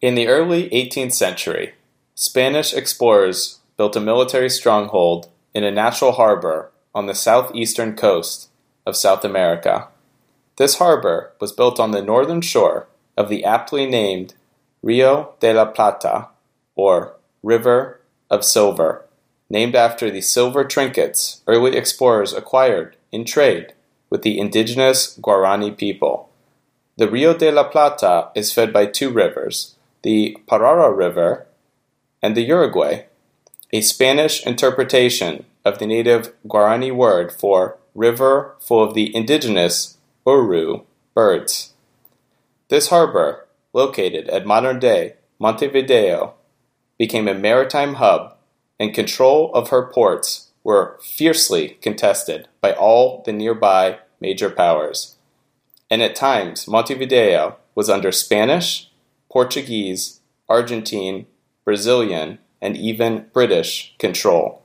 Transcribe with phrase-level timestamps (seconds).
[0.00, 1.74] In the early 18th century,
[2.14, 8.48] Spanish explorers built a military stronghold in a natural harbor on the southeastern coast
[8.86, 9.88] of South America.
[10.56, 14.34] This harbor was built on the northern shore of the aptly named
[14.84, 16.28] Rio de la Plata,
[16.76, 19.04] or River of Silver,
[19.50, 23.72] named after the silver trinkets early explorers acquired in trade
[24.10, 26.30] with the indigenous Guarani people.
[26.96, 31.46] The Rio de la Plata is fed by two rivers, the Paraná River
[32.22, 33.02] and the Uruguay,
[33.72, 40.82] a Spanish interpretation of the native Guarani word for river full of the indigenous Uru
[41.14, 41.74] birds.
[42.68, 46.34] This harbor, located at modern day Montevideo,
[46.98, 48.36] became a maritime hub,
[48.80, 55.16] and control of her ports were fiercely contested by all the nearby major powers.
[55.90, 58.87] And at times, Montevideo was under Spanish,
[59.30, 61.26] Portuguese, Argentine,
[61.64, 64.62] Brazilian, and even British control.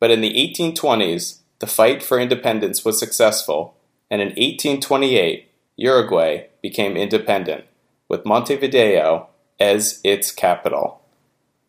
[0.00, 3.74] But in the 1820s, the fight for independence was successful,
[4.10, 7.64] and in 1828, Uruguay became independent,
[8.08, 9.28] with Montevideo
[9.60, 11.00] as its capital.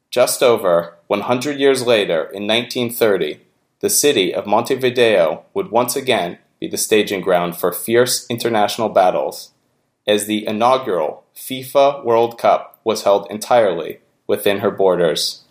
[0.09, 3.41] Just over 100 years later, in 1930,
[3.81, 9.51] the city of Montevideo would once again be the staging ground for fierce international battles,
[10.07, 15.45] as the inaugural FIFA World Cup was held entirely within her borders.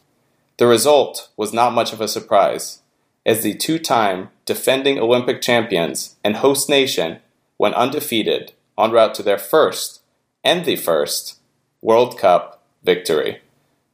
[0.59, 2.83] The result was not much of a surprise,
[3.25, 7.21] as the two time defending Olympic champions and host nation
[7.57, 10.03] went undefeated en route to their first
[10.45, 11.39] and the first
[11.81, 13.41] World Cup victory.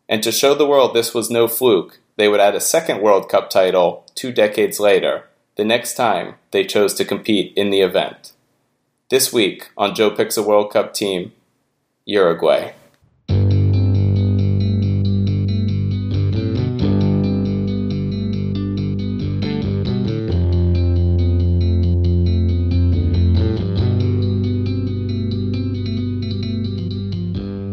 [0.09, 3.29] And to show the world this was no fluke, they would add a second World
[3.29, 8.33] Cup title two decades later, the next time they chose to compete in the event.
[9.11, 11.33] This week on Joe Picks a World Cup Team,
[12.07, 12.73] Uruguay.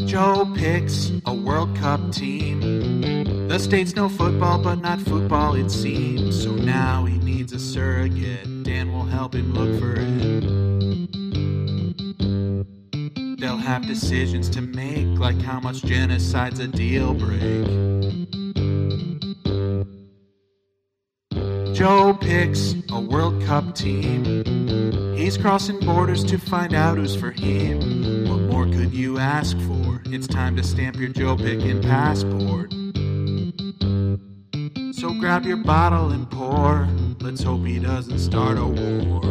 [0.05, 2.61] Joe picks a World Cup team.
[3.49, 6.41] The states no football, but not football, it seems.
[6.41, 8.63] So now he needs a surrogate.
[8.63, 10.70] Dan will help him look for it.
[13.61, 17.65] Have decisions to make, like how much genocide's a deal break.
[21.73, 25.15] Joe picks a World Cup team.
[25.15, 28.27] He's crossing borders to find out who's for him.
[28.27, 30.01] What more could you ask for?
[30.07, 32.71] It's time to stamp your Joe picking passport.
[34.95, 36.89] So grab your bottle and pour.
[37.21, 39.21] Let's hope he doesn't start a war.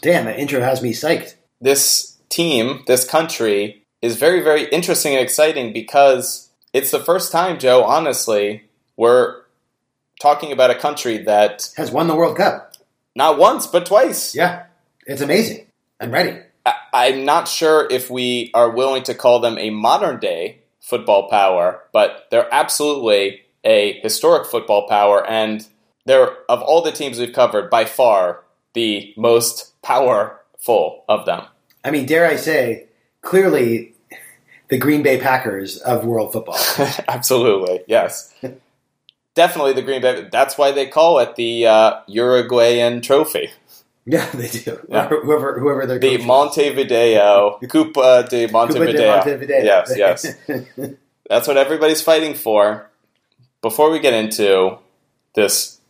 [0.00, 1.34] Damn, that intro has me psyched.
[1.62, 7.58] This team, this country, is very, very interesting and exciting because it's the first time,
[7.58, 8.64] Joe, honestly,
[8.96, 9.42] we're
[10.20, 12.74] talking about a country that Has won the World Cup.
[13.14, 14.34] not once, but twice.
[14.34, 14.64] Yeah,
[15.06, 15.66] it's amazing.
[16.00, 16.38] I'm ready.
[16.66, 21.28] I- I'm not sure if we are willing to call them a modern day football
[21.28, 25.66] power, but they're absolutely a historic football power, and
[26.06, 28.42] they're, of all the teams we've covered, by far
[28.74, 31.44] the most powerful of them.
[31.84, 32.86] I mean, dare I say,
[33.22, 33.94] clearly
[34.68, 36.58] the Green Bay Packers of world football.
[37.08, 38.34] absolutely, yes.
[39.34, 40.28] Definitely the Green Bay.
[40.30, 43.50] That's why they call it the uh, Uruguayan Trophy.
[44.06, 44.80] yeah, they do.
[44.88, 45.08] Yeah.
[45.08, 49.16] Whoever, whoever they're The Montevideo, Copa de Montevideo.
[49.16, 49.62] Montevideo.
[49.62, 50.26] Yes, yes.
[51.28, 52.90] That's what everybody's fighting for.
[53.62, 54.78] Before we get into
[55.34, 55.80] this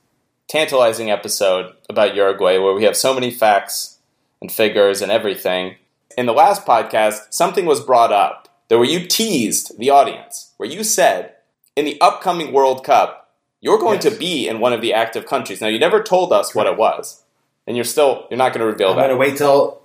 [0.48, 3.98] tantalizing episode about Uruguay, where we have so many facts
[4.40, 5.76] and figures and everything,
[6.16, 10.68] in the last podcast, something was brought up that where you teased the audience, where
[10.68, 11.34] you said,
[11.76, 13.30] in the upcoming World Cup,
[13.60, 14.12] you're going Yes.
[14.12, 15.60] to be in one of the active countries.
[15.60, 17.22] Now, you never told us what it was,
[17.66, 19.04] and you're still you're not going to reveal that.
[19.10, 19.80] I'm going to wait till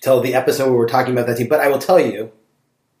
[0.00, 2.32] till the episode where we're talking about that team, but I will tell you,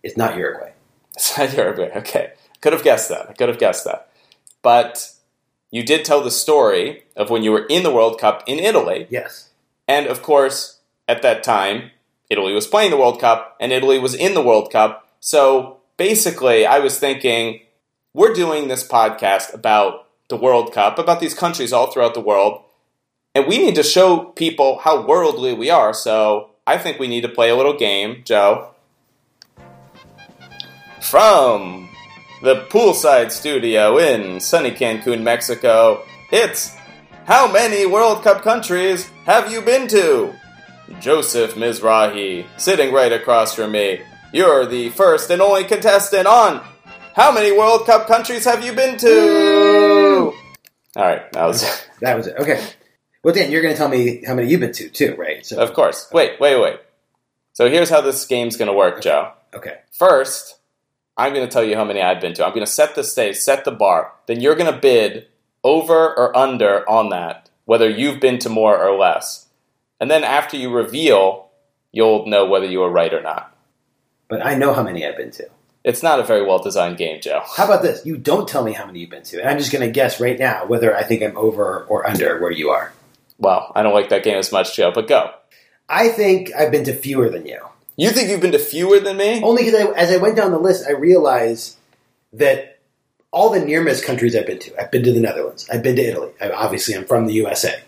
[0.02, 0.72] it's not Uruguay.
[1.16, 1.90] It's not Uruguay.
[1.96, 2.32] Okay.
[2.60, 3.28] Could have guessed that.
[3.30, 4.10] I could have guessed that.
[4.62, 5.12] But
[5.70, 9.06] you did tell the story of when you were in the World Cup in Italy.
[9.10, 9.50] Yes.
[9.88, 10.78] And of course,
[11.08, 11.90] at that time,
[12.30, 15.08] Italy was playing the World Cup and Italy was in the World Cup.
[15.18, 17.60] So basically, I was thinking,
[18.14, 22.62] we're doing this podcast about the World Cup, about these countries all throughout the world,
[23.34, 25.92] and we need to show people how worldly we are.
[25.92, 28.70] So I think we need to play a little game, Joe.
[31.00, 31.90] From
[32.42, 36.76] the poolside studio in sunny Cancun, Mexico, it's
[37.26, 40.39] How many World Cup countries have you been to?
[40.98, 44.00] Joseph Mizrahi, sitting right across from me.
[44.32, 46.62] You're the first and only contestant on
[47.14, 50.32] How many World Cup countries have you been to?
[50.96, 51.62] All right, that was
[52.00, 52.36] That was it.
[52.38, 52.64] Okay.
[53.22, 55.44] Well, Dan, you're going to tell me how many you've been to too, right?
[55.44, 56.08] So, Of course.
[56.12, 56.80] Wait, wait, wait.
[57.52, 59.32] So here's how this game's going to work, Joe.
[59.54, 59.80] okay.
[59.92, 60.56] First,
[61.16, 62.44] I'm going to tell you how many I've been to.
[62.46, 64.12] I'm going to set the stage, set the bar.
[64.26, 65.26] Then you're going to bid
[65.62, 69.46] over or under on that, whether you've been to more or less.
[70.00, 71.50] And then after you reveal,
[71.92, 73.54] you'll know whether you were right or not.
[74.28, 75.48] But I know how many I've been to.
[75.82, 77.42] It's not a very well designed game, Joe.
[77.56, 78.04] How about this?
[78.04, 80.20] You don't tell me how many you've been to, and I'm just going to guess
[80.20, 82.92] right now whether I think I'm over or under where you are.
[83.38, 85.30] Well, I don't like that game as much, Joe, but go.
[85.88, 87.58] I think I've been to fewer than you.
[87.96, 89.42] You think you've been to fewer than me?
[89.42, 91.76] Only because I, as I went down the list, I realized
[92.34, 92.78] that
[93.32, 95.96] all the near miss countries I've been to, I've been to the Netherlands, I've been
[95.96, 96.30] to Italy.
[96.40, 97.80] I, obviously, I'm from the USA,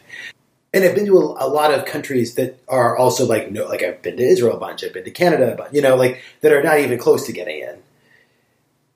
[0.74, 3.82] and I've been to a, a lot of countries that are also like no, like
[3.82, 6.22] I've been to Israel a bunch, I've been to Canada, a bunch, you know, like
[6.40, 7.78] that are not even close to getting in.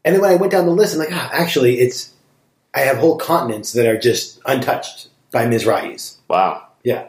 [0.05, 2.13] And then when I went down the list, I'm like, ah, actually, it's
[2.75, 6.17] I have whole continents that are just untouched by Mizrahis.
[6.29, 6.69] Wow.
[6.85, 7.09] Yeah,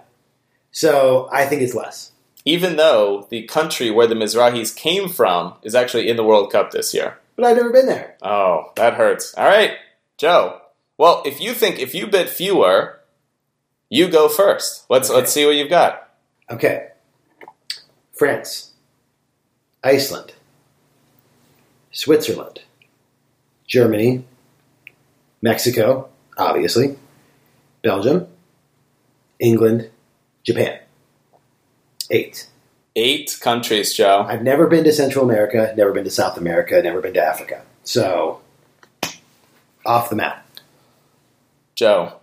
[0.77, 2.11] so I think it's less.
[2.45, 6.69] Even though the country where the Mizrahis came from is actually in the World Cup
[6.69, 7.17] this year.
[7.35, 8.15] But I've never been there.
[8.21, 9.33] Oh, that hurts.
[9.33, 9.71] All right,
[10.19, 10.61] Joe.
[10.95, 12.96] Well, if you think if you bid fewer,
[13.89, 14.85] you go first.
[14.89, 15.17] Let's Okay.
[15.19, 16.09] let's see what you've got.
[16.49, 16.89] Okay.
[18.13, 18.71] France,
[19.83, 20.33] Iceland,
[21.91, 22.61] Switzerland,
[23.67, 24.23] Germany,
[25.41, 26.97] Mexico, obviously,
[27.83, 28.27] Belgium,
[29.39, 29.89] England,
[30.43, 30.79] Japan.
[32.09, 32.47] Eight.
[32.95, 34.25] Eight countries, Joe.
[34.27, 37.61] I've never been to Central America, never been to South America, never been to Africa.
[37.83, 38.41] So,
[39.85, 40.43] off the map.
[41.75, 42.13] Joe,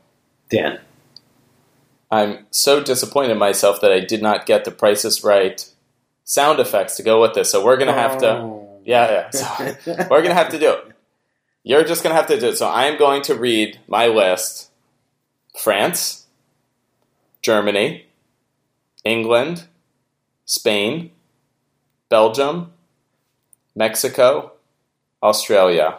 [0.51, 0.81] Dan.
[2.15, 5.69] I'm so disappointed in myself that I did not get the prices right
[6.23, 7.51] sound effects to go with this.
[7.51, 8.31] So we're gonna have to.
[8.37, 8.81] Oh.
[8.85, 9.77] Yeah, yeah.
[9.77, 10.93] So we're gonna have to do it.
[11.65, 12.57] You're just gonna have to do it.
[12.57, 14.71] So I am going to read my list:
[15.61, 16.27] France,
[17.43, 18.07] Germany,
[19.05, 19.67] England,
[20.45, 21.11] Spain,
[22.09, 22.73] Belgium,
[23.75, 24.53] Mexico,
[25.21, 25.99] Australia.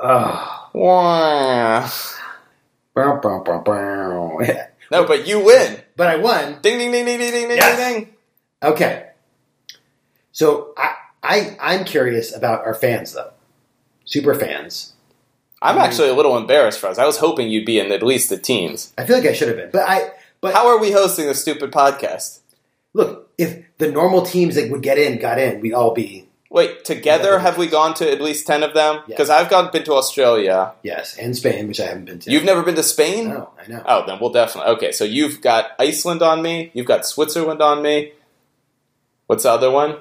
[0.00, 0.68] Oh.
[0.72, 1.88] Wah.
[2.92, 4.66] Bow, bow, bow, bow.
[4.90, 5.80] No, but you win.
[5.96, 6.58] but I won.
[6.62, 7.78] Ding ding ding ding ding ding ding Yes.
[7.78, 8.04] ding.
[8.04, 8.14] ding.
[8.62, 9.06] Okay.
[10.32, 13.32] So I, I I'm curious about our fans though.
[14.04, 14.94] Super fans.
[15.62, 16.98] I'm actually a little embarrassed for us.
[16.98, 18.94] I was hoping you'd be in at least the teens.
[18.96, 19.70] I feel like I should have been.
[19.70, 20.10] But I
[20.40, 22.38] but How are we hosting a stupid podcast?
[22.94, 26.84] look, if the normal teams that would get in got in, we'd all be Wait,
[26.84, 29.02] together have we gone to at least ten of them?
[29.06, 30.72] Because I've gone been to Australia.
[30.82, 32.30] yes, and Spain, which I haven't been to.
[32.30, 33.28] You've never been to Spain?
[33.28, 33.82] No, I know.
[33.86, 34.72] Oh, then we'll definitely.
[34.72, 36.72] Okay, so you've got Iceland on me.
[36.74, 38.12] You've got Switzerland on me.
[39.28, 39.98] What's the other one?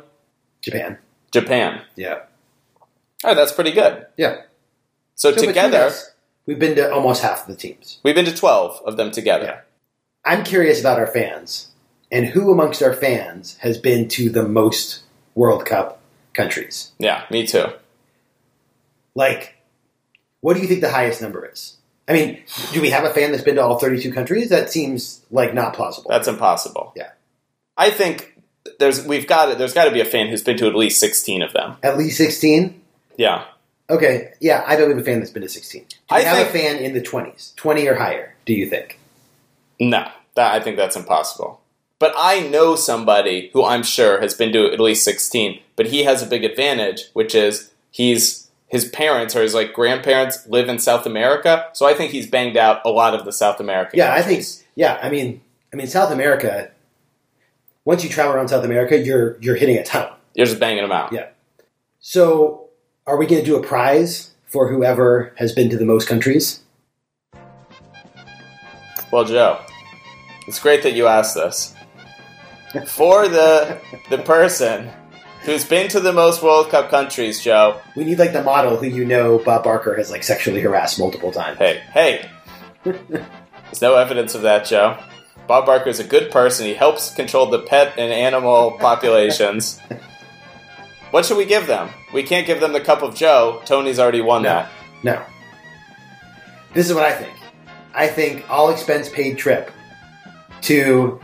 [0.62, 0.98] Japan.
[1.32, 1.82] Japan.
[1.96, 2.22] Yeah.
[3.24, 4.08] Oh, that's pretty good.
[4.18, 4.42] Yeah.
[5.14, 5.92] So, So together,
[6.48, 8.00] we've been to almost half of the teams.
[8.02, 9.46] we've been to twelve of them together.
[9.46, 9.62] Yeah.
[10.26, 11.68] I'm curious about our fans
[12.12, 15.04] and who amongst our fans has been to the most
[15.36, 15.99] World Cup
[16.40, 16.92] countries.
[16.98, 17.66] Yeah, me too.
[19.14, 19.58] Like,
[20.42, 21.78] what do you think the highest number is?
[22.08, 22.42] I mean,
[22.72, 24.50] do we have a fan that's been to all 32 countries?
[24.50, 26.10] That seems like not plausible.
[26.10, 26.94] That's impossible.
[26.96, 27.12] Yeah.
[27.78, 28.42] I think
[28.80, 31.00] there's we've got it there's got to be a fan who's been to at least
[31.00, 31.78] sixteen of them.
[31.84, 32.82] At least 16?
[33.18, 33.46] Yeah.
[33.90, 35.86] Okay, yeah, I don't have a fan that's been to 16.
[35.90, 37.56] Do we I have a fan in the 20s?
[37.56, 39.00] 20 or higher, do you think?
[39.80, 41.59] No, that I think that's impossible.
[42.00, 46.06] But I know somebody who I'm sure has been to at least 16, but he
[46.06, 50.80] has a big advantage, which is he's his parents or his like grandparents live in
[50.80, 53.98] South America, so I think he's banged out a lot of the South American.
[53.98, 55.42] Yeah, I think, yeah, I mean,
[55.74, 56.70] I mean, South America,
[57.84, 60.12] once you travel around South America, you're, you're hitting a ton.
[60.36, 61.12] you're just banging them out.
[61.12, 61.30] Yeah.
[62.00, 62.70] So,
[63.08, 66.62] are we going to do a prize for whoever has been to the most countries?
[69.12, 69.60] Well, Joe,
[70.48, 71.74] it's great that you asked this.
[72.88, 74.90] For the the person
[75.42, 77.80] who's been to the most World Cup countries, Joe.
[77.96, 81.32] We need like the model who you know Bob Barker has like sexually harassed multiple
[81.32, 81.58] times.
[81.58, 82.30] Hey, hey.
[82.84, 84.98] There's no evidence of that, Joe.
[85.48, 86.66] Bob Barker is a good person.
[86.68, 89.80] He helps control the pet and animal populations.
[91.12, 91.90] What should we give them?
[92.14, 93.64] We can't give them the cup of Joe.
[93.66, 94.50] Tony's already won No.
[94.50, 94.70] that.
[95.04, 95.24] No.
[96.76, 97.36] This is what I think.
[97.96, 99.72] I think all expense paid trip
[100.62, 101.20] to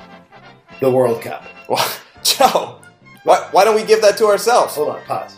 [0.80, 1.46] the World Cup.
[2.24, 2.80] Joe,
[3.24, 4.76] why, why don't we give that to ourselves?
[4.76, 5.38] Hold on, pause.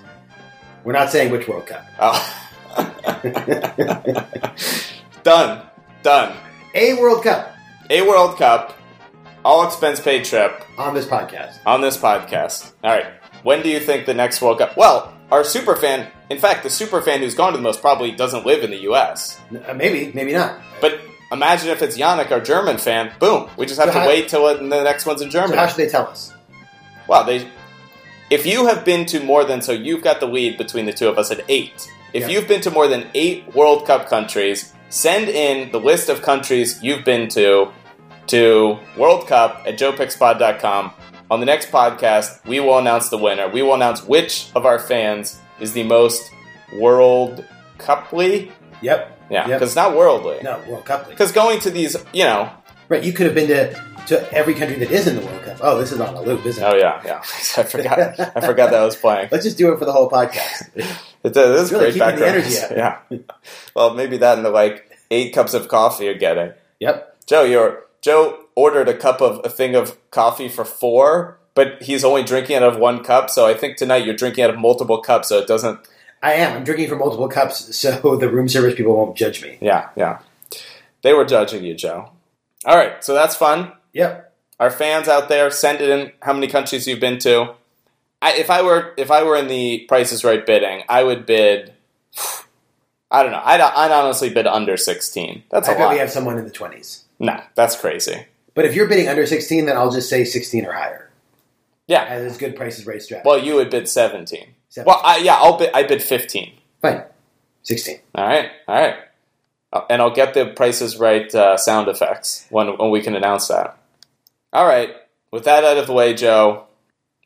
[0.84, 1.86] We're not saying which World Cup.
[2.00, 2.44] Oh.
[5.24, 5.66] Done.
[6.04, 6.38] Done.
[6.76, 7.56] A World Cup
[7.90, 8.78] A World Cup,
[9.44, 11.58] all expense paid trip on this podcast.
[11.66, 12.72] on this podcast.
[12.84, 13.08] All right.
[13.44, 14.78] when do you think the next World Cup?
[14.78, 18.12] Well, our super fan, in fact, the super fan who's gone to the most probably
[18.12, 19.40] doesn't live in the U.S.
[19.68, 20.62] Uh, maybe, maybe not.
[20.80, 21.00] But
[21.32, 23.12] imagine if it's Yannick, our German fan.
[23.20, 25.58] Boom, we just have So to wait till it, the next one's in So Germany.
[25.58, 26.34] how should they tell us?
[27.08, 27.48] Well, they.
[28.30, 31.08] If you have been to more than so, you've got the lead between the two
[31.08, 31.88] of us at eight.
[32.14, 32.30] If Yeah.
[32.30, 36.80] you've been to more than eight World Cup countries, send in the list of countries
[36.82, 37.70] you've been to
[38.28, 40.92] to World Cup at joepickspod.com.
[41.32, 43.48] On the next podcast, we will announce the winner.
[43.48, 46.30] We will announce which of our fans is the most
[46.74, 47.46] World
[47.78, 48.52] Cuply.
[48.82, 49.17] Yep.
[49.30, 49.60] Yeah, Yep.
[49.60, 50.40] because it's not worldly.
[50.44, 51.10] No, World Cup.
[51.10, 52.50] Because going to these, you know,
[52.90, 53.74] Right, you could have been to,
[54.08, 55.58] to every country that is in the World Cup.
[55.60, 56.66] Oh, this is on a loop, isn't it?
[56.66, 57.18] oh yeah, yeah,
[57.58, 59.28] I forgot, I forgot that I was playing.
[59.30, 60.70] Let's just do it for the whole podcast.
[61.24, 61.60] It does.
[61.60, 62.36] It is Really great background.
[62.38, 62.56] energy.
[62.76, 63.00] Yeah.
[63.76, 66.54] Well, maybe that and the like eight cups of coffee you're getting.
[66.80, 67.18] yep.
[67.26, 72.06] Joe, you're Joe ordered a cup of a thing of coffee for four, but he's
[72.06, 73.30] only drinking out of one cup.
[73.30, 75.80] So I think tonight you're drinking out of multiple cups, so it doesn't.
[76.22, 76.58] I am.
[76.58, 79.58] I'm drinking from multiple cups, so the room service people won't judge me.
[79.62, 80.20] Yeah, yeah.
[81.02, 82.12] They were judging you, Joe.
[82.66, 83.72] All right, so that's fun.
[83.94, 84.34] Yep.
[84.60, 86.12] Our fans out there, send it in.
[86.22, 87.54] How many countries you've been to?
[88.22, 91.26] I, if I were if I were in the Price is Right bidding, I would
[91.26, 91.74] bid.
[93.12, 93.42] I don't know.
[93.44, 95.44] I'd, I'd honestly bid under sixteen.
[95.52, 95.94] That's a I bet lot.
[95.94, 97.04] we have someone in the 20s.
[97.20, 98.26] No, that's crazy.
[98.54, 101.10] But if you're bidding under 16, then I'll just say 16 or higher.
[101.88, 102.04] Yeah.
[102.04, 103.28] As good prices right strategy.
[103.28, 104.56] Well, you would bid seventeen.
[104.78, 104.86] 17.
[104.86, 105.72] Well, I, yeah, I'll bid.
[105.74, 106.54] I bid fifteen.
[106.82, 107.04] Fine.
[107.64, 108.00] 16.
[108.16, 108.96] All right, all right,
[109.74, 113.50] Uh, and I'll get the prices right uh, sound effects when when we can announce
[113.50, 113.78] that.
[114.54, 114.96] All right.
[115.32, 116.68] With that out of the way, Joe,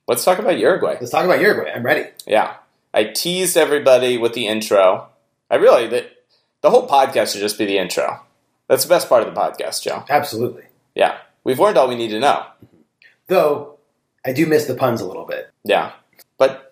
[0.07, 0.97] let's talk about Uruguay.
[0.99, 1.71] Let's talk about Uruguay.
[1.71, 2.09] I'm ready.
[2.25, 2.55] Yeah,
[2.91, 5.09] I teased everybody with the intro.
[5.51, 6.11] I really that
[6.61, 8.21] the whole podcast should just be the intro.
[8.67, 10.03] That's the best part of the podcast, Joe.
[10.09, 10.63] Absolutely.
[10.95, 12.45] Yeah, we've learned all we need to know.
[13.27, 13.77] Though,
[14.25, 15.51] I do miss the puns a little bit.
[15.63, 15.91] Yeah.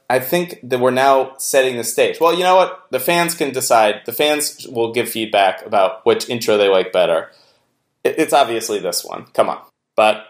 [0.09, 2.19] I think that we're now setting the stage.
[2.19, 2.87] Well, you know what?
[2.89, 4.01] The fans can decide.
[4.05, 7.31] The fans will give feedback about which intro they like better.
[8.03, 9.25] It's obviously this one.
[9.33, 9.61] Come on.
[9.95, 10.25] But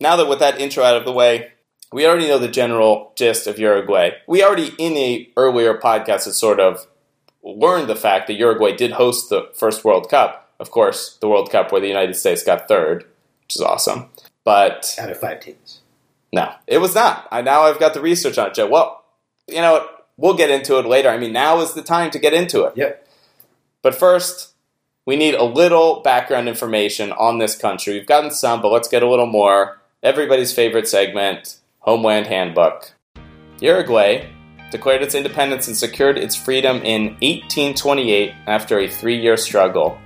[0.00, 1.52] now that with that intro out of the way,
[1.92, 4.10] we already know the general gist of Uruguay.
[4.26, 6.86] We already, in a earlier podcast, had sort of
[7.42, 10.50] learned the fact that Uruguay did host the first World Cup.
[10.60, 13.04] Of course, the World Cup where the United States got third,
[13.44, 14.10] which is awesome.
[14.44, 15.80] But Out of five teams.
[16.32, 17.28] no, it was not.
[17.30, 18.68] I now I've got the research on it, Joe.
[18.68, 18.97] Well,
[19.48, 20.06] you know, what?
[20.16, 21.08] we'll get into it later.
[21.08, 22.74] I mean, now is the time to get into it.
[22.76, 23.06] Yep.
[23.82, 24.54] But first,
[25.06, 27.94] we need a little background information on this country.
[27.94, 29.80] We've gotten some, but let's get a little more.
[30.02, 32.92] Everybody's favorite segment, Homeland Handbook.
[33.60, 34.28] Uruguay
[34.70, 39.98] declared its independence and secured its freedom in 1828 after a three year struggle.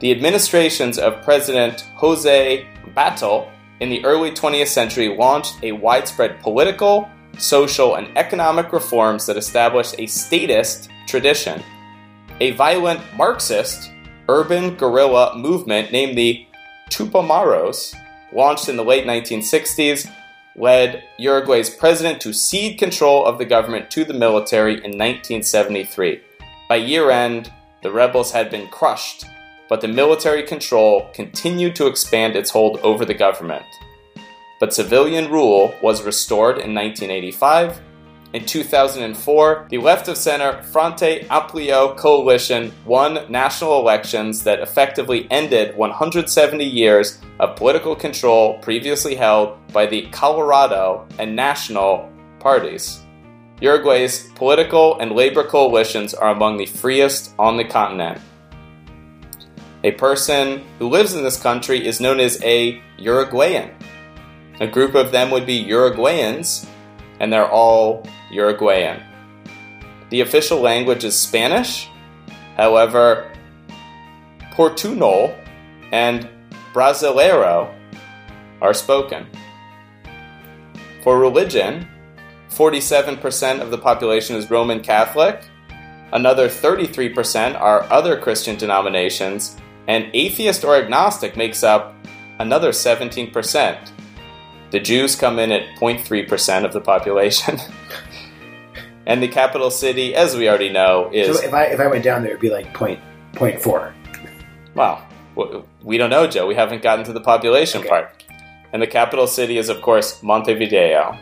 [0.00, 3.50] The administrations of President Jose Batlle
[3.80, 9.94] in the early 20th century launched a widespread political, social, and economic reforms that established
[9.98, 11.62] a statist tradition.
[12.40, 13.90] A violent Marxist
[14.28, 16.46] urban guerrilla movement named the
[16.90, 17.94] Tupamaros,
[18.32, 20.10] launched in the late 1960s,
[20.56, 26.20] led Uruguay's president to cede control of the government to the military in 1973.
[26.68, 29.24] By year end, the rebels had been crushed,
[29.68, 33.64] but the military control continued to expand its hold over the government.
[34.60, 37.80] But civilian rule was restored in 1985.
[38.32, 45.76] In 2004, the left of center Frente Amplio coalition won national elections that effectively ended
[45.76, 53.00] 170 years of political control previously held by the Colorado and National parties.
[53.60, 58.20] Uruguay's political and labor coalitions are among the freest on the continent.
[59.84, 63.70] A person who lives in this country is known as a Uruguayan.
[64.60, 66.66] A group of them would be Uruguayans,
[67.20, 69.02] and they're all Uruguayan.
[70.10, 71.88] The official language is Spanish,
[72.56, 73.32] however,
[74.52, 75.36] Portuñol
[75.90, 76.28] and
[76.72, 77.74] Brasileiro
[78.60, 79.26] are spoken.
[81.02, 81.88] For religion,
[82.50, 85.44] 47% of the population is Roman Catholic,
[86.12, 89.56] another 33% are other Christian denominations,
[89.88, 91.94] and atheist or agnostic makes up
[92.38, 93.90] another 17%.
[94.74, 97.60] The Jews come in at 0.3% of the population.
[99.06, 101.38] and the capital city, as we already know, is.
[101.38, 102.98] So if I if I went down there, it'd be like point
[103.34, 103.94] point four.
[104.74, 105.06] Well,
[105.80, 106.48] we don't know, Joe.
[106.48, 107.88] We haven't gotten to the population Okay.
[107.88, 108.24] part.
[108.72, 111.16] And the capital city is, of course, Montevideo.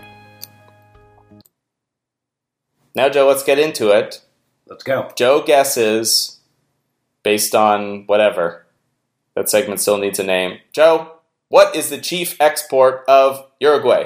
[2.94, 4.22] Now, Joe, let's get into it.
[4.66, 5.12] Let's go.
[5.14, 6.40] Joe guesses
[7.22, 8.64] based on whatever.
[9.34, 10.60] That segment still needs a name.
[10.72, 11.11] Joe,
[11.52, 14.04] what is the chief export of Uruguay?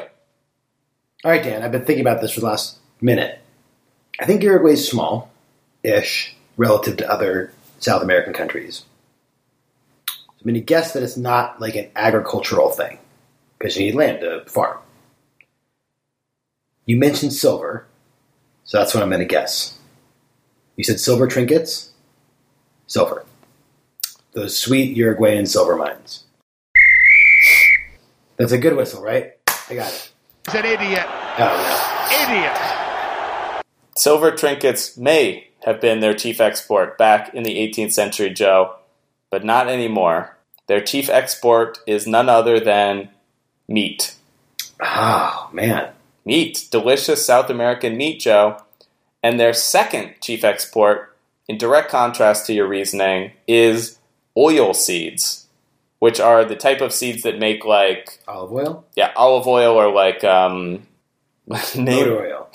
[1.24, 3.38] All right, Dan, I've been thinking about this for the last minute.
[4.18, 5.30] I think Uruguay is small
[5.84, 8.84] ish relative to other South American countries.
[10.08, 12.98] I'm going to guess that it's not like an agricultural thing
[13.56, 14.78] because you need land to farm.
[16.84, 17.86] You mentioned silver,
[18.64, 19.78] so that's what I'm going to guess.
[20.74, 21.92] You said silver trinkets?
[22.88, 23.24] Silver.
[24.32, 26.24] Those sweet Uruguayan silver mines.
[28.36, 29.32] That's a good whistle, right?
[29.70, 30.12] I got it.
[30.46, 31.06] He's an idiot.
[31.38, 33.64] Oh, Idiot.
[33.96, 38.76] Silver trinkets may have been their chief export back in the 18th century, Joe,
[39.30, 40.36] but not anymore.
[40.68, 43.10] Their chief export is none other than
[43.66, 44.14] meat.
[44.80, 45.92] Oh, man.
[46.24, 48.62] Meat, delicious South American meat, Joe.
[49.22, 51.16] And their second chief export,
[51.48, 53.98] in direct contrast to your reasoning, is
[54.36, 55.45] oil seeds,
[56.06, 58.84] which are the type of seeds that make like Olive oil?
[58.94, 60.86] yeah olive oil or like um
[61.76, 62.48] name Motor oil.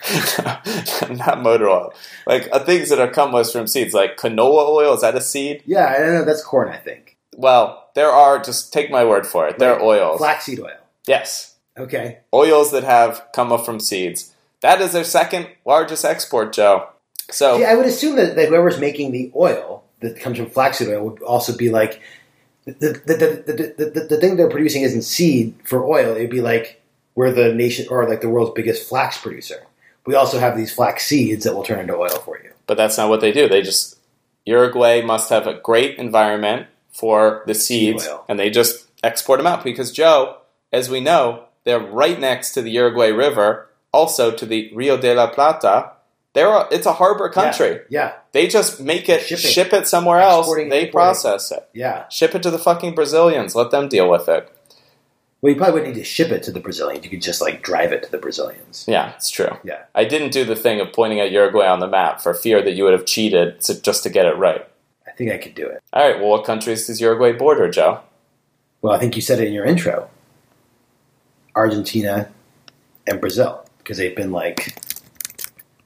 [1.10, 1.92] not motor oil
[2.26, 5.62] like uh, things that are come from seeds like canola oil is that a seed
[5.66, 6.24] Yeah, I don't know.
[6.24, 7.16] That's corn, I think.
[7.36, 10.76] well there are just take my word for it there are oils Flaxseed oil.
[11.06, 12.18] yes Okay.
[12.34, 16.88] oils that have come up from seeds that is their second largest export joe
[17.30, 20.88] so See, I would assume that, that whoever's making the oil that comes from flaxseed
[20.88, 22.00] oil would also be like
[22.78, 26.14] the the, the, the, the, thing they're producing isn't seed for oil.
[26.16, 26.80] It'd be like
[27.14, 29.66] we're the nation or like the world's biggest flax producer.
[30.06, 32.50] We also have these flax seeds that will turn into oil for you.
[32.66, 33.98] but that's not what they do they just
[34.46, 38.24] uruguay must have a great environment for the seeds oil.
[38.28, 40.38] and they just export them out because joe
[40.72, 45.12] as we know they're right next to the uruguay river also to the rio de
[45.12, 45.92] la plata
[46.32, 48.12] they're a, it's a harbor country Yeah.
[48.32, 49.50] they just make it Shipping.
[49.50, 52.08] ship it somewhere else they process it Yeah.
[52.08, 54.48] ship it to the fucking brazilians let them deal with it
[55.42, 57.02] Well, you probably wouldn't need to ship it to the Brazilians.
[57.04, 58.84] You could just like drive it to the Brazilians.
[58.86, 59.82] yeah it's true Yeah.
[59.94, 62.72] i didn't do the thing of pointing at uruguay on the map for fear that
[62.72, 64.66] you would have cheated to, just to get it right
[65.06, 65.82] I think I could do it.
[65.92, 68.00] all right well what countries does uruguay border joe
[68.82, 70.08] Well, I think you said it in your intro.
[71.56, 72.30] Argentina
[73.06, 74.76] and Brazil because they've been like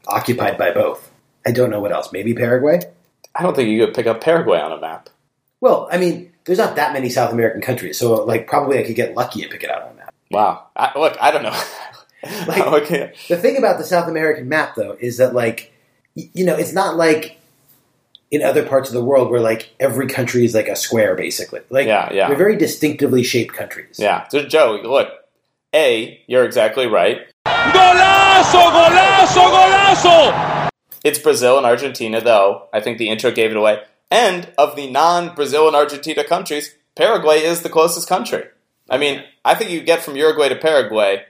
[0.07, 1.11] occupied by both.
[1.47, 2.13] I don't know what else.
[2.13, 2.81] Maybe Paraguay.
[3.35, 5.11] I don't think you could pick up Paraguay on a map.
[5.61, 8.97] Well, I mean, there's not that many South American countries, so like probably I could
[8.97, 10.15] get lucky and pick it out on a map.
[10.31, 10.67] Wow.
[10.77, 11.61] I, look, I don't know.
[12.49, 13.13] Like- okay.
[13.29, 15.73] The thing about the South American map, though, is that like
[16.15, 17.39] you know, it's not like
[18.31, 21.61] in other parts of the world where like every country is like a square, basically.
[21.69, 22.29] Like Yeah, yeah.
[22.29, 23.97] they're very distinctively shaped countries.
[23.99, 24.27] Yeah.
[24.29, 25.09] So, Joe, look.
[25.75, 27.19] A, you're exactly right.
[27.47, 29.64] Golazo, golazo, golazo!
[31.05, 32.69] It's Brazil and Argentina, though.
[32.73, 33.83] I think the intro gave it away.
[34.11, 38.45] And of the non Brazil and Argentina countries, Paraguay is the closest country.
[38.89, 41.25] I mean, I think you get from Uruguay to Paraguay,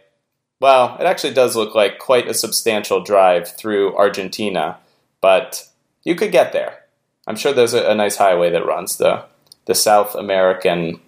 [0.60, 4.78] well, it actually does look like quite a substantial drive through Argentina,
[5.20, 5.68] but
[6.04, 6.80] you could get there.
[7.26, 9.24] I'm sure there's a, a nice highway that runs the
[9.66, 11.00] the South American,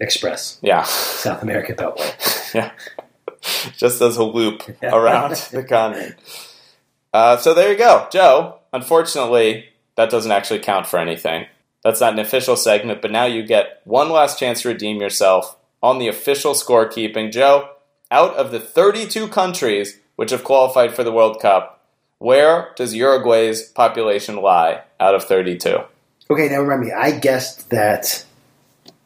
[0.00, 2.54] Express yeah, South American Beltway.
[2.54, 2.72] yeah,
[3.76, 4.94] just as a loop Yeah.
[4.94, 6.16] around the continent.
[7.14, 8.58] Uh, so there you go, Joe.
[8.72, 11.46] Unfortunately, that doesn't actually count for anything.
[11.84, 15.56] That's not an official segment, but now you get one last chance to redeem yourself
[15.80, 17.30] on the official scorekeeping.
[17.30, 17.70] Joe,
[18.10, 21.84] out of the 32 countries which have qualified for the World Cup,
[22.18, 25.78] where does Uruguay's population lie out of 32?
[26.30, 26.92] Okay, now remember me.
[26.92, 28.24] I guessed that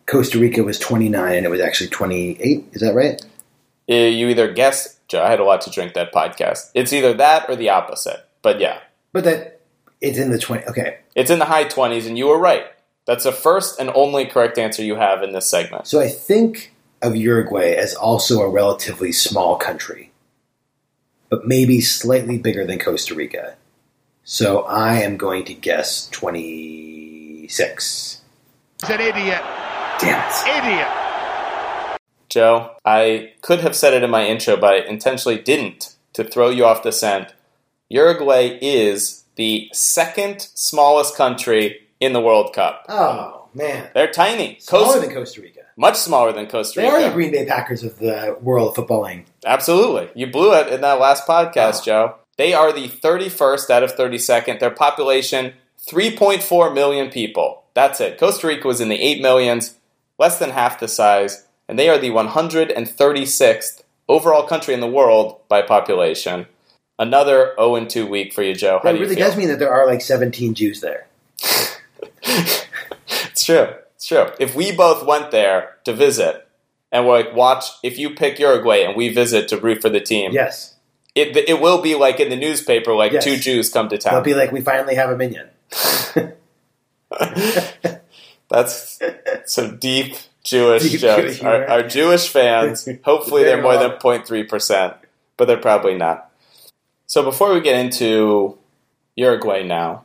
[0.07, 2.69] Costa Rica was 29 and it was actually 28.
[2.73, 3.21] Is that right?
[3.91, 6.71] Uh, You either guessed, I had a lot to drink that podcast.
[6.75, 8.27] It's either that or the opposite.
[8.43, 8.81] But yeah,
[9.13, 9.61] But that
[10.01, 10.67] it's in the 20.
[10.67, 12.67] Okay, it's in the high 20s, and you were right.
[13.07, 15.87] That's the first and only correct answer you have in this segment.
[15.87, 20.11] so I think of Uruguay as also a relatively small country,
[21.31, 23.55] but maybe slightly bigger than Costa Rica.
[24.25, 28.21] So I am going to guess 26.
[28.81, 29.43] He's an idiot.
[30.01, 30.65] Damn it.
[30.65, 30.89] Idiot.
[32.29, 36.51] Joe, I could have said it in my intro, but I intentionally didn't to throw
[36.51, 37.33] you off the scent.
[37.89, 42.85] Uruguay is the second smallest country in the World Cup.
[42.89, 43.89] Oh, man.
[43.95, 44.59] They're tiny.
[44.61, 45.61] Smaller Costa- than Costa Rica.
[45.77, 46.97] much smaller than Costa They Rica.
[46.97, 49.25] are the Green Bay Packers of the world of footballing.
[49.47, 50.09] Absolutely.
[50.15, 51.85] You blew it in that last podcast, Oh.
[51.85, 52.15] Joe.
[52.37, 54.61] They are the 31st out of 32nd.
[54.61, 55.55] Their population,
[55.91, 57.65] 3.4 million people.
[57.75, 58.19] That's it.
[58.19, 59.75] Costa Rica was in the 8 millions,
[60.19, 65.41] less than half the size, and they are the 136th overall country in the world
[65.49, 66.47] by population.
[66.99, 68.79] Another 0 and 2 week for you, Joe.
[68.83, 69.27] How That do you really feel?
[69.27, 71.07] does mean that there are like 17 Jews there.
[72.23, 73.69] it's true.
[73.95, 74.27] It's true.
[74.41, 76.47] If we both went there to visit,
[76.91, 80.01] and we're like, watch if you pick Uruguay and we visit to root for the
[80.01, 80.33] team.
[80.33, 80.75] Yes.
[81.15, 83.25] It it will be like in the newspaper, like Yes.
[83.25, 84.15] two Jews come to town.
[84.15, 85.49] It'll be like, we finally have a minyan.
[88.49, 88.99] That's
[89.45, 90.17] some deep
[90.49, 91.43] Jewish Deep jokes.
[91.43, 94.97] Our, our Jewish fans, hopefully they're They're more than 0.3%,
[95.37, 96.31] but they're probably not.
[97.07, 98.57] So before we get into
[99.17, 100.05] Uruguay now,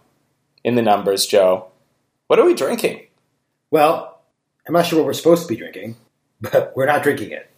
[0.64, 1.68] in the numbers, Joe,
[2.28, 3.04] what are we drinking?
[3.72, 4.20] Well,
[4.68, 5.96] I'm not sure what we're supposed to be drinking,
[6.42, 7.50] but we're not drinking it.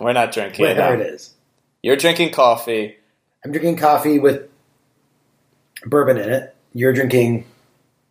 [0.00, 0.68] We're not drinking it.
[0.68, 1.34] Whatever it is.
[1.82, 2.96] You're drinking coffee.
[3.44, 4.48] I'm drinking coffee with
[5.84, 6.54] bourbon in it.
[6.72, 7.46] You're drinking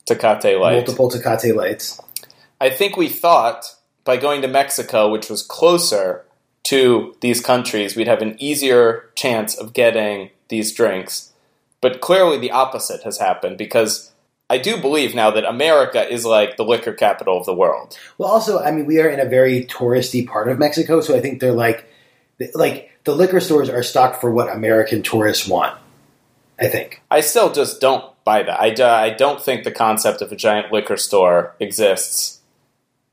[0.08, 0.74] Tecate Light.
[0.74, 2.02] multiple Tecate lights.
[2.60, 6.26] I think we thought by going to Mexico, which was closer
[6.64, 11.32] to these countries, we'd have an easier chance of getting these drinks.
[11.82, 14.12] But clearly, the opposite has happened because
[14.50, 17.98] I do believe now that America is like the liquor capital of the world.
[18.18, 21.22] Well, also, I mean, we are in a very touristy part of Mexico, so I
[21.22, 21.88] think they're like,
[22.54, 25.78] like the liquor stores are stocked for what American tourists want.
[26.60, 27.02] I think.
[27.10, 28.60] I still just don't buy that.
[28.60, 32.39] I, do- I don't think the concept of a giant liquor store exists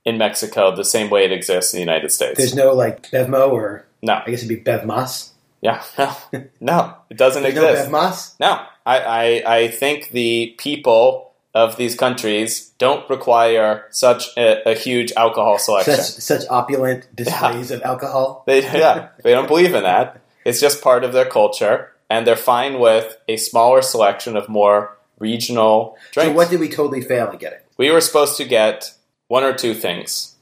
[0.07, 2.39] in Mexico the same way it exists in the United States.
[2.39, 4.23] There's no like Bevmo or no.
[4.25, 5.31] I guess it'd be Bevmas.
[5.61, 5.83] Yeah.
[6.33, 6.45] No.
[6.61, 6.95] No.
[7.11, 7.91] It doesn't There's no exist.
[7.91, 8.41] Bevmas.
[8.41, 14.75] No, I, I, I think the people of these countries don't require such a, a
[14.75, 15.97] huge alcohol selection.
[15.97, 18.45] Such such opulent displays of alcohol.
[18.47, 20.21] They, yeah, they don't believe in that.
[20.45, 24.97] It's just part of their culture, and they're fine with a smaller selection of more
[25.19, 26.31] regional drinks.
[26.31, 27.59] So what did we totally fail at getting?
[27.79, 28.93] we were supposed to get
[29.29, 30.37] one or two things.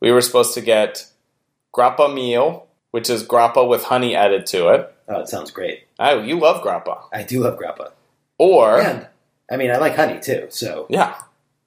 [0.00, 1.06] We were supposed to get
[1.74, 4.94] grappamiel, which is grappa with honey added to it.
[5.08, 5.84] Oh, it sounds great.
[5.98, 7.02] Oh, you love grappa.
[7.12, 7.90] I do love grappa,
[8.38, 9.06] Or and
[9.50, 10.46] I mean, I like honey too.
[10.50, 11.14] So Yeah.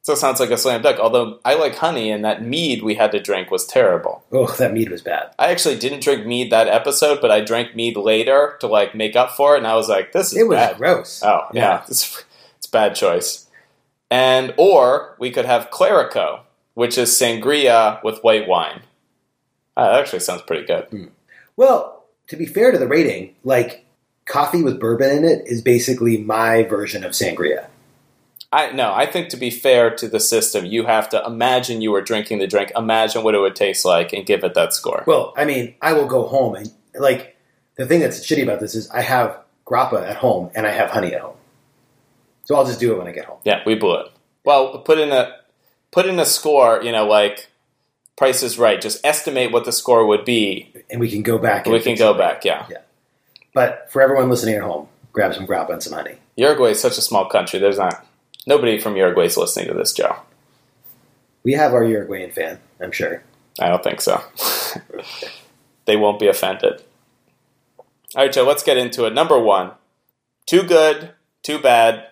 [0.01, 0.99] So it sounds like a slam dunk.
[0.99, 4.23] Although I like honey, and that mead we had to drink was terrible.
[4.32, 5.34] oh, that mead was bad.
[5.38, 9.17] I actually didn't drink mead that episode, but I drank mead later to like make
[9.17, 11.21] up for it, and I was like, "This is It was bad." gross.
[11.23, 12.23] Oh yeah, It's,
[12.58, 13.47] it's a bad choice.
[14.10, 16.39] And or we could have clerico,
[16.78, 18.84] which is sangria with white wine.
[19.76, 21.10] Ah, that actually sounds pretty good.
[21.56, 23.88] Well, to be fair to the rating, like
[24.26, 27.66] coffee with bourbon in it is basically my version of sangria.
[28.54, 31.90] I no, I think to be fair to the system, you have to imagine you
[31.90, 35.04] were drinking the drink, imagine what it would taste like, and give it that score.
[35.08, 37.38] Well, I mean, I will go home and like
[37.76, 40.92] the thing that's shitty about this is I have grappa at home and I have
[40.92, 41.38] honey at home.
[42.44, 43.40] So I'll just do it when I get home.
[43.46, 44.12] Yeah, we blew it.
[44.46, 45.38] Well, put in a
[45.91, 46.82] put in a score.
[46.84, 47.47] You know, like
[48.17, 48.82] Price is Right.
[48.82, 50.73] Just estimate what the score would be.
[50.89, 52.17] And we can go back and We can go it.
[52.17, 52.43] back.
[52.45, 52.65] Yeah,
[53.54, 56.15] But for everyone listening at home, grab some grappa and some honey.
[56.36, 57.60] Uruguay is such a small country.
[57.60, 58.06] There's not
[58.45, 60.15] nobody from Uruguay is listening to this, Joe.
[61.43, 63.23] We have our Uruguayan fan, I'm sure.
[63.60, 64.21] I don't think so.
[65.86, 66.84] they won't be offended.
[68.15, 68.43] All right, Joe.
[68.43, 69.13] Let's get into it.
[69.13, 69.71] Number one,
[70.45, 71.12] too good,
[71.43, 72.08] too bad.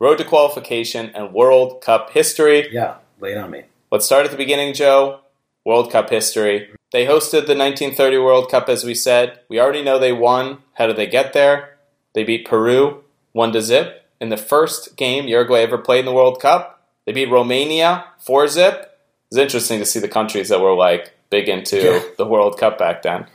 [0.00, 2.68] Road to qualification and World Cup history.
[2.72, 3.64] Yeah, lay it on me.
[3.90, 5.20] Let's start at the beginning, Joe.
[5.64, 6.70] World Cup history.
[6.92, 9.40] They hosted the 1930 World Cup, as we said.
[9.48, 10.58] We already know they won.
[10.74, 11.76] How did they get there?
[12.14, 16.12] They beat Peru, one to zip in the first game Uruguay ever played in the
[16.12, 16.80] World Cup.
[17.04, 18.98] They beat Romania, four zip.
[19.30, 22.02] It's interesting to see the countries that were like big into Yeah.
[22.16, 23.26] the World Cup back then.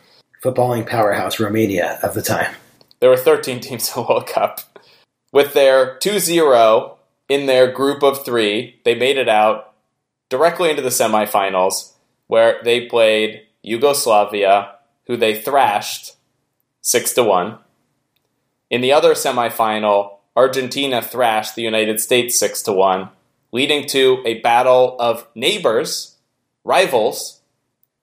[0.43, 2.53] Footballing powerhouse Romania of the time.
[2.99, 4.72] There were 13 teams in the World Cup.
[5.33, 9.73] With their 2 0 in their group of three, they made it out
[10.29, 11.93] directly into the semifinals,
[12.27, 14.75] where they played Yugoslavia,
[15.07, 16.15] who they thrashed
[16.81, 17.57] 6 to 1.
[18.69, 23.09] In the other semifinal, Argentina thrashed the United States 6 to 1,
[23.51, 26.15] leading to a battle of neighbors,
[26.63, 27.41] rivals,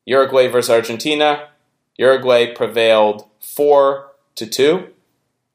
[0.04, 1.48] Uruguay versus Argentina.
[1.96, 4.88] Uruguay prevailed 4 to 2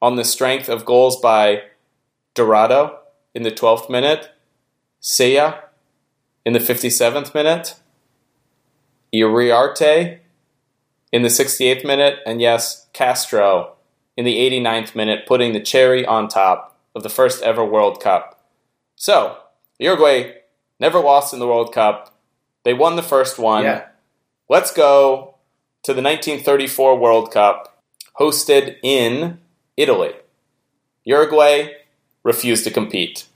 [0.06, 1.64] on the strength of goals by
[2.34, 3.00] Dorado
[3.34, 4.30] in the 12th minute,
[5.00, 5.50] Cea
[6.44, 7.74] in the 57th minute,
[9.12, 10.20] Iriarte
[11.10, 13.72] in the 68th minute, and yes, Castro
[14.16, 18.48] in the 89th minute, putting the cherry on top of the first ever World Cup.
[18.94, 19.38] So,
[19.80, 20.34] Uruguay
[20.78, 22.16] never lost in the World Cup.
[22.62, 23.64] They won the first one.
[23.64, 23.86] Yeah.
[24.48, 25.34] Let's go
[25.82, 27.82] to the 1934 World Cup,
[28.20, 29.38] hosted in
[29.76, 30.12] Italy.
[31.04, 31.72] Uruguay
[32.22, 33.26] refused to compete.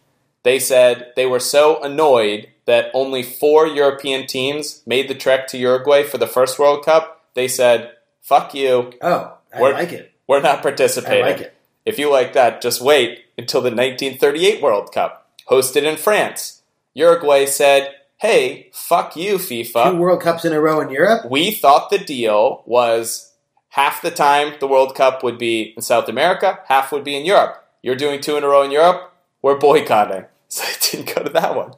[0.42, 5.58] They said they were so annoyed that only four European teams made the trek to
[5.58, 7.24] Uruguay for the first World Cup.
[7.34, 10.12] They said, fuck you, Oh, I We're- like it.
[10.26, 11.24] we're not I participating.
[11.24, 11.54] like it.
[11.84, 16.62] If you like that, just wait until the 1938 World Cup, hosted in France.
[16.94, 19.92] Uruguay said, hey, fuck you, FIFA.
[19.92, 21.30] Two World Cups in a row in Europe.
[21.30, 23.29] We thought the deal was
[23.70, 27.24] half the time the World Cup would be in South America, half would be in
[27.24, 27.66] Europe.
[27.82, 30.26] You're doing two in a row in Europe, we're boycotting.
[30.52, 31.74] So I didn't go to that one.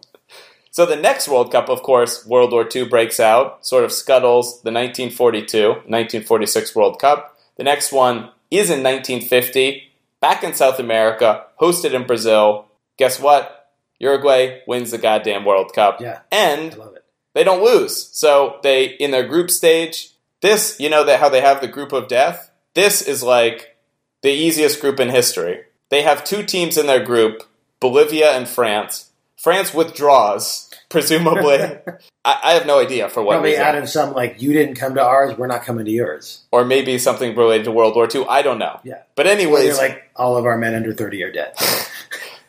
[0.71, 4.63] So the next World Cup, of course, World War II breaks out, sort of scuttles
[4.63, 7.37] the 1942, 1946 World Cup.
[7.57, 12.65] The next one is in 1950, back in South America, hosted in Brazil.
[12.97, 13.71] Guess what?
[13.99, 16.01] Uruguay wins the goddamn World Cup.
[16.01, 16.21] Yeah.
[16.33, 17.05] And I love it.
[17.35, 18.09] they don't lose.
[18.17, 20.12] So they in their group stage,
[20.43, 22.51] this, you know that how they have the group of death?
[22.75, 23.77] This is like
[24.23, 25.63] the easiest group in history.
[25.89, 27.43] They have two teams in their group,
[27.81, 29.09] Bolivia and France.
[29.37, 31.59] France withdraws, presumably.
[32.25, 33.75] I, I have no idea for what Probably reason.
[33.77, 36.43] of some like you didn't come to ours, we're not coming to yours.
[36.53, 38.25] or maybe something related to World War II.
[38.29, 38.79] I don't know.
[38.85, 39.03] Yeah.
[39.17, 41.55] But anyways, like all of our men under thirty are dead.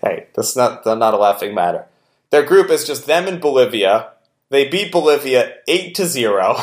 [0.06, 1.86] Hey, that's not that's not a laughing matter.
[2.30, 4.10] Their group is just them and Bolivia.
[4.50, 6.58] They beat Bolivia eight to zero.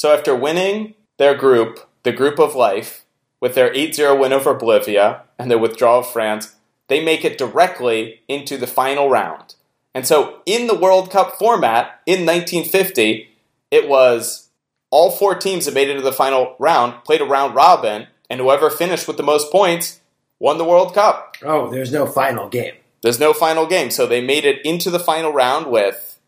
[0.00, 3.04] So after winning their group, the group of life,
[3.38, 6.56] with their 8-0 win over Bolivia and their withdrawal of France,
[6.88, 9.56] they make it directly into the final round.
[9.94, 13.28] And so in the World Cup format in 1950,
[13.70, 14.48] it was
[14.88, 18.40] all four teams that made it to the final round played a round robin, and
[18.40, 20.00] whoever finished with the most points
[20.38, 21.36] won the World Cup.
[21.44, 22.76] oh, there's no final game.
[23.02, 26.18] There's no final game, so they made it into the final round with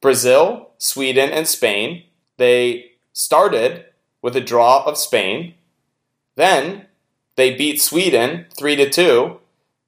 [0.00, 2.04] Brazil, Sweden, and Spain.
[2.36, 3.86] They started
[4.22, 5.54] with a draw of Spain.
[6.36, 6.86] Then
[7.36, 9.38] they beat Sweden 3 to 2,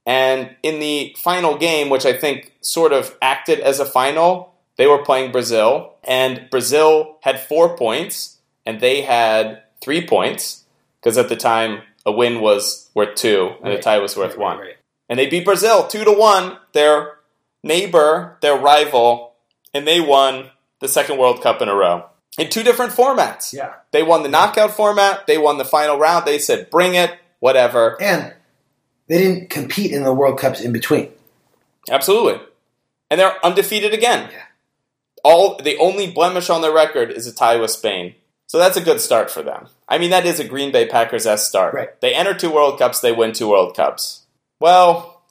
[0.07, 4.87] and in the final game, which I think sort of acted as a final, they
[4.87, 10.65] were playing Brazil, and Brazil had 4 points and they had 3 points.
[11.01, 14.39] Because at the time a win was worth 2 and a tie was worth Right,
[14.39, 14.77] 1 right, right.
[15.09, 17.19] and they beat Brazil two to one, their
[17.63, 19.33] neighbor, their rival,
[19.73, 23.53] and they won the second World Cup in a row in two different formats.
[23.53, 23.75] Yeah.
[23.91, 25.27] They won the knockout format.
[25.27, 26.27] They won the final round.
[26.27, 28.35] They said, "Bring it, whatever." And
[29.09, 31.11] they didn't compete in the World Cups in between.
[31.91, 32.41] Absolutely,
[33.11, 34.29] and they're undefeated again.
[34.33, 34.45] Yeah.
[35.23, 38.15] All the only blemish on their record is a tie with Spain.
[38.47, 39.69] So that's a good start for them.
[39.89, 41.73] I mean, that is a Green Bay Packers s start.
[41.73, 42.01] Right.
[42.01, 43.01] They enter two World Cups.
[43.01, 44.27] They win two World Cups.
[44.59, 45.23] Well,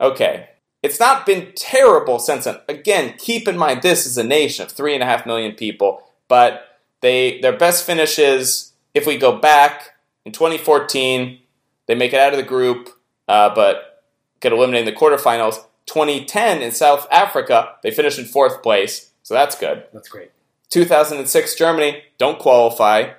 [0.00, 0.48] okay.
[0.82, 2.60] It's not been terrible since then.
[2.68, 6.02] Again, keep in mind this is a nation of three and a half million people,
[6.32, 8.72] but they their best finishes.
[8.94, 9.90] If we go back
[10.24, 11.38] in 2014,
[11.86, 12.88] they make it out of the group,
[13.28, 14.02] uh, but
[14.40, 15.56] get eliminated in the quarterfinals.
[15.84, 19.84] 2010 in South Africa, they finish in fourth place, so that's good.
[19.92, 20.30] That's great.
[20.70, 23.10] 2006 Germany don't qualify.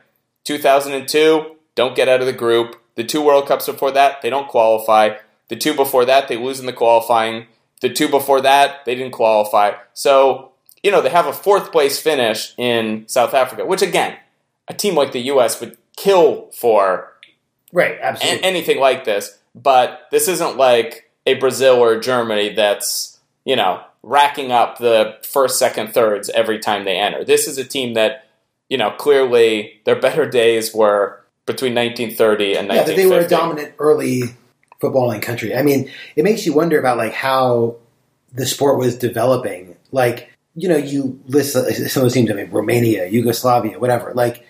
[0.46, 2.82] 2002 don't get out of the group.
[2.96, 5.18] The two World Cups before that they don't qualify.
[5.50, 7.46] The two before that they lose in the qualifying.
[7.80, 9.74] The two before that they didn't qualify.
[9.94, 10.53] So
[10.84, 14.18] you know they have a fourth place finish in South Africa, which again,
[14.68, 15.60] a team like the U.S.
[15.60, 17.14] would kill for
[17.72, 18.44] Right, absolutely.
[18.44, 19.40] anything like this.
[19.56, 25.58] But this isn't like a Brazil or Germany that's you know racking up the first,
[25.58, 27.24] second, thirds every time they enter.
[27.24, 28.28] This is a team that
[28.70, 33.74] you know clearly their better days were between 1930 and yeah, they were a dominant
[33.80, 34.22] early
[34.82, 35.56] footballing country.
[35.56, 37.78] I mean, it makes you wonder about like how
[38.34, 39.76] the sport was developing.
[39.92, 42.30] Like, you know, you list uh, some of those teams.
[42.32, 44.14] I mean, Romania, Yugoslavia, whatever.
[44.14, 44.46] Like,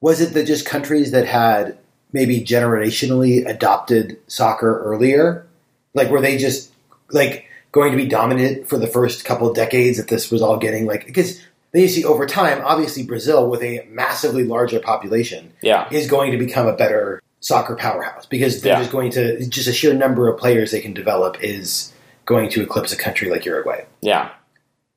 [0.00, 1.78] was it that just countries that had
[2.12, 5.46] maybe generationally adopted soccer earlier?
[5.94, 6.72] Like, were they just
[7.10, 9.96] like going to be dominant for the first couple of decades?
[9.98, 11.40] That this was all getting like because.
[11.70, 16.32] Then you see over time, obviously Brazil with a massively larger population Yeah, is going
[16.32, 18.78] to become a better soccer powerhouse because they're Yeah.
[18.78, 21.92] just going to just a sheer number of players they can develop is
[22.24, 23.84] going to eclipse a country like Uruguay.
[24.00, 24.30] yeah.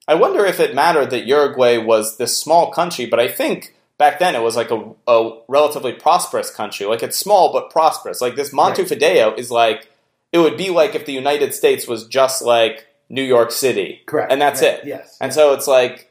[0.08, 4.20] I wonder if it mattered that Uruguay was this small country, but I think back
[4.20, 6.86] then it was like a, a relatively prosperous country.
[6.88, 8.20] Like it's small but prosperous.
[8.22, 9.90] Like this Montevideo is like
[10.32, 14.32] it would be like if the United States was just like New York City, Correct.
[14.32, 14.76] and that's Right.
[14.80, 14.86] it.
[14.86, 15.18] Yes.
[15.20, 16.10] And so it's like,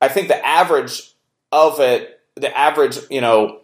[0.00, 1.12] I think the average
[1.52, 3.60] of it, the average, you know,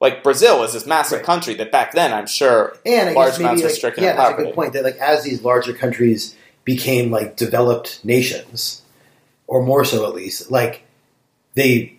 [0.00, 1.26] like Brazil is this massive Right.
[1.26, 4.38] country that back then I'm sure and I large amounts of like, stricken yeah, that's
[4.38, 4.74] a good point.
[4.74, 8.82] That like as these larger countries became like developed nations,
[9.46, 10.82] or more so at least, like
[11.54, 11.98] they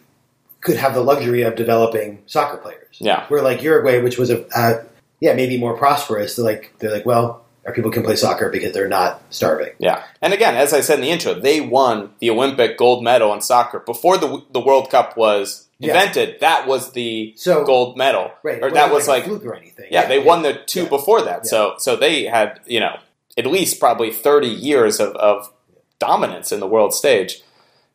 [0.61, 2.97] could have the luxury of developing soccer players.
[2.99, 3.25] Yeah.
[3.27, 4.83] Where like Uruguay, which was a uh,
[5.19, 8.71] yeah maybe more prosperous, they're like they're like well our people can play soccer because
[8.73, 9.73] they're not starving.
[9.77, 13.33] Yeah, and again, as I said in the intro, they won the Olympic gold medal
[13.33, 15.89] in soccer before the the World Cup was Yeah.
[15.93, 16.39] invented.
[16.39, 19.87] That was the So gold medal, right, or that wasn't like, like or anything.
[19.91, 20.89] yeah, they won the two Yeah.
[20.89, 21.41] before that.
[21.43, 21.49] Yeah.
[21.49, 22.95] So so they had you know
[23.37, 25.51] at least probably thirty years of, of
[25.99, 27.41] dominance in the world stage.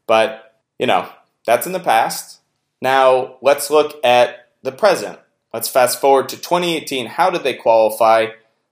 [0.06, 1.08] But, you know,
[1.46, 2.40] that's in the past.
[2.80, 5.18] Now, let's look at the present.
[5.52, 7.06] Let's fast forward to 2018.
[7.06, 8.28] How did they qualify?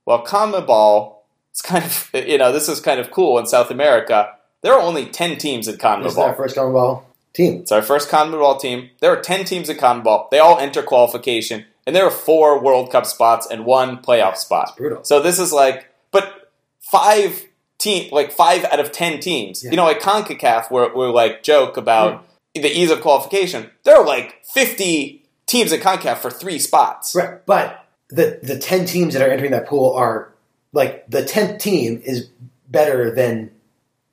[0.06, 1.14] Well, CONMEBOL,
[1.50, 4.34] it's kind of, you know, this is kind of cool in South America.
[4.62, 6.36] There are only 10 teams in This is our CONMEBOL.
[6.36, 7.60] first CONMEBOL team.
[7.60, 8.90] It's our first CONMEBOL team.
[9.00, 10.30] There are 10 teams in CONMEBOL.
[10.30, 14.76] They all enter qualification, and there are four World Cup spots and one playoff spot.
[14.76, 15.04] brutal.
[15.04, 17.44] So this is like, but five
[17.80, 19.64] team, like five out of 10 teams.
[19.64, 19.70] Yeah.
[19.70, 22.62] You know, like CONCACAF, where we like joke about hmm.
[22.62, 23.70] the ease of qualification.
[23.82, 27.14] There are like 50 teams in CONCACAF for three spots.
[27.14, 30.32] Right, but the the ten teams that are entering that pool are
[30.72, 32.28] like the tenth team is
[32.68, 33.50] better than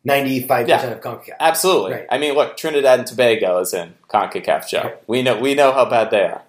[0.04, 1.36] ninety five percent of Concacaf.
[1.40, 1.94] Absolutely.
[1.94, 2.08] Right.
[2.10, 4.82] I mean, look, Trinidad and Tobago is in CONCACAF, Joe.
[4.84, 5.04] Right.
[5.08, 6.44] We know we know how bad they are.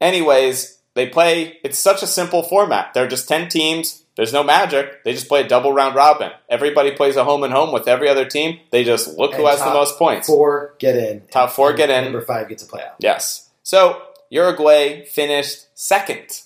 [0.00, 1.58] Anyways, they play.
[1.62, 2.92] It's such a simple format.
[2.94, 4.02] They're just ten teams.
[4.16, 5.04] There's no magic.
[5.04, 6.32] They just play a double round robin.
[6.48, 8.60] Everybody plays a home and home with every other team.
[8.70, 10.26] They just look who has the most points.
[10.26, 11.22] Four get in.
[11.30, 12.04] Top four get in.
[12.04, 12.94] Number five gets a playoff.
[12.98, 13.50] Yes.
[13.62, 16.42] So Uruguay finished second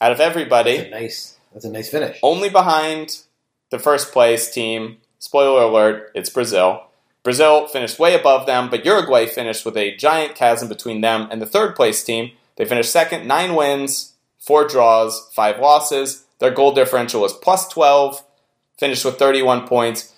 [0.00, 1.36] out of That's a everybody, nice.
[1.52, 2.18] That's a nice finish.
[2.22, 3.22] only behind
[3.70, 4.98] the first place team.
[5.18, 6.82] Spoiler alert: it's Brazil.
[7.22, 11.40] Brazil finished way above them, but Uruguay finished with a giant chasm between them and
[11.40, 12.32] the third place team.
[12.56, 16.24] They finished second, nine wins, four draws, five losses.
[16.38, 18.22] Their goal differential was plus 12,
[18.78, 20.12] finished with 31 points.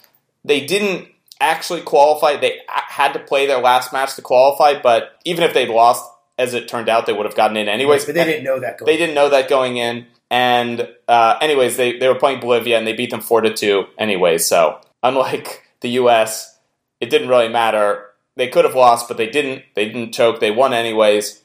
[0.45, 1.09] They didn't
[1.41, 2.37] actually qualify.
[2.37, 6.55] They had to play their last match to qualify, but even if they'd lost, as
[6.55, 8.05] it turned out, they would have gotten in anyways.
[8.05, 8.79] but they didn't know that.
[8.79, 10.07] Going They didn't know that going in.
[10.31, 13.87] And uh, anyways, they, they were playing Bolivia and they beat them four to two
[13.99, 14.47] anyways.
[14.47, 16.59] So unlike the U.S.,
[17.01, 18.05] it didn't really matter.
[18.37, 19.65] They could have lost, but they didn't.
[19.75, 20.41] They didn't choke.
[20.41, 21.43] They won anyways.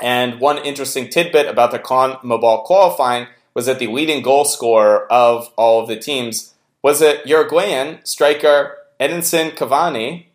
[0.00, 3.26] And one interesting tidbit about the CONMEBOL qualifying
[3.58, 8.76] was that the leading goal scorer of all of the teams was a Uruguayan striker
[9.00, 10.26] Edinson Cavani,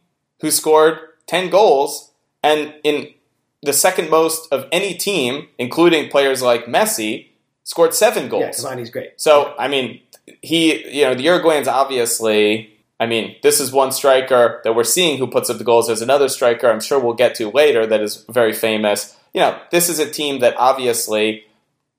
[0.41, 2.11] who scored 10 goals.
[2.43, 3.13] And in
[3.61, 7.27] the second most of any team, including players like Messi,
[7.63, 8.65] scored seven Yeah, goals.
[8.65, 9.11] Cavani's great.
[9.15, 10.01] So, I mean,
[10.41, 15.17] he, you know, the Uruguayans obviously, I mean, this is one striker that we're seeing
[15.17, 15.87] who puts up the goals.
[15.87, 19.17] There's another striker I'm sure we'll get to later that is very famous.
[19.33, 21.45] You know, this is a team that obviously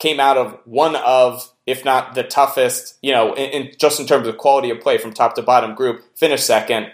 [0.05, 4.07] came out of one of, if not the toughest, you know, in, in just in
[4.07, 6.93] terms of quality of play from top to bottom group, finished second.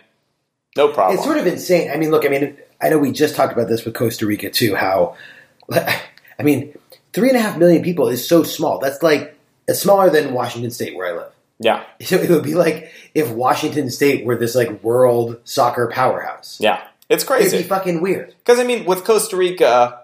[0.76, 1.16] No problem.
[1.16, 1.90] It's sort of insane.
[1.90, 4.48] I mean, look, I mean, I know we just talked about this with Costa Rica
[4.48, 4.76] too.
[4.76, 5.16] How,
[5.72, 6.78] I mean,
[7.12, 8.78] three and a half million people is so small.
[8.78, 11.32] That's like it's smaller than Washington State, where I live.
[11.58, 16.58] yeah, So it would be like if Washington State were this like world soccer powerhouse.
[16.60, 16.82] yeah.
[17.08, 17.56] It's crazy.
[17.56, 18.36] It'd be fucking weird.
[18.38, 19.99] Because I mean, with Costa Rica,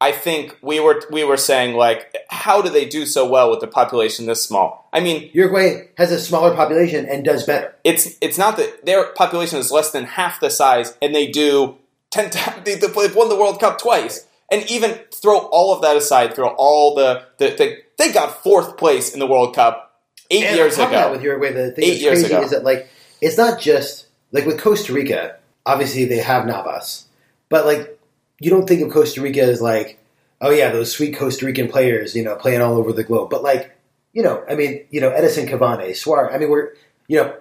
[0.00, 3.60] I think we were we were saying like, how do they do so well with
[3.60, 4.88] the population this small?
[4.92, 7.74] I mean, Uruguay has a smaller population and does better.
[7.84, 11.76] it's it's not that their population is less than half the size, and they do
[12.10, 12.62] ten times.
[12.64, 16.48] They, they've won the World Cup twice, and even throw all of that aside, throw
[16.58, 19.98] all the the, the they got fourth place in the World Cup
[20.30, 21.10] eight And years ago.
[21.12, 22.44] with Uruguay, the thing Eight that's years crazy ago.
[22.44, 22.88] is that like
[23.22, 25.36] it's not just like with Costa Rica.
[25.64, 27.06] Obviously, they have Navas,
[27.48, 27.95] but like
[28.40, 29.98] you don't think of Costa Rica as like,
[30.40, 33.30] oh yeah, those sweet Costa Rican players, you know, playing all over the globe.
[33.30, 33.72] But like,
[34.12, 36.34] you know, I mean, you know, Edinson Cavani, Suarez.
[36.34, 36.70] I mean, we're
[37.08, 37.34] you know,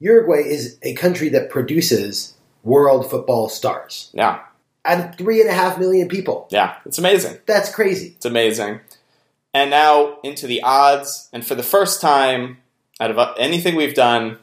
[0.00, 2.34] Uruguay is a country that produces
[2.64, 4.40] world football stars Yeah,
[4.84, 6.48] of three and a half million people.
[6.50, 7.38] yeah, it's amazing.
[7.46, 8.14] That's crazy.
[8.16, 8.80] It's amazing.
[9.54, 12.58] And now into the odds, and for the first time
[13.00, 14.38] out of uh, anything we've done,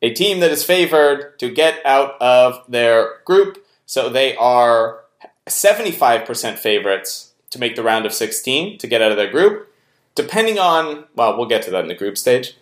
[0.00, 3.64] a team that is favored to get out of their group.
[3.88, 5.00] So they are
[5.46, 9.72] 75% favorites to make the round of 16 to get out of their group.
[10.14, 12.54] Depending on, well, we'll get to that in the group stage,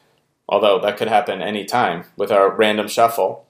[0.48, 3.44] although that could happen any time with our random shuffle.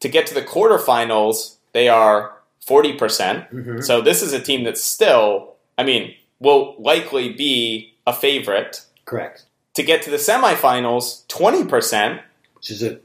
[0.00, 2.32] To get to the quarterfinals, they are
[2.66, 2.96] 40%.
[2.98, 3.80] Mm-hmm.
[3.82, 8.86] So this is a team that's still, I mean, will likely be a favorite.
[9.04, 9.44] Correct.
[9.74, 12.22] To get to the semifinals, 20%.
[12.54, 12.98] Which is a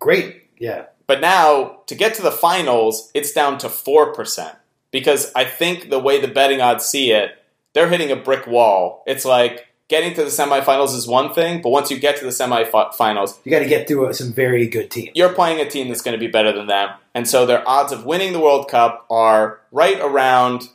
[0.00, 0.86] great, yeah.
[1.10, 4.54] But now, to get to the finals, it's down to 4%.
[4.92, 7.32] Because I think the way the betting odds see it,
[7.72, 9.02] they're hitting a brick wall.
[9.08, 12.30] It's like getting to the semifinals is one thing, but once you get to the
[12.30, 15.10] semifinals, You got to get through some very good teams.
[15.16, 16.90] you're playing a team that's going to be better than them.
[17.12, 20.68] And so their odds of winning the World Cup are right around,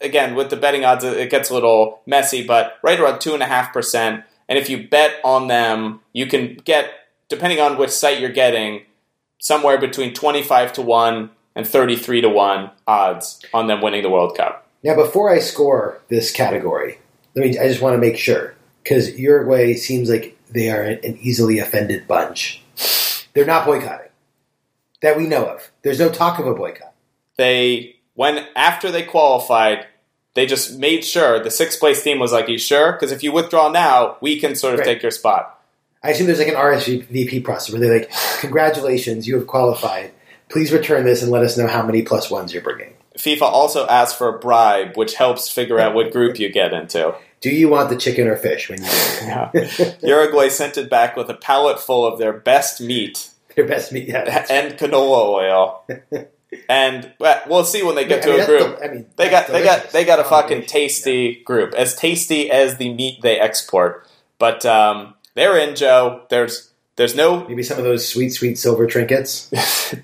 [0.00, 4.24] again, with the betting odds, it gets a little messy, but right around 2.5%.
[4.48, 6.90] And if you bet on them, you can get,
[7.28, 8.86] depending on which site you're getting,
[9.44, 14.34] somewhere between 25 to 1 and 33 to 1 odds on them winning the World
[14.36, 14.66] Cup.
[14.82, 16.98] Now, before I score this category,
[17.34, 17.58] let me.
[17.58, 22.06] I just want to make sure because Uruguay seems like they are an easily offended
[22.08, 22.62] bunch.
[23.34, 24.10] They're not boycotting
[25.02, 25.70] that we know of.
[25.82, 26.92] There's no talk of a boycott.
[27.36, 29.86] They when after they qualified,
[30.34, 32.92] they just made sure the sixth place team was like, "You sure?
[32.92, 34.86] Because if you withdraw now, we can sort of Right.
[34.86, 35.53] take your spot."
[36.04, 40.12] I assume there's like an RSVP process where they're like, "Congratulations, you have qualified.
[40.50, 42.92] Please return this and let us know how many plus ones you're bringing.
[43.18, 47.14] FIFA also asks for a bribe, which helps figure out what group you get into.
[47.40, 49.98] Do you want the chicken or fish when you it?
[50.02, 54.08] Uruguay sent it back with a pallet full of their best meat Their best meat.
[54.08, 55.86] Yeah, and canola oil.
[56.68, 58.60] And well, we'll see when they get I to mean, a group.
[58.60, 62.50] del- I mean, They got they got they got a fucking tasty group, as tasty
[62.50, 64.06] as the meat they export.
[64.38, 66.22] But um, they're in, Joe.
[66.30, 67.46] There's there's no.
[67.46, 69.50] Maybe some of those sweet, sweet silver trinkets.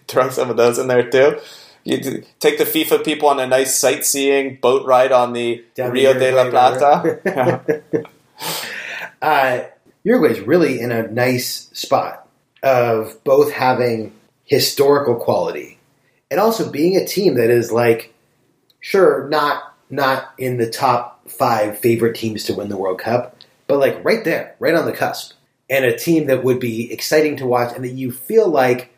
[0.08, 1.40] throw some of those in there too.
[1.84, 6.12] You take the FIFA people on a nice sightseeing boat ride on the Down Rio
[6.12, 7.82] de la Plata.
[9.22, 9.64] Uh,
[10.02, 12.26] Uruguay's really in a nice spot
[12.62, 14.14] of both having
[14.44, 15.78] historical quality
[16.30, 18.14] and also being a team that is like,
[18.80, 23.36] sure, not not in the top five favorite teams to win the World Cup,
[23.70, 25.34] but like right there, right on the cusp,
[25.68, 28.92] and a team that would be exciting to watch, and that you feel like,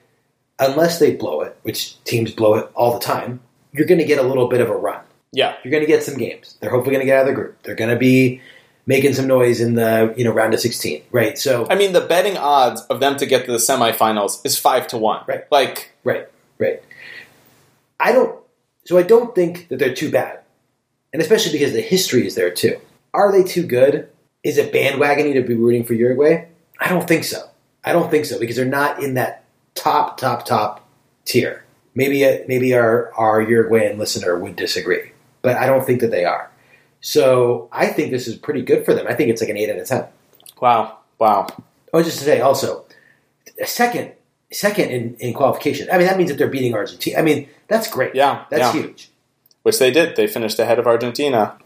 [0.59, 3.41] unless they blow it, which teams blow it all the time,
[3.73, 5.03] you're going to get a little bit of a run
[5.33, 6.57] yeah, you're going to get some games.
[6.61, 7.63] They're hopefully going to get out of the group.
[7.63, 8.43] They're going to be
[8.85, 11.39] making some noise in the you know round of 16, right?
[11.39, 14.87] So I mean the betting odds of them to get to the semifinals is five
[14.89, 15.25] to one.
[15.27, 15.51] Right.
[15.51, 16.83] Like right, right.
[17.99, 18.39] I don't.
[18.85, 20.41] So I don't think that they're too bad,
[21.13, 22.81] and especially because the history is there too.
[23.15, 24.11] Are they too good?
[24.45, 26.47] Is it bandwagoning to be rooting for Uruguay?
[26.79, 27.49] I don't think so.
[27.85, 30.89] I don't think so because they're not in that top, top, top
[31.25, 31.65] tier.
[31.95, 35.13] Maybe uh, maybe our our Uruguayan listener would disagree,
[35.43, 36.51] but I don't think that they are.
[37.03, 39.07] So I think this is pretty good for them.
[39.07, 40.07] I think it's like an eight out of ten.
[40.61, 41.49] wow, wow.
[41.93, 42.87] Oh, just to say also,
[43.61, 44.13] a second,
[44.51, 45.89] second in, in qualification.
[45.93, 47.19] I mean, that means that they're beating Argentina.
[47.19, 48.15] I mean, that's great.
[48.15, 48.83] Yeah, that's yeah.
[48.83, 49.11] huge.
[49.63, 50.17] Which they did.
[50.17, 51.59] They finished ahead of Argentina.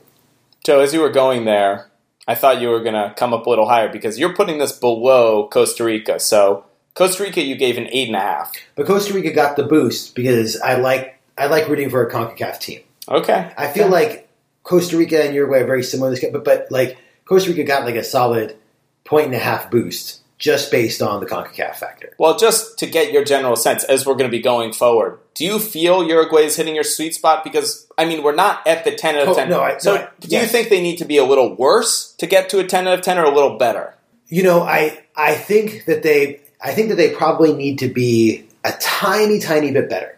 [0.64, 1.88] Joe, as you were going there,
[2.26, 4.72] I thought you were going to come up a little higher because you're putting this
[4.72, 6.18] below Costa Rica.
[6.18, 6.64] So
[6.94, 8.52] Costa Rica, you gave an eight and a half.
[8.74, 12.58] But Costa Rica got the boost because I like I like rooting for a Concacaf
[12.58, 12.80] team.
[13.08, 13.52] Okay.
[13.56, 14.28] I feel like
[14.62, 16.08] Costa Rica and Uruguay are very similar.
[16.08, 18.56] in This game, but but like Costa Rica got like a solid
[19.04, 22.12] point and a half boost just based on the Concacaf factor.
[22.18, 25.44] Well, just to get your general sense, as we're going to be going forward, do
[25.44, 27.42] you feel Uruguay is hitting your sweet spot?
[27.44, 29.48] Because I mean, we're not at the ten out of Oh, ten.
[29.48, 32.12] no, I- so, no, I- do you think they need to be a little worse
[32.18, 33.94] to get to a ten out of ten, or a little better?
[34.28, 38.44] You know, I I think that they I think that they probably need to be
[38.64, 40.12] a tiny tiny bit better.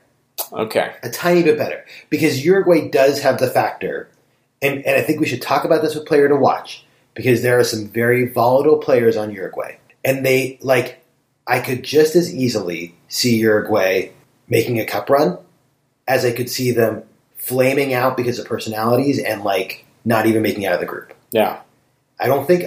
[0.52, 0.92] Okay.
[1.02, 4.08] a tiny bit better because Uruguay does have the factor,
[4.62, 7.58] and, and I think we should talk about this with player to watch because there
[7.58, 11.04] are some very volatile players on Uruguay, and they like
[11.46, 14.10] I could just as easily see Uruguay
[14.48, 15.38] making a cup run
[16.06, 17.02] as I could see them
[17.36, 21.14] flaming out because of personalities and like not even making out of the group.
[21.30, 21.60] Yeah.
[22.20, 22.64] I don't think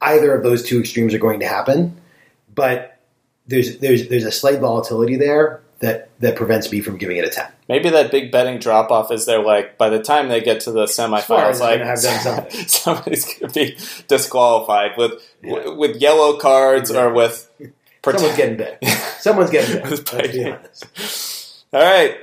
[0.00, 2.00] either of those two extremes are going to happen,
[2.54, 2.98] but
[3.46, 7.28] there's there's there's a slight volatility there that that prevents me from giving it a
[7.30, 7.46] ten.
[7.68, 10.72] Maybe that big betting drop off is they're like by the time they get to
[10.72, 11.80] the semifinals, like
[12.68, 13.78] somebody's going to be
[14.08, 15.12] disqualified with
[15.42, 17.50] w- with yellow cards or with
[18.04, 18.84] Someone's getting bit.
[19.18, 19.84] Someone's getting bit.
[19.90, 20.00] Let's
[20.32, 21.64] be honest.
[21.72, 22.16] All right,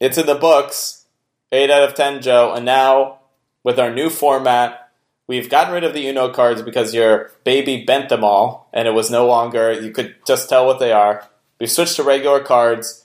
[0.00, 1.06] it's in the books.
[1.52, 2.52] Eight out of ten, Joe.
[2.54, 3.20] And now
[3.62, 4.90] with our new format,
[5.26, 8.92] we've gotten rid of the Uno cards because your baby bent them all, and it
[8.92, 9.72] was no longer.
[9.72, 11.28] You could just tell what they are.
[11.60, 13.04] We've switched to regular cards.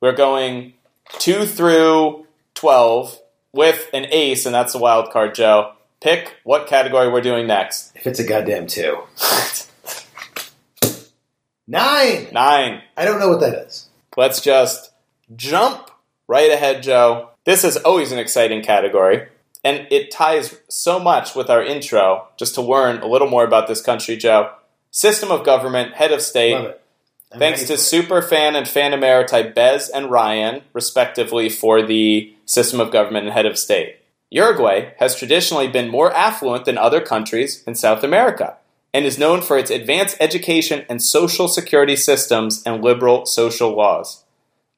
[0.00, 0.74] We're going
[1.18, 3.18] two through twelve
[3.52, 5.72] with an ace, and that's the wild card, Joe.
[6.00, 7.92] Pick what category we're doing next.
[7.94, 8.98] If it's a goddamn two.
[11.68, 12.28] Nine!
[12.32, 12.82] Nine.
[12.96, 13.88] I don't know what that is.
[14.16, 14.90] Let's just
[15.36, 15.90] jump
[16.26, 17.30] right ahead, Joe.
[17.44, 19.28] This is always an exciting category,
[19.62, 23.68] and it ties so much with our intro just to learn a little more about
[23.68, 24.52] this country, Joe.
[24.90, 26.74] System of government, head of state.
[27.38, 27.74] Thanks to.
[27.74, 33.46] Superfan and Fan Emeriti Bez and Ryan, respectively, for the system of government and head
[33.46, 33.96] of state.
[34.30, 38.56] Uruguay has traditionally been more affluent than other countries in South America
[38.94, 44.24] and is known for its advanced education and social security systems and liberal social laws.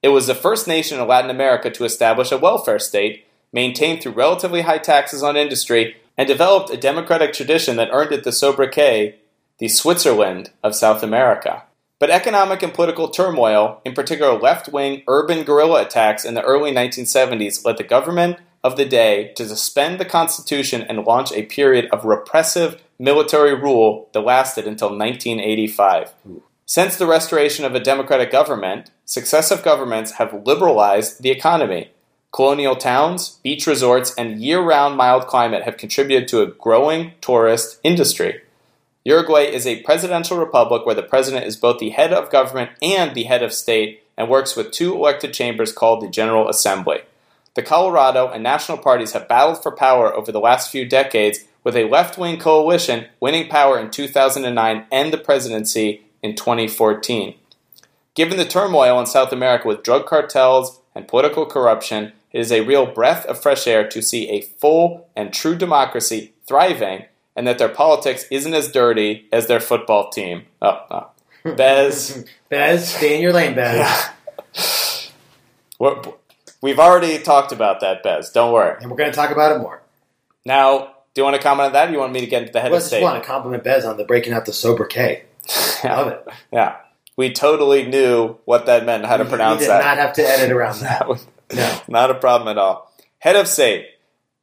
[0.01, 4.13] It was the first nation in Latin America to establish a welfare state, maintained through
[4.13, 9.15] relatively high taxes on industry, and developed a democratic tradition that earned it the sobriquet,
[9.57, 11.63] the Switzerland of South America.
[11.99, 16.71] But economic and political turmoil, in particular left wing urban guerrilla attacks in the early
[16.71, 21.87] 1970s, led the government of the day to suspend the Constitution and launch a period
[21.91, 26.13] of repressive military rule that lasted until 1985.
[26.65, 31.91] Since the restoration of a democratic government, successive governments have liberalized the economy.
[32.33, 37.79] Colonial towns, beach resorts, and year round mild climate have contributed to a growing tourist
[37.83, 38.41] industry.
[39.05, 43.13] Uruguay is a presidential republic where the president is both the head of government and
[43.13, 47.01] the head of state and works with two elected chambers called the General Assembly.
[47.53, 51.75] The Colorado and national parties have battled for power over the last few decades, with
[51.75, 57.35] a left wing coalition winning power in 2009 and the presidency in 2014.
[58.15, 62.61] Given the turmoil in South America with drug cartels and political corruption, it is a
[62.61, 67.05] real breath of fresh air to see a full and true democracy thriving
[67.35, 70.43] and that their politics isn't as dirty as their football team.
[70.61, 71.09] Oh, oh.
[71.55, 72.25] Bez.
[72.49, 73.87] Bez, stay in your lane, Bez.
[75.79, 76.01] We're-
[76.61, 78.31] We've already talked about that, Bez.
[78.31, 78.75] Don't worry.
[78.81, 79.83] And we're going to talk about it more.
[80.45, 81.89] Now, do you want to comment on that?
[81.89, 82.97] Or you want me to get into the head I of state?
[82.97, 85.25] I just want to compliment Bez on the breaking out the sobriquet.
[85.83, 86.27] Love it.
[86.51, 86.77] Yeah,
[87.17, 89.83] we totally knew what that meant, how to We- pronounce we did that.
[89.83, 91.07] not have to edit around that.
[91.07, 91.81] Was No.
[91.87, 92.91] not a problem at all.
[93.19, 93.87] Head of state,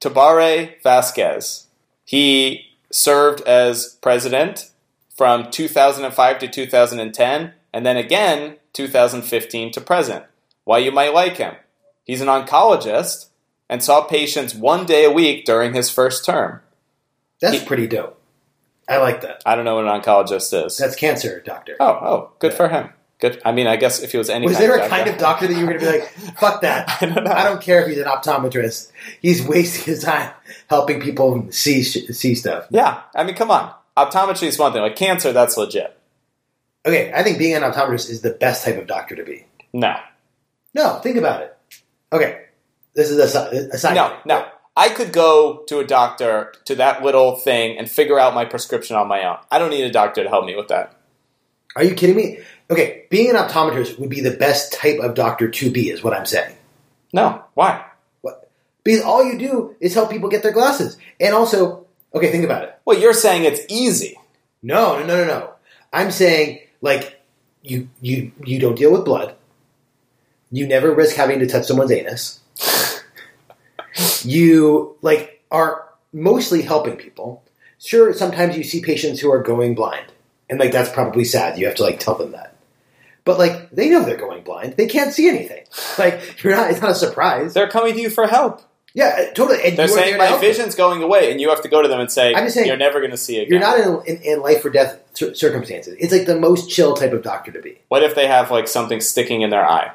[0.01, 1.66] Tabare Vasquez.
[2.05, 4.70] He served as president
[5.16, 10.24] from 2005 to 2010, and then again 2015 to present.
[10.64, 11.55] Why you might like him?
[12.05, 13.26] He's an oncologist
[13.68, 16.61] and saw patients one day a week during his first term.
[17.40, 18.18] That's He- pretty dope.
[18.88, 19.43] I like that.
[19.47, 20.76] I don't know what an oncologist is.
[20.76, 21.76] That's cancer, doctor.
[21.80, 22.90] oh, oh, good for him.
[23.22, 23.40] Good.
[23.44, 25.16] I mean, I guess if he was any Was kind there of a kind of
[25.16, 26.08] doctor that you were going to be like,
[26.38, 27.00] fuck that?
[27.00, 27.28] I don't.
[27.28, 28.90] I don't care if he's an optometrist.
[29.20, 30.32] He's wasting his time
[30.68, 32.66] helping people see see stuff.
[32.70, 33.72] Yeah, I mean, come on.
[33.96, 34.82] Optometry is one thing.
[34.82, 35.96] Like cancer, that's legit.
[36.84, 39.46] Okay, I think being an optometrist is the best type of doctor to be.
[39.72, 39.94] No,
[40.74, 41.56] No, think about it.
[42.12, 42.46] Okay,
[42.94, 44.18] this is a, a side no, thing.
[44.26, 44.48] no.
[44.76, 48.96] I could go to a doctor to that little thing and figure out my prescription
[48.96, 49.36] on my own.
[49.48, 50.96] I don't need a doctor to help me with that.
[51.76, 52.40] Are you kidding me?
[52.72, 56.14] Okay, being an optometrist would be the best type of doctor to be, is what
[56.14, 56.56] I'm saying.
[57.12, 57.84] No, why?
[58.22, 58.50] What?
[58.82, 60.96] Because all you do is help people get their glasses.
[61.20, 62.78] And also, okay, think about it.
[62.86, 64.18] Well, you're saying it's easy.
[64.62, 65.50] No, no, no, no, no.
[65.92, 67.20] I'm saying like
[67.60, 69.34] you you you don't deal with blood.
[70.50, 72.40] You never risk having to touch someone's anus.
[74.24, 77.42] you like are mostly helping people.
[77.76, 80.06] Sure, sometimes you see patients who are going blind.
[80.48, 81.58] And like that's probably sad.
[81.58, 82.51] You have to like tell them that.
[83.24, 84.74] But like they know they're going blind.
[84.76, 85.64] They can't see anything.
[85.98, 87.54] Like you're not it's not a surprise.
[87.54, 88.62] They're coming to you for help.
[88.94, 89.58] Yeah, uh, totally.
[89.64, 90.40] And They're saying my them.
[90.40, 92.66] vision's going away, and you have to go to them and say, I'm just saying,
[92.66, 93.50] you're never going to see again.
[93.50, 95.96] You're not in, in, in life or death cir- circumstances.
[95.98, 97.78] It's like the most chill type of doctor to be.
[97.88, 99.92] What if they have like something sticking in their eye?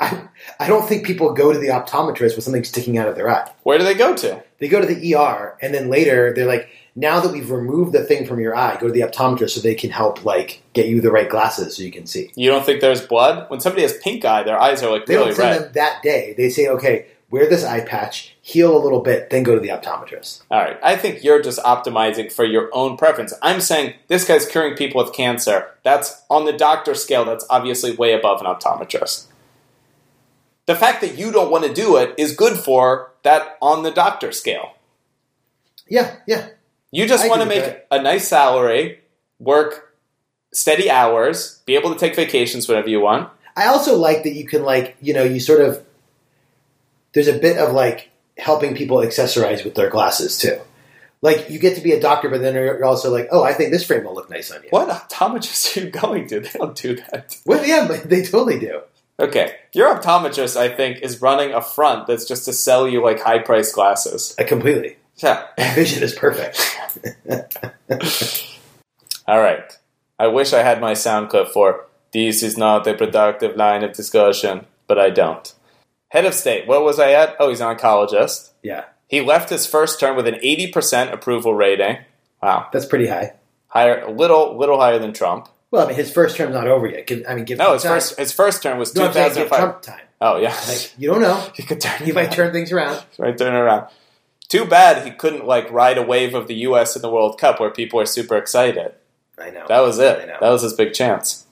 [0.00, 0.28] I,
[0.58, 3.50] I don't think people go to the optometrist with something sticking out of their eye.
[3.62, 4.42] Where do they go to?
[4.58, 8.04] They go to the ER, and then later they're like, now that we've removed the
[8.04, 11.00] thing from your eye, go to the optometrist so they can help like get you
[11.00, 12.30] the right glasses so you can see.
[12.34, 13.48] You don't think there's blood?
[13.50, 15.62] When somebody has pink eye, their eyes are like They really don't send red.
[15.62, 16.34] them that day.
[16.36, 19.68] They say, okay, wear this eye patch, heal a little bit, then go to the
[19.68, 20.42] optometrist.
[20.50, 20.78] All right.
[20.82, 23.32] I think you're just optimizing for your own preference.
[23.40, 25.68] I'm saying this guy's curing people with cancer.
[25.84, 29.26] That's on the doctor scale, that's obviously way above an optometrist.
[30.66, 33.90] The fact that you don't want to do it is good for that on the
[33.90, 34.74] doctor scale.
[35.88, 36.50] Yeah, yeah.
[36.90, 39.00] You just want to make a nice salary,
[39.38, 39.94] work
[40.52, 43.30] steady hours, be able to take vacations whenever you want.
[43.56, 45.84] I also like that you can like, you know, you sort of
[47.12, 50.58] there's a bit of like helping people accessorize with their glasses too.
[51.22, 53.70] Like you get to be a doctor, but then you're also like, oh, I think
[53.70, 54.70] this frame will look nice on you.
[54.70, 56.40] What optometrist are you going to?
[56.40, 57.36] They don't do that.
[57.44, 58.80] Well, yeah, but they totally do.
[59.18, 63.20] Okay, your optometrist, I think, is running a front that's just to sell you like
[63.20, 64.34] high priced glasses.
[64.38, 64.96] Uh, completely.
[65.22, 65.46] Yeah.
[65.74, 66.58] Vision is perfect.
[69.26, 69.76] All right.
[70.18, 73.92] I wish I had my sound clip for this is not a productive line of
[73.92, 75.52] discussion, but I don't.
[76.08, 77.36] Head of state, what was I at?
[77.38, 78.50] Oh, he's an oncologist.
[78.62, 81.98] Yeah, He left his first term with an 80% approval rating.
[82.42, 82.68] Wow.
[82.72, 83.34] that's pretty high.
[83.68, 85.48] Higher, a little, little higher than Trump.
[85.70, 87.06] Well, I mean, his first term's not over yet.
[87.06, 87.92] Give, I mean, give No, his time.
[87.92, 89.58] first, his first term was No, I'm saying give 2005.
[89.60, 90.06] Trump time.
[90.20, 90.58] Oh, yeah.
[90.68, 91.46] Like you don't know.
[91.54, 93.02] you could turn He might turn things around.
[93.18, 93.86] right turn around.
[94.50, 96.96] Too bad he couldn't like ride a wave of the U.S.
[96.96, 98.92] in the World Cup where people are super excited.
[99.38, 99.64] I know.
[99.68, 100.26] That was it.
[100.26, 101.46] That was his big chance.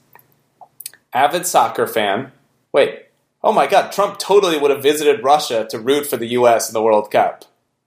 [1.13, 2.33] Avid soccer fan.
[2.73, 3.05] Wait.
[3.41, 3.93] Oh my God!
[3.93, 6.69] Trump totally would have visited Russia to root for the U.S.
[6.69, 7.45] in the World Cup.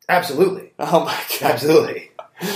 [0.08, 1.52] Absolutely, Oh my God!
[1.52, 2.10] absolutely.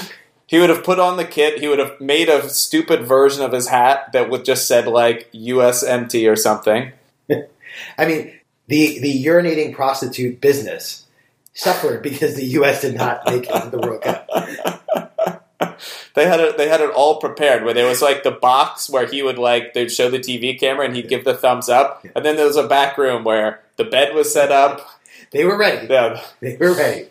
[0.49, 1.59] He would have put on the kit.
[1.59, 5.29] He would have made a stupid version of his hat that would just said like
[5.33, 6.93] USMT or something.
[7.99, 8.33] I mean,
[8.69, 11.06] the the urinating prostitute business
[11.57, 12.83] suffered because the U.S.
[12.83, 14.29] did not make it to the World Cup.
[16.15, 16.57] They had it.
[16.57, 17.63] They had it all prepared.
[17.63, 20.87] Where there was like the box where he would like they'd show the TV camera
[20.87, 23.85] and he'd give the thumbs up, and then there was a back room where the
[23.85, 24.81] bed was set up.
[25.31, 25.87] They were ready.
[25.89, 27.11] Yeah, They were ready.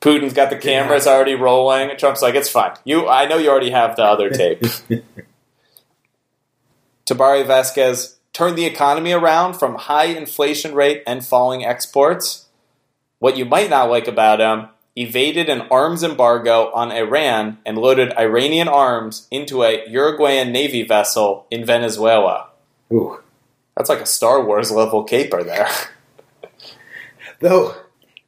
[0.00, 1.96] Putin's got the cameras already rolling.
[1.96, 2.72] Trump's like, "It's fine.
[2.84, 4.60] You, I know you already have the other tape."
[7.06, 12.45] Tabare Vasquez turned the economy around from high inflation rate and falling exports.
[13.26, 18.16] What you might not like about him, evaded an arms embargo on Iran and loaded
[18.16, 22.50] Iranian arms into a Uruguayan Navy vessel in Venezuela.
[22.92, 23.18] Ooh.
[23.76, 25.68] That's like a Star Wars level caper there.
[27.40, 27.74] Though,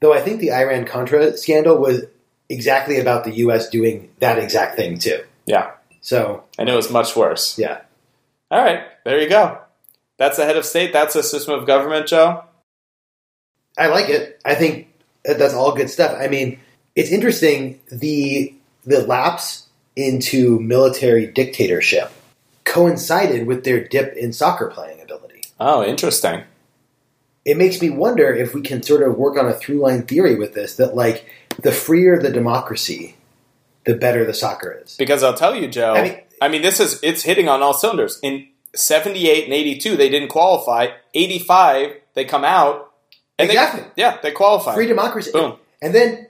[0.00, 2.02] though I think the Iran Contra scandal was
[2.48, 3.68] exactly about the U.S.
[3.68, 5.22] doing that exact thing too.
[5.46, 7.56] yeah, So and it was much worse.
[7.56, 7.82] yeah,
[8.50, 9.60] All right, there you go.
[10.16, 10.92] That's the head of state.
[10.92, 12.42] That's a system of government, Joe.
[13.78, 14.40] I like it.
[14.44, 14.88] I think
[15.24, 16.16] that's all good stuff.
[16.18, 16.58] I mean,
[16.96, 18.54] it's interesting the
[18.84, 19.66] the lapse
[19.96, 22.10] into military dictatorship
[22.64, 25.42] coincided with their dip in soccer playing ability.
[25.60, 26.42] Oh, interesting.
[27.44, 30.34] It makes me wonder if we can sort of work on a through line theory
[30.36, 31.26] with this that like
[31.62, 33.16] the freer the democracy,
[33.84, 34.96] the better the soccer is.
[34.96, 35.94] Because I'll tell you, Joe.
[35.94, 36.02] I I
[36.48, 38.20] mean- mean, this is it's hitting on all cylinders.
[38.22, 40.88] In '78 and '82, they didn't qualify.
[41.14, 42.87] '85, they come out.
[43.38, 43.82] And Exactly.
[43.82, 44.74] They, yeah, they qualify.
[44.74, 45.30] Free democracy.
[45.32, 45.58] Boom.
[45.80, 46.26] And then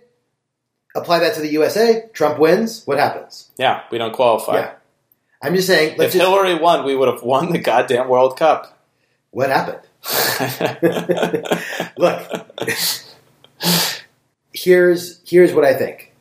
[0.94, 2.08] apply that to the USA.
[2.12, 2.84] Trump wins.
[2.86, 3.50] What happens?
[3.56, 4.54] Yeah, we don't qualify.
[4.56, 4.72] Yeah.
[5.40, 5.92] I'm just saying.
[5.92, 8.78] If just, Hillary won, we would have won the goddamn World Cup.
[9.30, 9.80] what happened?
[11.96, 12.22] Look,
[14.52, 16.12] here's here's what I think.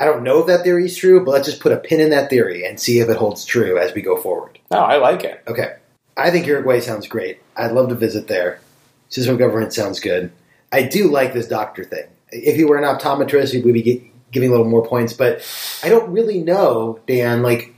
[0.00, 2.10] I don't know if that theory is true, but let's just put a pin in
[2.10, 4.58] that theory and see if it holds true as we go forward.
[4.70, 5.42] no, I like it.
[5.46, 5.76] Okay.
[6.16, 7.40] I think Uruguay sounds great.
[7.56, 8.60] I'd love to visit there.
[9.14, 10.32] System of government sounds good.
[10.72, 12.08] I do like this doctor thing.
[12.32, 15.40] If he were an optometrist, he would be giving a little more points, but
[15.84, 17.72] I don't really know, Dan, like,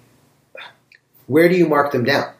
[1.27, 2.33] where do you mark them down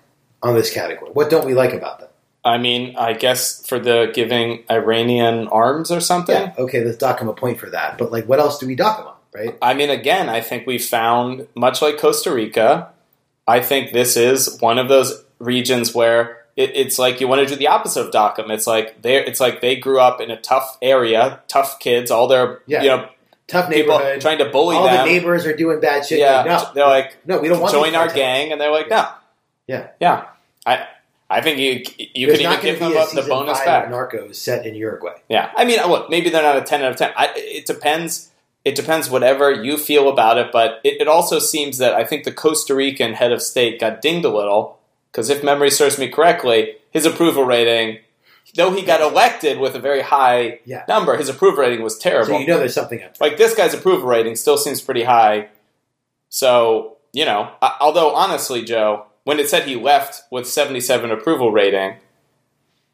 [0.43, 1.11] on this category?
[1.11, 2.09] What don't we like about them?
[2.43, 6.35] I mean, I guess for the giving Iranian arms or something.
[6.35, 7.99] Yeah, okay, let's dock him a point for that.
[7.99, 9.59] But, like, what else do we dock him on, right?
[9.61, 12.95] I mean, again, I think we found, much like Costa Rica,
[13.47, 17.55] I think this is one of those regions where it, it's like you want to
[17.55, 18.51] do the opposite of Dockham.
[18.51, 22.27] It's like they it's like they grew up in a tough area, tough kids, all
[22.29, 22.83] their Yeah.
[22.83, 23.09] you know
[23.49, 24.21] Tough people neighborhood.
[24.21, 24.83] trying to bully them.
[24.83, 25.07] All them.
[25.07, 26.19] the neighbors are doing bad shit.
[26.19, 28.89] yeah, Like, no, they're like no, we don't want join our gang, and they're like
[28.91, 29.07] no,
[29.69, 29.89] Yeah.
[30.01, 30.25] yeah.
[30.67, 30.87] I
[31.31, 31.85] I think you
[32.15, 33.89] you There's could even give them be a a, the bonus back.
[33.89, 35.15] Narcos set in Uruguay.
[35.29, 37.13] Yeah, I mean, look, maybe they're not a ten out of ten.
[37.17, 38.31] I, it depends.
[38.65, 42.25] It depends whatever you feel about it, but it, it also seems that I think
[42.25, 44.79] the Costa Rican head of state got dinged a little
[45.11, 47.99] because if memory serves me correctly, his approval rating,
[48.55, 50.85] though he got elected with a very high Yeah.
[50.89, 52.35] number, his approval rating was terrible.
[52.35, 53.29] So you know there's something up there.
[53.29, 55.49] like this guy's approval rating still seems pretty high.
[56.29, 57.51] So you know,
[57.81, 61.97] although honestly, Joe, when it said he left with seventy-seven approval rating,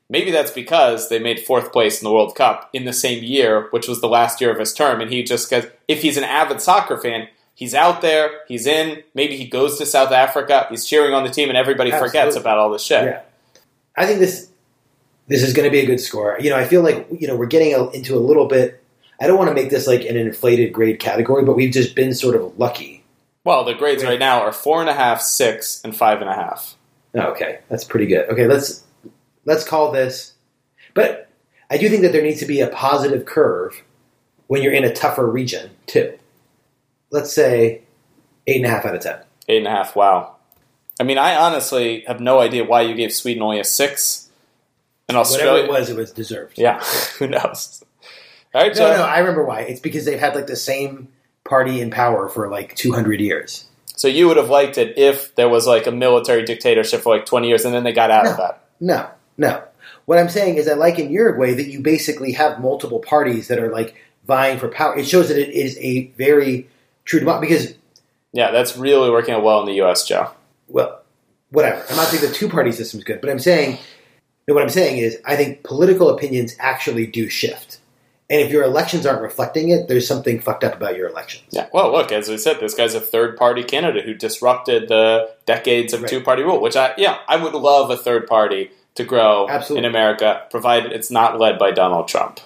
[0.09, 3.67] maybe that's because they made fourth place in the World Cup in the same year,
[3.71, 6.25] which was the last year of his term, and he just because if he's an
[6.25, 7.29] avid soccer fan.
[7.55, 8.41] He's out there.
[8.49, 9.03] He's in.
[9.15, 10.67] Maybe he goes to South Africa.
[10.71, 13.05] He's cheering on the team, and everybody forgets about all this shit.
[13.05, 13.21] Yeah.
[13.97, 14.49] I think this
[15.29, 16.37] this is going to be a good score.
[16.41, 18.83] You know, I feel like you know we're getting a, into a little bit.
[19.21, 22.15] I don't want to make this like an inflated grade category, but we've just been
[22.15, 23.05] sort of lucky.
[23.45, 26.35] Well, the grades right now are four and a half, six, and five and a
[26.35, 26.77] half.
[27.15, 28.29] Oh, okay, that's pretty good.
[28.31, 28.85] Okay, let's
[29.45, 30.35] let's call this.
[30.95, 31.29] But
[31.71, 33.83] I do think that there needs to be a positive curve
[34.47, 36.19] when you're in a tougher region too.
[37.13, 37.83] Let's say
[38.47, 39.21] eight and a half out of ten.
[39.49, 39.95] Eight and a half.
[39.95, 40.37] Wow.
[40.99, 44.29] I mean, I honestly have no idea why you gave Sweden only a six.
[45.09, 46.59] And Australia, Whatever it was, it was deserved.
[46.59, 46.81] Yeah.
[47.19, 47.83] Who knows?
[48.55, 48.97] All right, No, Joe.
[48.97, 49.61] no, I remember why.
[49.61, 51.09] It's because they've had like the same
[51.45, 53.67] party in power for like 200 years.
[53.97, 57.27] So you would have liked it if there was like a military dictatorship for like
[57.27, 58.65] 20 years and then they got out of that.
[58.81, 59.63] No, no.
[60.07, 63.59] What I'm saying is, I like in Uruguay that you basically have multiple parties that
[63.59, 63.95] are like
[64.27, 64.97] vying for power.
[64.99, 66.69] It shows that it is a very
[67.05, 67.49] true democracy.
[67.55, 67.75] Because,
[68.33, 70.31] Yeah, that's really working out well in the U.S., Joe.
[70.69, 71.03] well,
[71.51, 71.85] whatever.
[71.91, 73.79] I'm not saying the two party system is good, but I'm saying,
[74.49, 77.79] no, what I'm saying is, I think political opinions actually do shift.
[78.31, 81.45] And if your elections aren't reflecting it, there's something fucked up about your elections.
[81.51, 81.67] Yeah.
[81.75, 85.93] Well, look, as we said, this guy's a third party candidate who disrupted the decades
[85.93, 86.09] of Right.
[86.09, 89.85] two party rule, which I, yeah, I would love a third party to grow Absolutely.
[89.87, 92.41] in America, provided it's not led by Donald Trump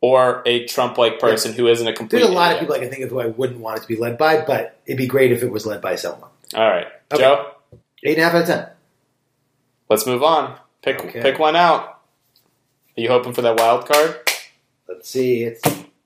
[0.00, 2.20] or a Trump like person who isn't a complete.
[2.20, 3.88] There's a lot of people I can think of who I wouldn't want it to
[3.88, 6.30] be led by, but it'd be great if it was led by someone.
[6.54, 7.22] All right, Okay.
[7.22, 7.50] Joe,
[8.04, 8.66] Eight and a half out of ten.
[9.90, 10.56] let's move on.
[10.82, 11.20] Pick Okay.
[11.20, 12.00] pick one out.
[12.96, 14.20] Are you hoping for that wild card?
[14.88, 15.42] Let's see.
[15.44, 15.62] It's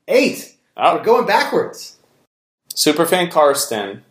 [0.08, 0.56] eight.
[0.76, 1.96] Oh, We're going backwards.
[2.74, 4.02] Superfan Karsten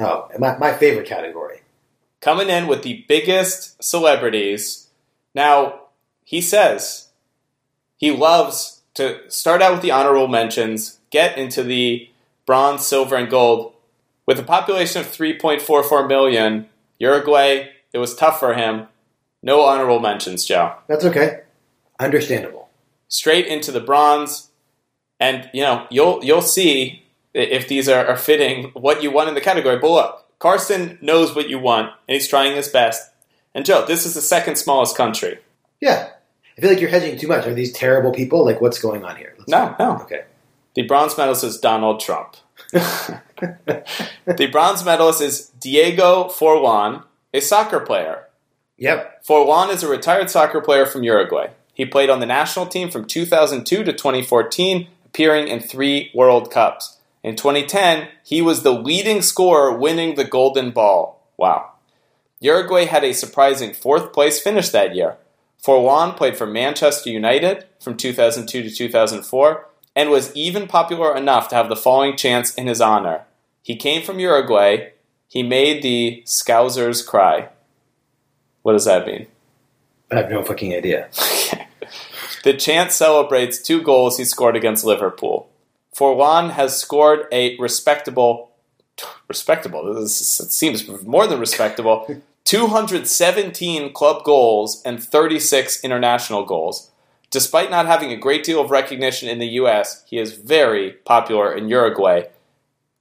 [0.00, 1.60] Oh, my, my favorite category.
[2.20, 4.88] coming in with the biggest celebrities.
[5.34, 5.82] Now,
[6.24, 7.08] he says
[7.96, 12.08] he loves to start out with the honorable mentions, get into the
[12.46, 13.72] bronze, silver, and gold.
[14.26, 18.86] With a population of 3.44 million, Uruguay, it was tough for him.
[19.42, 20.74] No honorable mentions, Joe.
[20.86, 21.40] That's okay.
[21.98, 22.68] Understandable.
[23.08, 24.50] Straight into the bronze,
[25.18, 27.02] and you know you'll you'll see
[27.34, 29.78] if these are, are fitting what you want in the category.
[29.78, 33.10] But look, Carson knows what you want, and he's trying his best.
[33.54, 35.38] And Joe, this is the second smallest country.
[35.80, 36.10] Yeah.
[36.60, 37.46] I feel like you're hedging too much.
[37.46, 38.44] Are these terrible people?
[38.44, 39.34] Like, what's going on here?
[39.38, 39.96] Let's No, no.
[40.02, 40.24] Okay.
[40.74, 42.36] The bronze medalist is Donald Trump.
[42.70, 47.02] the bronze medalist is Diego Forlan,
[47.32, 48.26] a soccer player.
[48.76, 49.24] Yep.
[49.24, 51.46] Forlan is a retired soccer player from Uruguay.
[51.72, 56.98] He played on the national team from 2002 to 2014, appearing in three World Cups.
[57.22, 61.24] In 2010, he was the leading scorer, winning the Golden Ball.
[61.38, 61.72] Wow.
[62.38, 65.16] Uruguay had a surprising fourth place finish that year.
[65.62, 71.54] Forlan played for Manchester United from 2002 to 2004 and was even popular enough to
[71.54, 73.24] have the following chants in his honor.
[73.62, 74.90] He came from Uruguay.
[75.28, 77.48] He made the Scousers cry.
[78.62, 79.26] What does that mean?
[80.10, 81.08] I have no fucking idea.
[82.42, 85.50] The chant celebrates two goals he scored against Liverpool.
[85.94, 88.52] Forlan has scored a respectable,
[89.28, 89.94] respectable.
[89.94, 92.22] This is, it seems more than respectable.
[92.44, 96.90] 217 club goals and 36 international goals.
[97.30, 101.54] Despite not having a great deal of recognition in the U.S., he is very popular
[101.54, 102.24] in Uruguay.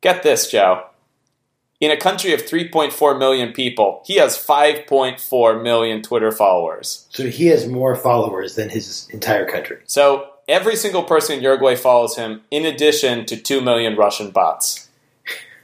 [0.01, 0.85] Get this, Joe.
[1.81, 7.07] In a country of 3.4 million people, he has 5.4 million Twitter followers.
[7.09, 9.77] So he has more followers than his entire country.
[9.85, 14.88] So every single person in Uruguay follows him, in addition to 2 million Russian bots.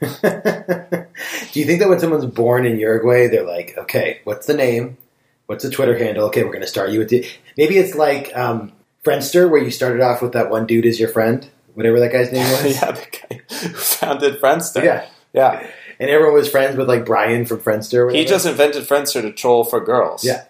[0.00, 4.98] Do you think that when someone's born in Uruguay, they're like, okay, what's the name?
[5.46, 6.26] What's the Twitter handle?
[6.26, 7.26] Okay, we're going to start you with the.
[7.56, 8.72] Maybe it's like um,
[9.04, 12.32] Friendster, where you started off with that one dude as your friend, whatever that guy's
[12.32, 12.74] name was.
[12.80, 14.82] yeah, the guy who founded Friendster.
[14.84, 15.08] Yeah.
[15.32, 15.70] Yeah.
[15.98, 18.12] And everyone was friends with like Brian from Friendster.
[18.14, 20.24] He just invented Friendster to troll for girls.
[20.24, 20.44] Yeah.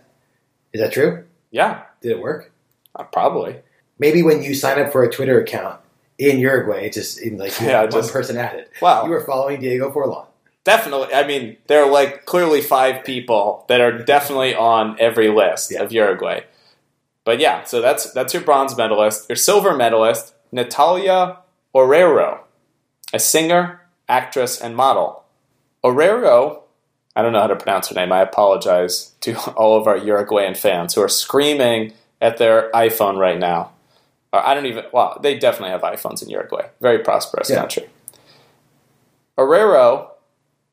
[0.72, 1.24] Is that true?
[1.52, 2.52] Yeah, Did it work?
[2.96, 3.56] uh, probably.
[3.98, 5.80] Maybe when you sign up for a Twitter account
[6.18, 8.68] in Uruguay, it just in like Yeah, one just- person added.
[8.80, 9.04] Wow.
[9.04, 10.26] You were following Diego Forlan.
[10.64, 11.14] Definitely.
[11.14, 15.82] I mean, there are like clearly five people that are definitely on every list Yeah.
[15.82, 16.40] of Uruguay.
[17.24, 19.28] But yeah, so that's that's your bronze medalist.
[19.28, 21.38] Your silver medalist, Natalia
[21.74, 22.40] Oreiro,
[23.12, 25.24] a singer, actress, and model.
[25.84, 26.62] Orero,
[27.14, 28.12] I don't know how to pronounce her name.
[28.12, 33.38] I apologize to all of our Uruguayan fans who are screaming at their iPhone right
[33.38, 33.70] now.
[34.44, 34.84] I don't even.
[34.92, 36.68] Well, they definitely have iPhones in Uruguay.
[36.80, 37.56] Very prosperous Yeah.
[37.60, 37.88] country.
[39.38, 40.10] Oreiro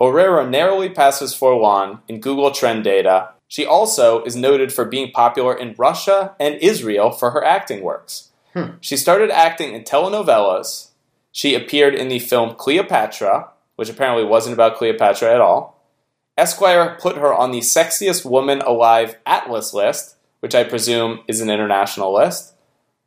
[0.01, 3.29] Oreiro narrowly passes for Forlan in Google Trend data.
[3.47, 8.29] She also is noted for being popular in Russia and Israel for her acting works.
[8.53, 8.71] Hmm.
[8.81, 10.87] She started acting in telenovelas.
[11.31, 15.79] She appeared in the film Cleopatra, which apparently wasn't about Cleopatra at all.
[16.37, 21.49] Esquire put her on the sexiest woman alive Atlas list, which I presume is an
[21.49, 22.52] international list.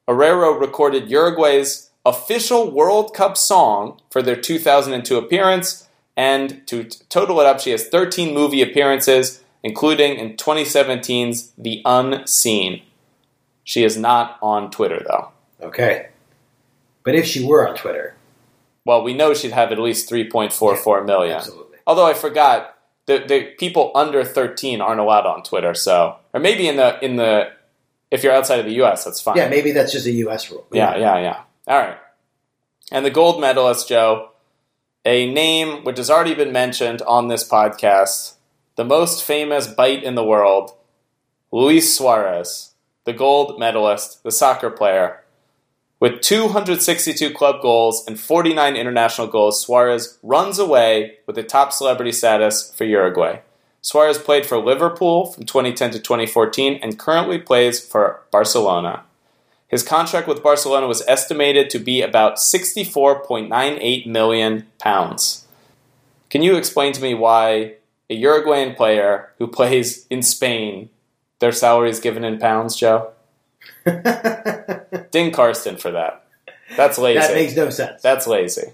[0.09, 7.47] Herrero recorded Uruguay's official World Cup song for their 2002 appearance, and to total it
[7.47, 12.83] up, she has 13 movie appearances, including in 2017's The Unseen.
[13.65, 15.31] She is not on Twitter, though.
[15.61, 16.09] Okay.
[17.03, 18.15] But if she were on Twitter,
[18.85, 21.37] Well, we know she'd have at least 3.44 million.
[21.37, 21.79] absolutely.
[21.87, 26.67] Although I forgot, the, the people under 13 aren't allowed on Twitter, so or maybe
[26.69, 27.51] in the in the
[28.11, 29.37] if you're outside of the U.S., that's fine.
[29.37, 30.51] Yeah, maybe that's just a U.S.
[30.51, 30.67] rule.
[30.73, 31.41] Yeah, yeah, yeah.
[31.67, 31.99] All right.
[32.93, 34.31] And the gold medalist, Joe,
[35.05, 38.35] a name which has already been mentioned on this podcast,
[38.77, 40.73] the most famous bite in the world,
[41.51, 45.23] Luis Suarez, the gold medalist, the soccer player.
[45.99, 52.13] With 262 club goals and 49 international goals, Suarez runs away with the top celebrity
[52.13, 53.39] status for Uruguay.
[53.87, 59.05] Suarez played for Liverpool from 2010 to 2014 and currently plays for Barcelona.
[59.69, 65.47] His contract with Barcelona was estimated to be about 64.98 million pounds.
[66.31, 67.75] Can you explain to me why
[68.11, 70.91] a Uruguayan player who plays in Spain,
[71.39, 73.13] their salary is given in pounds, Joe?
[75.13, 76.27] Ding Karsten for that.
[76.77, 77.21] That's lazy.
[77.21, 78.03] that makes no sense.
[78.03, 78.73] That's lazy.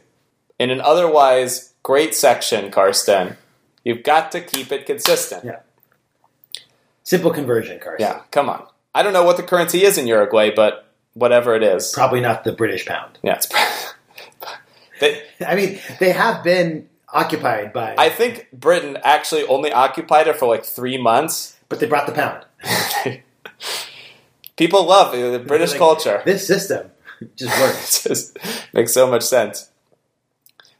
[0.59, 3.37] In an otherwise great section, Karsten,
[3.85, 5.45] you've got to keep it consistent.
[5.45, 5.61] Yeah.
[7.05, 8.07] Simple conversion, Carson.
[8.07, 8.67] Yeah, come on.
[8.95, 11.91] I don't know what the currency is in Uruguay, but whatever it is.
[11.93, 13.19] Probably not the British pound.
[13.23, 13.49] Yeah, it's.
[15.01, 17.95] they, I mean, they have been occupied by.
[17.99, 21.59] I think Britain actually only occupied it for like three months.
[21.69, 22.45] but they brought the pound.
[24.57, 26.23] People love uh, the British Like, culture.
[26.25, 26.91] This system
[27.37, 28.07] just works.
[28.07, 28.39] It just
[28.73, 29.71] makes so much sense.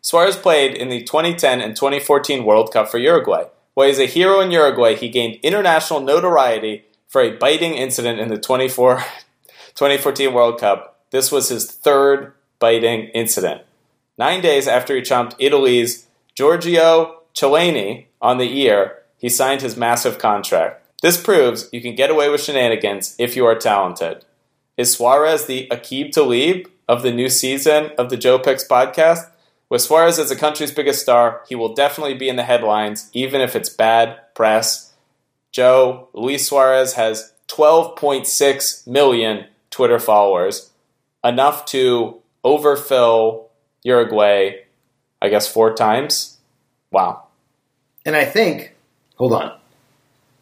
[0.03, 3.45] Suarez played in the 2010 and 2014 World Cup for Uruguay.
[3.75, 8.29] While he's a hero in Uruguay, he gained international notoriety for a biting incident in
[8.29, 8.97] the 24
[9.75, 11.01] 2014 World Cup.
[11.11, 13.63] This was his third biting incident.
[14.19, 20.19] Nine days after he chomped Italy's Giorgio Chiellini on the ear, he signed his massive
[20.19, 20.85] contract.
[21.01, 24.25] This proves you can get away with shenanigans if you are talented.
[24.77, 29.32] Is Suarez the Aqib Talib of the new season of the Joe Picks podcast?
[29.73, 33.41] With Suarez as the country's biggest star, he will definitely be in the headlines, even
[33.41, 34.93] if it's bad press.
[35.51, 40.73] Joe, Luis Suarez has 12.6 million Twitter followers,
[41.25, 43.49] enough to overfill
[43.83, 44.57] Uruguay,
[45.23, 46.37] I guess, four times.
[46.91, 47.29] Wow.
[48.05, 48.77] And I think,
[49.17, 49.59] hold on.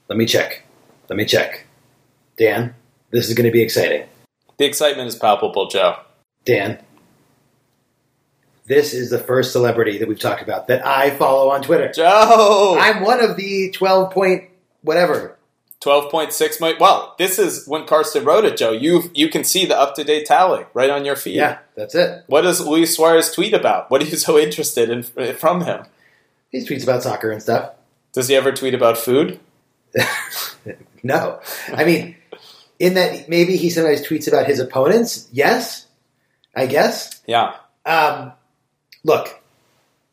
[0.09, 0.65] Let me check.
[1.09, 1.67] Let me check.
[2.37, 2.75] Dan,
[3.13, 4.09] this is going to be exciting.
[4.57, 6.01] The excitement is palpable, Joe.
[6.45, 6.81] Dan,
[8.67, 11.91] this is the first celebrity that we've talked about that I follow on Twitter.
[11.93, 12.77] Joe!
[12.81, 14.51] I'm one of the 12 point
[14.83, 15.37] whatever.
[15.83, 16.79] 12.6 million.
[16.79, 18.73] Well, this is when Karsten wrote it, Joe.
[18.73, 21.37] You you can see the up to date tally right on your feed.
[21.37, 22.25] Yeah, that's it.
[22.27, 23.91] What does Luis Suarez tweet about?
[23.91, 25.85] What are you so interested in from him?
[26.51, 27.73] He tweets about soccer and stuff.
[28.13, 29.41] Does he ever tweet about food?
[31.03, 31.41] No.
[31.73, 32.17] I mean,
[32.79, 35.29] in that maybe he sometimes tweets about his opponents.
[35.33, 35.87] Yes,
[36.55, 37.23] I guess.
[37.27, 37.55] Yeah.
[37.87, 38.33] Um,
[39.05, 39.41] look,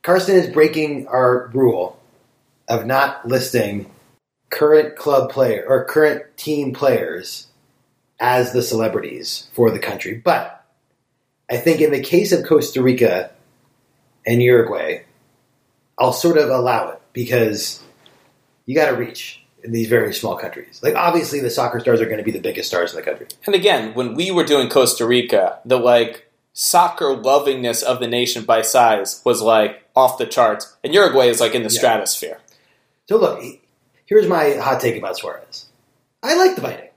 [0.04, 2.00] Carson is breaking our rule
[2.68, 3.92] of not listing
[4.50, 7.48] current club player or current team players
[8.20, 10.16] as the celebrities for the country.
[10.16, 10.66] But
[11.50, 13.32] I think in the case of Costa Rica
[14.26, 15.04] and Uruguay,
[15.98, 17.84] I'll sort of allow it because
[18.66, 20.80] you got to reach in these very small countries.
[20.84, 23.28] Like obviously the soccer stars are going to be the biggest stars in the country.
[23.46, 26.27] And again, when we were doing Costa Rica, the like
[26.60, 30.76] soccer lovingness of the nation by size was like off the charts.
[30.84, 31.78] And Uruguay is like in the Yeah.
[31.78, 32.40] stratosphere.
[33.08, 33.44] So look,
[34.08, 35.68] here's my hot take about Suarez.
[36.24, 36.90] I like the biting.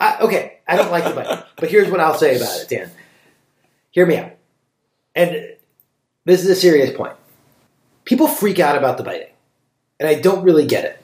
[0.00, 2.90] I, okay, I don't like the biting, but here's what I'll say about it, Dan.
[3.92, 4.32] Hear me out.
[5.14, 5.54] And
[6.24, 7.14] this is a serious point.
[8.04, 9.30] People freak out about the biting,
[10.00, 11.00] and I don't really get it.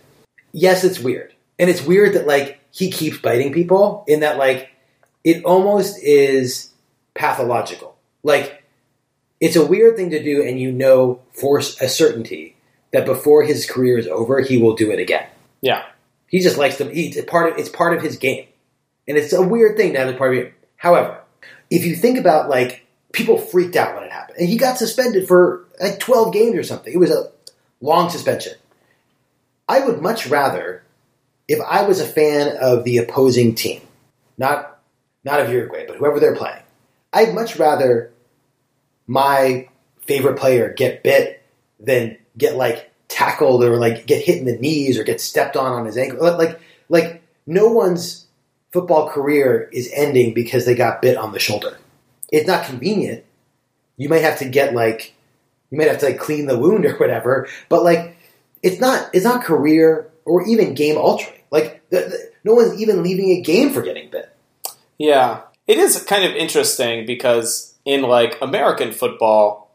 [0.51, 4.71] Yes, it's weird, and it's weird that like he keeps biting people in that like
[5.23, 6.68] it almost is
[7.19, 7.97] pathological.
[8.23, 8.63] Like
[9.41, 12.57] it's a weird thing to do, and you know for a certainty
[12.93, 15.27] that before his career is over, he will do it again.
[15.61, 15.85] Yeah.
[16.29, 17.17] He just likes to eat.
[17.17, 18.47] It's part of it's part of his game,
[19.07, 20.53] and it's a weird thing to have as part of your.
[20.77, 21.21] However,
[21.71, 25.27] if you think about like people freaked out when it happened, and he got suspended
[25.27, 26.93] for like twelve games or something.
[26.93, 27.31] It was a
[27.81, 28.55] long suspension.
[29.69, 30.83] I would much rather,
[31.47, 33.81] if I was a fan of the opposing team,
[34.37, 34.81] not
[35.25, 36.63] not of Uruguay, but whoever they're playing,
[37.19, 38.13] I'd much rather
[39.09, 39.69] my
[40.03, 41.43] favorite player get bit
[41.81, 45.73] than get like tackled or like get hit in the knees or get stepped on
[45.73, 46.21] on his ankle.
[46.21, 48.27] Like like no one's
[48.73, 51.77] football career is ending because they got bit on the shoulder.
[52.31, 53.25] It's not convenient.
[53.97, 55.15] You might have to get like
[55.71, 58.17] you might have to like clean the wound or whatever, but like
[58.63, 61.41] it's not it's not career or even game altering.
[61.51, 64.33] Like the, the, no one's even leaving a game for getting bit.
[64.99, 65.43] Yeah.
[65.69, 69.71] It is kind of interesting because in like American football,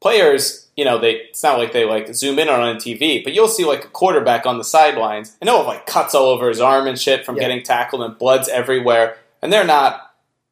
[0.00, 3.34] players, you know, they it's not like they like zoom in on on TV, but
[3.34, 6.48] you'll see like a quarterback on the sidelines and he'll have like cuts all over
[6.48, 7.42] his arm and shit from Yeah.
[7.42, 9.18] getting tackled and blood's everywhere.
[9.42, 10.04] And they're not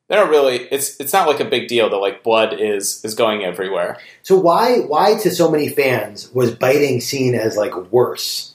[0.09, 3.15] they're not really it's it's not like a big deal that like blood is is
[3.15, 3.99] going everywhere.
[4.23, 8.55] So why why to so many fans was biting seen as like worse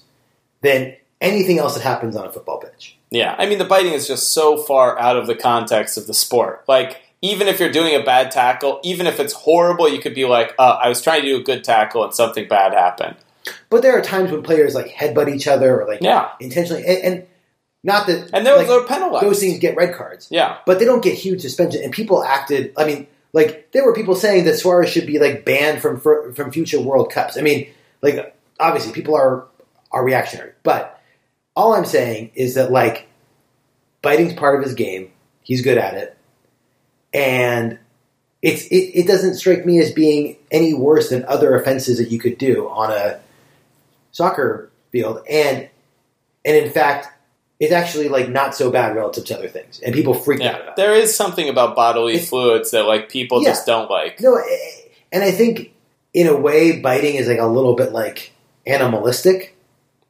[0.62, 2.98] than anything else that happens on a football pitch?
[3.12, 6.14] Yeah, I mean the biting is just so far out of the context of the
[6.14, 6.64] sport.
[6.68, 10.26] Like even if you're doing a bad tackle, even if it's horrible, you could be
[10.26, 13.16] like, uh, "I was trying to do a good tackle and something bad happened."
[13.70, 16.98] But there are times when players like headbutt each other or like Yeah, intentionally, and,
[17.04, 17.28] and
[17.84, 19.26] not that and those like, are penalized.
[19.26, 21.84] those things get red cards, yeah, but they don't get huge suspension.
[21.84, 22.74] And people acted.
[22.78, 26.52] I mean, like there were people saying that Suarez should be like banned from from
[26.52, 27.38] future World Cups.
[27.38, 27.68] I mean,
[28.02, 29.46] like obviously people are
[29.92, 31.01] are reactionary, but
[31.56, 33.08] all I'm saying is that like
[34.02, 35.12] biting's part of his game.
[35.44, 36.18] He's good at it,
[37.14, 37.78] and
[38.42, 42.20] it's it, it doesn't strike me as being any worse than other offenses that you
[42.20, 43.20] could do on a
[44.12, 45.22] soccer field.
[45.30, 45.68] And
[46.46, 47.10] and in fact,
[47.60, 50.70] it's actually like not so bad relative to other things, and people freak out about.
[50.70, 50.76] it.
[50.78, 53.50] There is something about bodily It's- fluids that like people Yeah.
[53.50, 54.20] just don't like.
[54.22, 54.42] No, eh,
[55.12, 55.72] and I think
[56.14, 58.32] in a way, biting is like a little bit like
[58.66, 59.56] animalistic.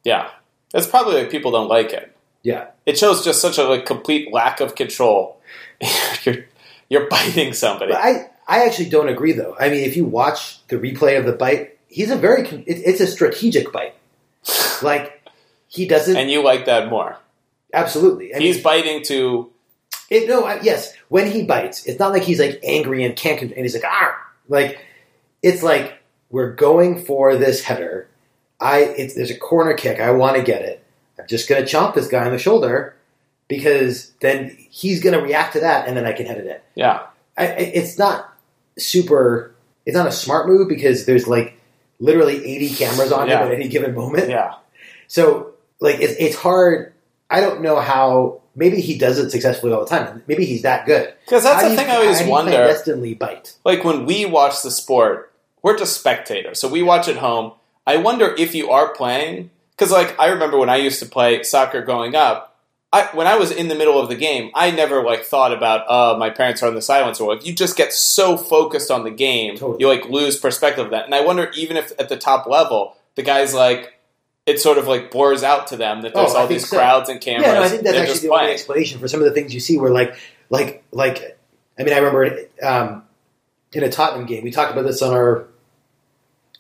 [0.04, 0.30] Yeah.
[0.72, 2.16] That's probably why people don't like it.
[2.44, 2.68] Yeah.
[2.86, 5.40] It shows just such a like, complete lack of control.
[6.24, 6.46] you're,
[6.90, 7.92] you're biting somebody.
[7.94, 9.56] But I, I actually don't agree though.
[9.60, 13.00] I mean, if you watch the replay of the bite, he's a very, it, it's
[13.02, 13.96] a strategic bite.
[14.82, 15.22] Like,
[15.68, 17.16] he doesn't, and you like that more.
[17.72, 18.34] absolutely.
[18.34, 19.52] I He's mean, biting to.
[20.10, 23.40] it, no, I, yes, when he bites, it's not like he's like angry and can't,
[23.44, 24.18] and he's like, ah,
[24.50, 24.84] like,
[25.44, 26.00] it's like,
[26.32, 28.08] we're going for this header.
[28.62, 30.00] I, it's, there's a corner kick.
[30.00, 30.84] I want to get it.
[31.20, 32.96] I'm just going to chomp this guy on the shoulder
[33.48, 36.58] because then he's going to react to that and then I can head it in.
[36.76, 37.08] Yeah.
[37.38, 38.34] I, it's not
[38.78, 39.54] super.
[39.86, 41.60] It's not a smart move because there's like
[42.00, 43.42] literally 80 cameras on Yeah.
[43.42, 44.30] him at any given moment.
[44.30, 44.56] Yeah.
[45.08, 46.94] So like it's, it's hard.
[47.30, 48.42] I don't know how.
[48.54, 50.24] Maybe he does it successfully all the time.
[50.28, 51.14] Maybe he's that good.
[51.26, 52.74] Because that's How the do you- thing I always how do you play wonder.
[52.74, 53.56] Destinedly bite.
[53.64, 55.32] like when we watch the sport,
[55.62, 56.60] we're just spectators.
[56.60, 57.54] So we watch at home.
[57.86, 61.44] I wonder if you are playing because, like, I remember when I used to play
[61.44, 62.48] soccer growing up.
[62.94, 65.90] I, when I was in the middle of the game, I never like thought about,
[65.90, 69.06] uh, my parents are on the silence or like you just get so focused on
[69.06, 69.78] the game, Totally.
[69.80, 71.06] you like lose perspective of that.
[71.06, 73.98] And I wonder even if at the top level, the guys like
[74.46, 76.76] it sort of like bores out to them that there's Oh, all these so.
[76.76, 77.48] crowds and cameras.
[77.48, 79.62] Yeah, no, I think that's actually the only explanation for some of the things you
[79.62, 79.78] see.
[79.78, 80.16] Where like,
[80.50, 81.38] like, like.
[81.80, 83.04] I mean, I remember um,
[83.72, 84.44] in a Tottenham game.
[84.44, 85.48] We talked about this on our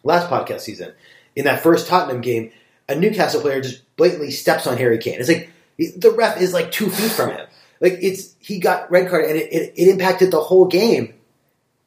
[0.03, 0.93] last podcast season.
[1.35, 2.51] In that first Tottenham game,
[2.89, 5.19] a Newcastle player just blatantly steps on Harry Kane.
[5.19, 5.49] It's like
[5.97, 7.47] the ref is like two feet from him.
[7.79, 11.13] Like it's he got red card and it, it, it impacted the whole game,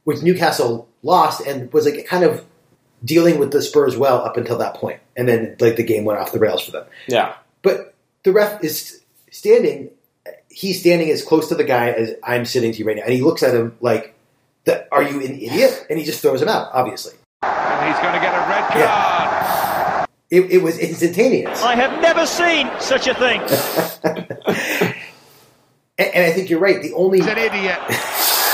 [0.05, 2.45] which Newcastle lost and was like kind of
[3.05, 6.19] dealing with the Spurs well up until that point, and then like the game went
[6.19, 6.85] off the rails for them.
[7.07, 7.35] Yeah.
[7.63, 9.91] But the ref is standing.
[10.49, 13.13] He's standing as close to the guy as I'm sitting to you right now, and
[13.13, 14.15] he looks at him like,
[14.65, 16.71] the, "Are you an idiot?" And he just throws him out.
[16.73, 17.15] Obviously,
[17.87, 18.79] he's going to get a red card.
[18.81, 20.07] Yeah.
[20.31, 23.41] it, it was instantaneous, I have never seen such a thing.
[25.99, 26.83] and, and I think you're right.
[26.83, 27.79] The only He's an idiot.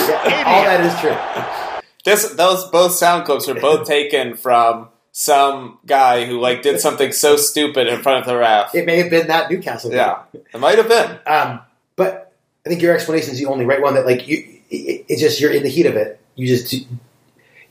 [0.09, 1.83] yeah, all that is true.
[2.05, 7.13] This those both sound clips are both taken from some guy who like did something
[7.13, 8.75] so stupid in front of the ref.
[8.75, 9.91] It may have been that Newcastle.
[9.91, 9.99] game.
[9.99, 11.19] Yeah, it might have been.
[11.27, 11.61] Um,
[11.97, 12.33] but
[12.65, 13.95] I think your explanation is the only right one.
[13.95, 14.39] That like you,
[14.71, 16.21] it, it's just you're in the heat of it.
[16.37, 16.73] You just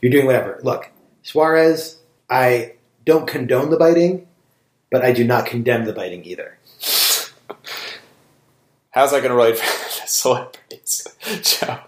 [0.00, 0.60] you're doing whatever.
[0.62, 0.90] Look,
[1.22, 1.98] Suarez.
[2.28, 4.26] I don't condone the biting,
[4.90, 6.58] but I do not condemn the biting either.
[8.92, 11.06] How's that going to relate to celebrities,
[11.42, 11.78] Joe?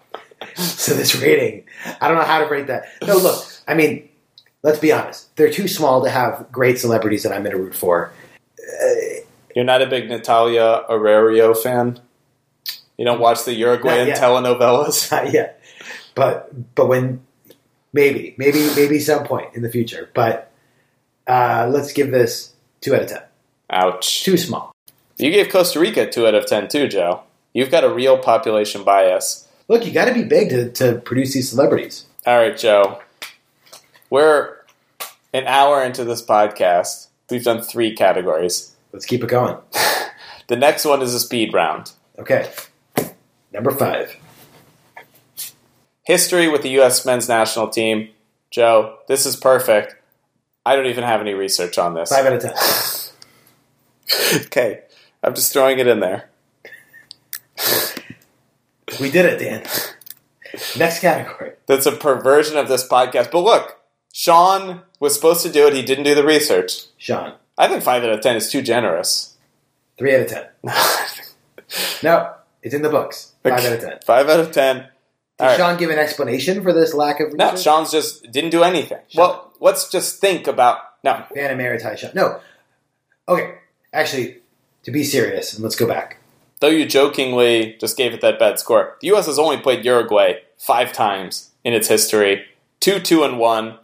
[0.56, 1.64] So this rating,
[2.00, 2.84] I don't know how to rate that.
[3.06, 4.08] No, look, I mean,
[4.62, 5.34] let's be honest.
[5.36, 8.12] They're too small to have great celebrities that I'm going to root for.
[8.58, 9.20] Uh,
[9.54, 12.00] You're not a big Natalia Oreiro fan.
[12.98, 15.10] You don't watch the Uruguayan telenovelas.
[15.10, 15.60] Not yet,
[16.14, 17.22] but but when
[17.92, 20.10] maybe maybe maybe some point in the future.
[20.14, 20.50] But
[21.26, 23.22] uh, let's give this two out of ten.
[23.70, 24.24] Ouch.
[24.24, 24.74] Too small.
[25.16, 27.22] You gave Costa Rica two out of ten too, Joe.
[27.52, 29.48] You've got a real population bias.
[29.68, 32.06] Look, you got to be big to, to produce these celebrities.
[32.26, 33.00] All right, Joe.
[34.10, 34.56] We're
[35.32, 37.08] an hour into this podcast.
[37.30, 38.74] We've done three categories.
[38.92, 39.56] Let's keep it going.
[40.48, 41.92] The next one is a speed round.
[42.18, 42.50] Okay,
[43.52, 44.14] number five.
[46.04, 47.04] History with the U.S.
[47.06, 48.08] men's national team.
[48.50, 49.96] Joe, this is perfect.
[50.66, 52.10] I don't even have any research on this.
[52.10, 52.54] Five out of ten.
[54.46, 54.82] Okay,
[55.22, 56.28] I'm just throwing it in there.
[59.00, 59.62] We did it, Dan.
[60.76, 61.52] Next category.
[61.66, 63.30] That's a perversion of this podcast.
[63.30, 63.80] But look,
[64.12, 65.74] Sean was supposed to do it.
[65.74, 66.72] He didn't do the research.
[66.98, 67.34] Sean.
[67.56, 69.36] I think five out of ten is too generous.
[69.98, 70.46] Three out of ten.
[72.02, 73.32] No, it's in the books.
[73.42, 73.98] Five out of ten.
[74.04, 74.88] Five out of ten.
[75.42, 75.56] Did right.
[75.56, 77.56] Sean give an explanation for this lack of No.
[77.56, 79.00] Sean's just didn't do anything.
[79.08, 79.20] Sean.
[79.20, 81.24] Well, let's just think about no.
[81.34, 82.12] fan emeritus Sean.
[82.14, 82.40] No.
[83.28, 83.54] Okay.
[83.92, 84.38] Actually,
[84.84, 86.18] to be serious, and let's go back.
[86.60, 89.26] Though you jokingly just gave it that bad score, the U.S.
[89.26, 92.44] has only played Uruguay five times in its history.
[92.78, 93.78] Two, two, and one.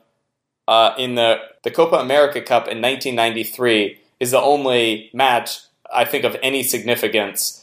[0.68, 5.58] Uh, in the the Copa America Cup in 1993 is the only match
[5.92, 7.57] I think of any significance,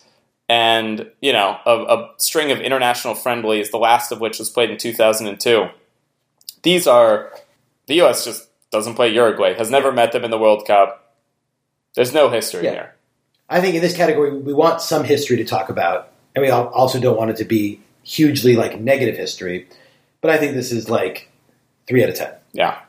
[0.47, 4.69] and you know a, a string of international friendlies, the last of which was played
[4.69, 5.67] in 2002.
[6.63, 7.31] These are
[7.87, 8.25] the U.S.
[8.25, 11.13] just doesn't play Uruguay, has never met them in the World Cup.
[11.95, 12.71] There's no history Yeah.
[12.71, 12.95] here.
[13.49, 16.99] I think in this category, we want some history to talk about, and we also
[16.99, 19.67] don't want it to be hugely like negative history.
[20.21, 21.29] But I think this is like
[21.87, 22.33] three out of ten.
[22.53, 22.79] Yeah.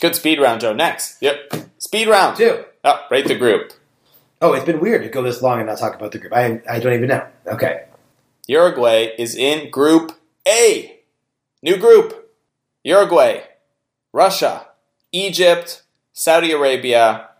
[0.00, 0.72] Good speed round, Joe.
[0.72, 1.20] Next.
[1.20, 1.52] Yep.
[1.78, 2.36] Speed round.
[2.36, 2.64] Two.
[2.84, 3.72] Oh, rate the group.
[4.44, 6.34] Oh, it's been weird to go this long and not talk about the group.
[6.34, 7.26] I I don't even know.
[7.46, 7.86] Okay.
[8.46, 10.12] Uruguay is in Group
[10.46, 11.00] A.
[11.62, 12.30] New group.
[12.82, 13.40] Uruguay.
[14.12, 14.66] Russia,
[15.12, 15.82] Egypt,
[16.12, 17.30] Saudi Arabia.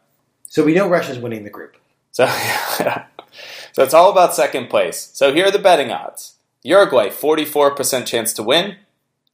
[0.48, 1.76] So we know Russia's winning the group.
[2.10, 2.24] So,
[2.78, 5.10] so it's all about second place.
[5.12, 8.76] So here are the betting odds Uruguay, 44% chance to win,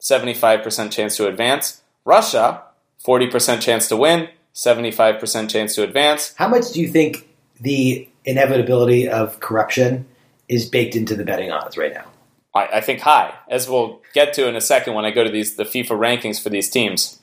[0.03, 1.83] 75% chance to advance.
[2.05, 2.65] Russia,
[3.07, 6.35] 40% chance to win, 75% chance to advance.
[6.37, 7.30] How much do you think
[7.61, 10.07] the inevitability of corruption
[10.49, 12.07] is baked into the betting odds right now?
[12.55, 15.31] I, I think high, as we'll get to in a second when I go to
[15.31, 17.21] these the FIFA rankings for these teams.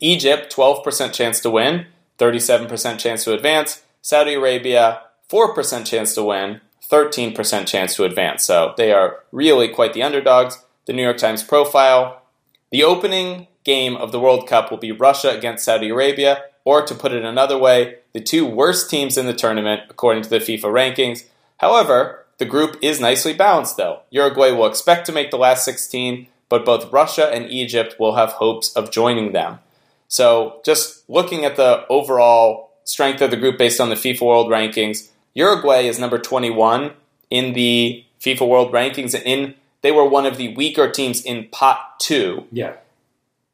[0.00, 1.86] Egypt, 12% chance to win,
[2.18, 3.82] 37% chance to advance.
[4.02, 8.44] Saudi Arabia, 4% chance to win, 13% chance to advance.
[8.44, 10.64] So they are really quite the underdogs.
[10.86, 12.22] The New York Times profile.
[12.70, 16.94] The opening game of the World Cup will be Russia against Saudi Arabia, or to
[16.94, 20.72] put it another way, the two worst teams in the tournament according to the FIFA
[20.72, 21.22] rankings.
[21.58, 24.00] However, the group is nicely balanced though.
[24.10, 28.30] Uruguay will expect to make the last 16, but both Russia and Egypt will have
[28.30, 29.60] hopes of joining them.
[30.08, 34.50] So, just looking at the overall strength of the group based on the FIFA World
[34.50, 36.90] Rankings, Uruguay is number 21
[37.30, 41.46] in the FIFA World Rankings, and in they were one of the weaker teams in
[41.52, 42.48] Pot 2.
[42.50, 42.72] Yeah.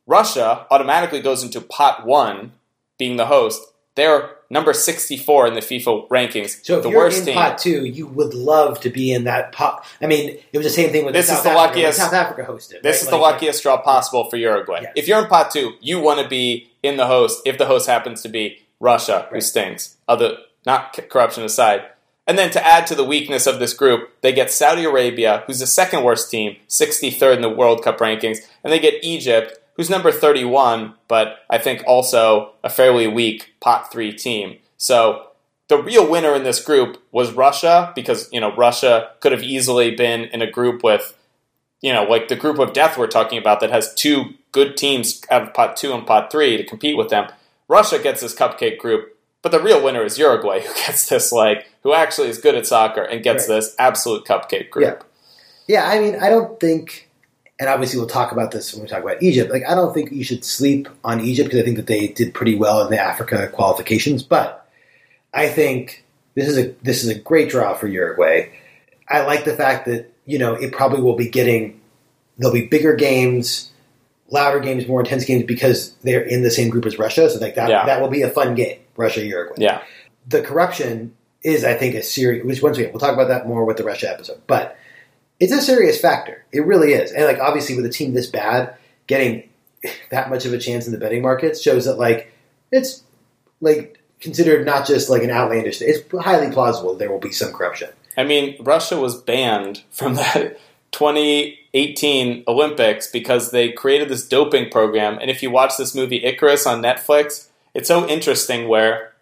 [0.06, 2.52] Russia automatically goes into Pot 1,
[2.96, 3.62] being the host.
[3.94, 6.64] They're number 64 in the FIFA rankings.
[6.64, 7.34] So if the you're worst in team.
[7.34, 9.84] pot two, you would love to be in that pot.
[10.00, 11.98] I mean, it was the same thing with This the is South the Africa, luckiest-
[11.98, 12.82] South Africa hosted.
[12.82, 13.02] This right?
[13.02, 14.84] is the luckiest draw possible for Uruguay.
[14.94, 17.40] If you're in pot two, you want to be in the host.
[17.46, 19.42] If the host happens to be Russia, who Right.
[19.42, 20.36] stinks, other
[20.66, 21.82] not corruption aside.
[22.26, 25.58] And then to add to the weakness of this group, they get Saudi Arabia, who's
[25.58, 29.90] the second worst team, 63rd in the World Cup rankings, and they get Egypt, who's
[29.90, 34.58] number 31, but I think also a fairly weak pot three team.
[34.76, 35.28] So
[35.68, 39.94] the real winner in this group was Russia because you know Russia could have easily
[39.94, 41.16] been in a group with
[41.80, 45.20] you know, like the group of death we're talking about that has two good teams
[45.30, 47.30] out of pot two and pot three to compete with them.
[47.68, 51.66] Russia gets this cupcake group, but the real winner is Uruguay, who gets this like
[51.82, 53.56] who actually is good at soccer and gets Right.
[53.56, 55.04] this absolute cupcake group.
[55.66, 57.03] Yeah, I mean, I don't think,
[57.60, 59.50] and obviously we'll talk about this when we talk about Egypt.
[59.52, 62.34] Like, I don't think you should sleep on Egypt because I think that they did
[62.34, 64.22] pretty well in the Africa qualifications.
[64.22, 64.68] But
[65.32, 68.50] I think this is a this is a great draw for Uruguay.
[69.08, 71.80] I like the fact that you know it probably will be getting
[72.38, 73.70] there'll be bigger games,
[74.28, 77.30] louder games, more intense games because they're in the same group as Russia.
[77.30, 77.86] So like that Yeah.
[77.86, 79.82] that will be a fun game, Russia Uruguay Yeah.
[80.26, 82.44] the corruption is, I think, a serious.
[82.44, 84.76] Which once again, we'll talk about that more with the Russia episode, but
[85.40, 86.44] it's a serious factor.
[86.52, 88.76] It really is, and like obviously with a team this bad,
[89.06, 89.48] getting
[90.10, 92.32] that much of a chance in the betting markets shows that like
[92.70, 93.02] it's
[93.60, 95.80] like considered not just like an outlandish.
[95.82, 97.90] It's highly plausible there will be some corruption.
[98.16, 100.56] I mean, Russia was banned from the
[100.92, 105.18] 2018 Olympics because they created this doping program.
[105.20, 109.12] And if you watch this movie Icarus on Netflix, it's so interesting where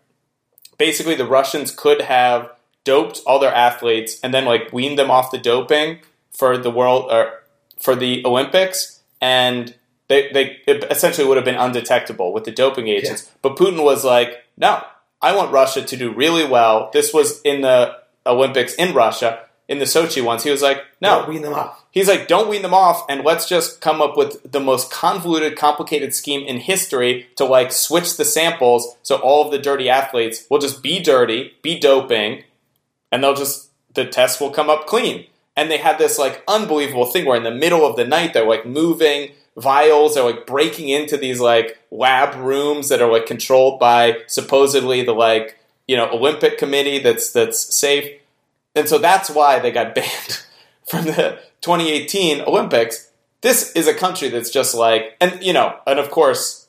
[0.76, 2.50] basically the Russians could have
[2.84, 7.10] doped all their athletes and then like weaned them off the doping for the world
[7.10, 7.42] or
[7.78, 9.74] for the Olympics and
[10.08, 13.30] they, they it essentially would have been undetectable with the doping agents.
[13.40, 14.84] But Putin was like, no,
[15.22, 16.90] I want Russia to do really well.
[16.92, 20.42] This was in the Olympics in Russia, in the Sochi ones.
[20.42, 21.84] He was like, no, Don't wean them off.
[21.90, 25.58] He's like, don't wean them off, and let's just come up with the most convoluted,
[25.58, 30.46] complicated scheme in history to like switch the samples so all of the dirty athletes
[30.48, 32.44] will just be dirty, be doping,
[33.12, 35.26] and they'll just the tests will come up clean.
[35.54, 38.48] And they had this like unbelievable thing where in the middle of the night they're
[38.48, 43.78] like moving vials, they're like breaking into these like lab rooms that are like controlled
[43.78, 48.18] by supposedly the like you know Olympic committee that's that's safe.
[48.74, 50.42] And so that's why they got banned
[50.88, 53.10] from the 2018 Olympics.
[53.42, 56.68] This is a country that's just like, and you know, and of course,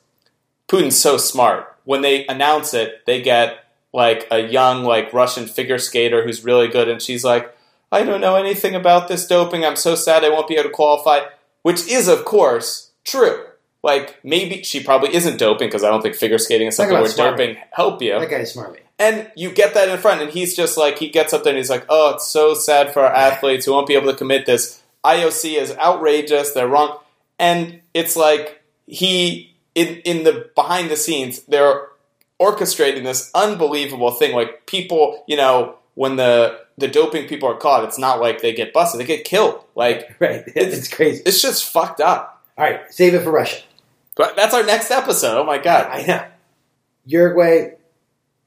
[0.68, 1.70] Putin's so smart.
[1.86, 3.63] When they announce it, they get
[3.94, 7.56] like a young, like Russian figure skater who's really good, and she's like,
[7.92, 9.64] I don't know anything about this doping.
[9.64, 11.20] I'm so sad I won't be able to qualify.
[11.62, 13.46] Which is, of course, true.
[13.84, 17.12] Like maybe she probably isn't doping because I don't think figure skating is something where
[17.12, 18.20] doping help you.
[18.20, 18.80] That guy's smarmy.
[18.98, 21.58] And you get that in front, and he's just like, he gets up there and
[21.58, 24.46] he's like, oh, it's so sad for our athletes who won't be able to commit
[24.46, 24.82] this.
[25.04, 26.98] IOC is outrageous, they're wrong.
[27.40, 31.88] And it's like, he, in, in the behind the scenes, they're
[32.52, 34.36] orchestrating this unbelievable thing.
[34.36, 38.54] Like, people, you know, when the, the doping people are caught, it's not like they
[38.54, 39.64] get busted, they get killed.
[39.76, 40.44] Like, Right.
[40.48, 41.24] It's crazy.
[41.26, 42.44] it's just fucked up.
[42.58, 43.64] All right, save it for Russia.
[44.16, 45.40] But that's our next episode.
[45.40, 45.88] Oh my God.
[45.90, 46.24] I know.
[47.06, 47.72] Uruguay,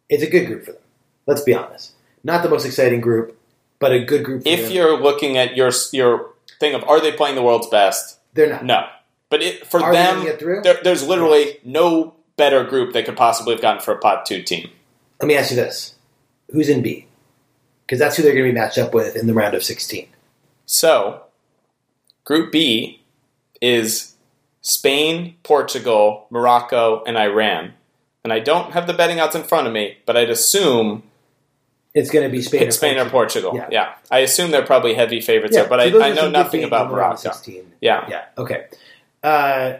[0.08, 0.80] it's a good group for them.
[1.26, 1.92] Let's be honest.
[2.22, 3.36] Not the most exciting group,
[3.78, 4.72] but a good group for If them.
[4.72, 8.18] you're looking at your, your thing of, are they playing the world's best?
[8.34, 8.64] They're not.
[8.64, 8.86] No.
[9.28, 10.24] But it, for Are them,
[10.62, 14.42] there, there's literally no better group they could possibly have gotten for a pot two
[14.42, 14.70] team.
[15.20, 15.94] Let me ask you this:
[16.50, 17.06] Who's in B?
[17.84, 20.08] Because that's who they're going to be matched up with in the round of sixteen.
[20.66, 21.22] So,
[22.24, 23.02] Group B
[23.60, 24.14] is
[24.60, 27.74] Spain, Portugal, Morocco, and Iran.
[28.24, 31.04] And I don't have the betting odds in front of me, but I'd assume
[31.94, 33.52] It's going to be Spain, Pick Spain or Portugal.
[33.54, 33.68] Yeah.
[33.70, 33.94] Yeah.
[34.10, 36.86] I assume they're probably heavy favorites Yeah, there, but so I, I know nothing about
[36.86, 37.36] in the round of Morocco.
[37.38, 37.72] 16.
[37.80, 38.04] Yeah.
[38.10, 38.24] Yeah.
[38.36, 38.66] Okay.
[39.22, 39.74] Uh,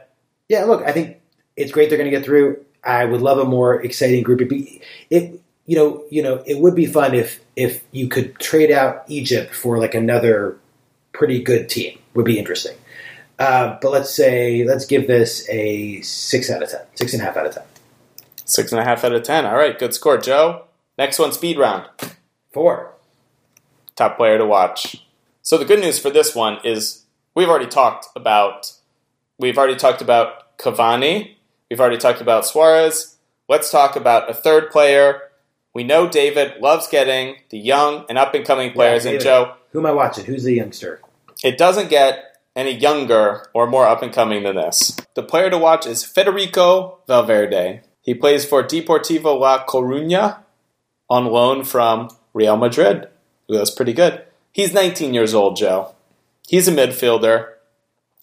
[0.49, 0.65] yeah.
[0.65, 1.17] Look, I think
[1.57, 2.65] it's great they're going to get through.
[2.85, 4.41] I would love a more exciting group.
[4.41, 4.81] It'd be,
[5.11, 9.05] it, you know, you know, it would be fun if if you could trade out
[9.09, 10.59] Egypt for like another
[11.13, 11.99] pretty good team.
[12.15, 12.77] Would be interesting.
[13.39, 17.25] Uh, but let's say let's give this a six out of ten, six and a
[17.25, 17.65] half out of ten.
[18.45, 19.45] Six and a half out of ten.
[19.45, 20.67] All right, good score, Joe.
[20.97, 21.89] Next one, speed round.
[22.53, 22.93] Four.
[23.97, 25.05] Top player to watch.
[25.43, 27.05] So the good news for this one is
[27.35, 28.73] we've already talked about
[29.39, 31.36] we've already talked about Cavani.
[31.71, 33.17] We've already talked about Suarez.
[33.49, 35.23] Let's talk about a third player.
[35.75, 39.21] We know David loves getting the young and up and coming players, Yeah, and.
[39.21, 40.25] Joe, Who am I watching?
[40.25, 41.01] Who's the youngster?
[41.45, 44.97] It doesn't get any younger or more up and coming than this.
[45.15, 47.83] The player to watch is Federico Valverde.
[48.01, 50.39] He plays for Deportivo La Coruña
[51.11, 53.09] on loan from Real Madrid.
[53.49, 54.25] That's pretty good.
[54.53, 55.95] He's 19 years old, Joe.
[56.49, 57.49] He's a midfielder.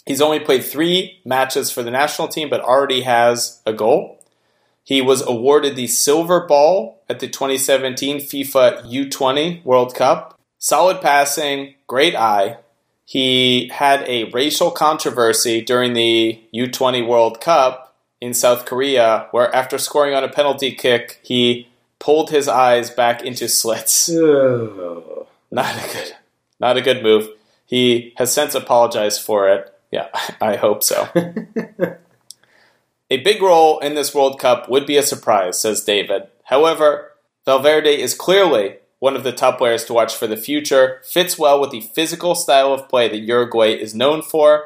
[0.06, 4.20] He's only played three matches for the national team, but already has a goal.
[4.84, 10.38] He was awarded the silver ball at the 2017 FIFA U20 World Cup.
[10.60, 12.58] Solid passing, great eye.
[13.06, 19.78] He had a racial controversy during the U20 World Cup in South Korea, where after
[19.78, 21.68] scoring on a penalty kick, he
[22.00, 24.10] pulled his eyes back into slits.
[25.52, 26.16] Not a good,
[26.60, 27.30] not a good move.
[27.66, 29.73] He has since apologized for it.
[29.94, 30.08] Yeah,
[30.42, 31.08] I hope so.
[33.12, 36.24] a big role in this World Cup would be a surprise, says David.
[36.46, 37.12] However,
[37.46, 41.60] Valverde is clearly one of the top players to watch for the future, fits well
[41.60, 44.64] with the physical style of play that Uruguay is known for.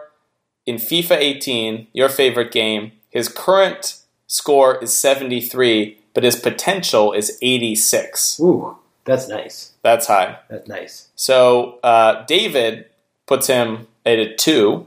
[0.65, 7.37] In FIFA 18, your favorite game, his current score is 73, but his potential is
[7.41, 8.39] 86.
[8.39, 9.73] Ooh, that's nice.
[9.81, 10.37] That's high.
[10.49, 11.09] That's nice.
[11.15, 12.85] So uh, David
[13.25, 14.85] puts him at a two,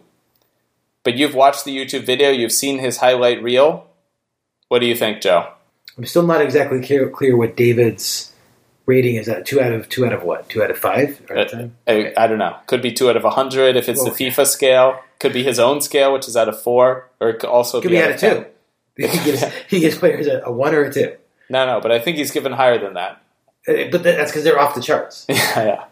[1.05, 3.87] but you've watched the YouTube video, you've seen his highlight reel.
[4.69, 5.53] What do you think, Joe?
[5.99, 8.33] I'm still not exactly clear, clear what David's
[8.87, 9.29] rating is.
[9.29, 10.49] At two out of two out of what?
[10.49, 11.21] Two out of five?
[11.29, 11.69] Or Uh?
[11.87, 12.57] I, I don't know.
[12.67, 14.31] Could be two out of a hundred if it's the Okay.
[14.31, 15.01] FIFA scale.
[15.19, 17.89] Could be his own scale, which is out of four, or it could also Could
[17.91, 18.47] be, be out out of two.
[18.97, 21.17] He gives, he gives players a, a one or a two,
[21.49, 23.23] No, no, but I think he's given higher than that.
[23.67, 25.25] Uh, but that's because they're off the charts.
[25.29, 25.87] yeah,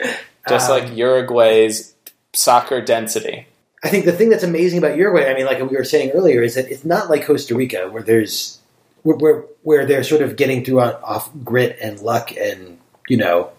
[0.00, 0.16] yeah.
[0.48, 1.94] Just Um, like Uruguay's
[2.32, 3.46] soccer density.
[3.84, 6.42] I think the thing that's amazing about Uruguay, I mean, like we were saying earlier,
[6.42, 8.58] is that it's not like Costa Rica where there's
[9.02, 12.78] where where, where they're sort of getting through on, off grit and luck and
[13.08, 13.50] you know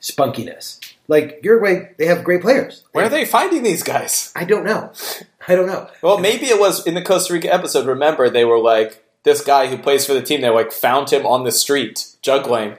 [0.00, 0.80] spunkiness.
[1.06, 2.84] Like Uruguay, they have great players.
[2.92, 4.32] Where are they finding these guys?
[4.34, 4.92] I don't know.
[5.46, 5.88] I don't know.
[6.02, 7.86] Well, maybe it was in the Costa Rica episode.
[7.86, 10.40] Remember, they were like this guy who plays for the team.
[10.40, 12.78] They like found him on the street juggling.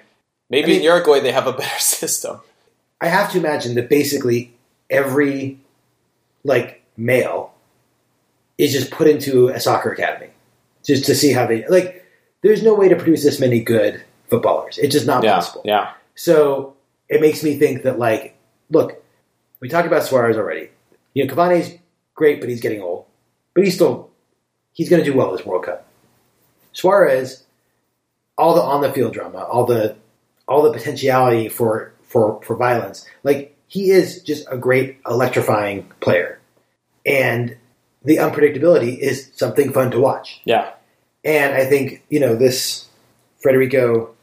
[0.50, 2.40] Maybe I mean- in Uruguay they have a better system.
[3.00, 4.54] I have to imagine that basically
[4.90, 5.60] every
[6.44, 7.54] like male
[8.58, 10.30] is just put into a soccer academy
[10.84, 12.06] just to see how they like.
[12.42, 14.78] There's no way to produce this many good footballers.
[14.78, 15.62] It's just not Yeah, possible.
[15.66, 15.92] yeah.
[16.16, 16.76] So
[17.10, 18.38] it makes me think that like,
[18.70, 19.02] look,
[19.60, 20.70] we talked about Suarez already.
[21.14, 21.78] You know, Cavani's
[22.16, 23.06] great, but he's getting old.
[23.54, 24.10] But he's still
[24.74, 25.86] he's going to do well this World Cup.
[26.74, 27.44] Suarez,
[28.38, 29.96] all the on the field drama, all the
[30.48, 36.39] all the potentiality for for for violence, like he is just a great electrifying player,
[37.06, 37.56] and
[38.04, 40.42] the unpredictability is something fun to watch.
[40.46, 40.72] Yeah.
[41.24, 42.88] And I think you know this
[43.44, 44.16] Federico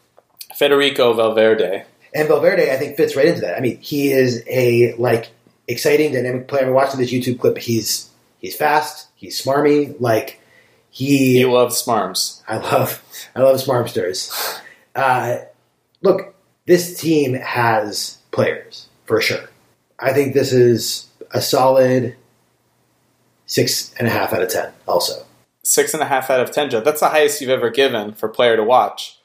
[0.55, 1.85] Federico Valverde.
[2.15, 3.57] and Valverde, I think, fits right into that.
[3.57, 5.31] I mean, he is a like
[5.69, 6.67] exciting, dynamic player.
[6.67, 7.59] I'm watching this YouTube clip.
[7.59, 8.09] He's
[8.39, 9.09] he's fast.
[9.17, 9.95] He's smarmy.
[10.01, 10.41] Like
[10.91, 12.43] he, You love Smarms.
[12.49, 13.03] I love,
[13.35, 14.61] I love smarmsters.
[14.95, 15.41] Uh,
[16.01, 16.35] look,
[16.65, 19.51] this team has players for sure.
[19.99, 22.17] I think this is a solid
[23.47, 24.73] six and a half out of ten.
[24.87, 25.25] Also,
[25.63, 26.81] Six and a half out of ten, Joe.
[26.81, 29.19] That's the highest you've ever given for player to watch.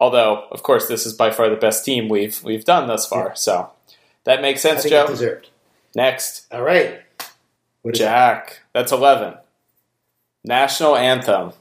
[0.00, 3.36] Although, of course, this is by far the best team we've we've done thus far.
[3.36, 3.70] So
[4.24, 5.06] that makes sense, Joe.
[5.06, 5.50] deserved.
[5.94, 7.24] Next, All right, is
[7.84, 7.94] that?
[7.94, 8.60] Jack.
[8.72, 9.34] That's eleven.
[10.44, 11.52] National anthem.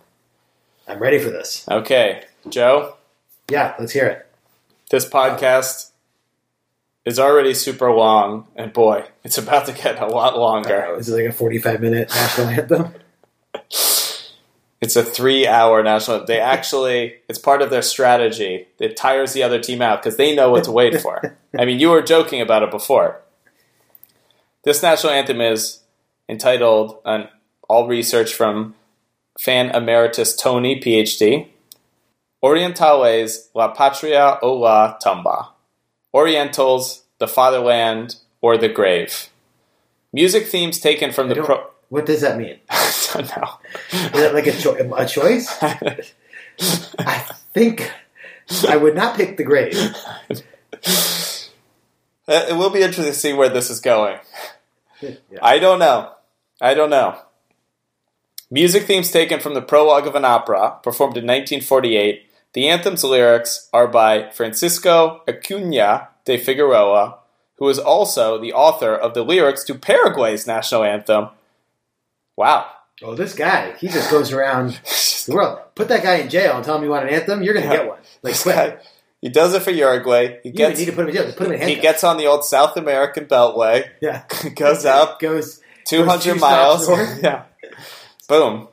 [0.88, 1.66] I'm ready for this.
[1.70, 2.96] Okay, Joe.
[3.52, 4.28] Yeah, let's hear it.
[4.90, 5.92] This podcast
[7.08, 10.98] is already super long, and boy, it's about to get a lot longer.
[11.00, 12.94] Is it like a 45 minute national anthem?
[14.82, 16.26] It's a three-hour national.
[16.26, 18.68] They actually, it's part of their strategy.
[18.78, 21.38] It tires the other team out because they know what to wait for.
[21.58, 23.22] I mean, you were joking about it before.
[24.66, 25.80] This national anthem is
[26.28, 27.30] entitled, and
[27.70, 28.76] all research from
[29.40, 31.48] fan emeritus Tony, PhD,
[32.44, 35.54] Orientales La Patria o la Tumba.
[36.14, 39.30] Orientals, the fatherland, or the grave.
[40.14, 41.68] Music themes taken from I the pro.
[41.90, 42.60] What does that mean?
[42.70, 43.50] I don't know.
[43.92, 45.48] Is that like a, cho- a choice?
[47.00, 47.18] I
[47.54, 47.92] think
[48.68, 49.74] I would not pick the grave.
[52.28, 54.20] Uh, It will be interesting to see where this is going.
[55.02, 55.12] Yeah.
[55.42, 56.12] I don't know.
[56.60, 57.20] I don't know.
[58.50, 62.30] Music themes taken from the prologue of an opera, performed in 1948.
[62.54, 67.20] The anthem's lyrics are by Francisco Acuna de Figueroa,
[67.58, 71.30] who is also the author of the lyrics to Paraguay's national anthem.
[72.36, 72.68] Wow.
[73.04, 74.72] Oh, this guy, he just goes around
[75.28, 75.60] the world.
[75.76, 77.72] Put that guy in jail and tell him you want an anthem, you're going to
[77.72, 77.80] Yeah.
[77.82, 78.00] get one.
[78.24, 78.56] Like, quick.
[78.56, 78.78] guy-
[79.22, 80.40] he does it for Uruguay.
[80.42, 81.26] He You gets need to put him in jail.
[81.26, 84.24] Just put him in he gets on the old South American Beltway, yeah.
[84.56, 85.62] goes up, Goes.
[85.86, 86.90] 200 two miles.
[87.22, 87.44] yeah.
[88.28, 88.68] Boom.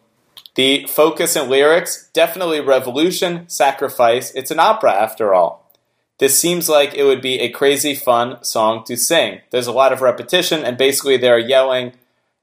[0.54, 4.32] The focus and lyrics definitely revolution, sacrifice.
[4.34, 5.72] It's an opera after all.
[6.18, 9.40] This seems like it would be a crazy fun song to sing.
[9.50, 11.94] There's a lot of repetition, and basically they're yelling,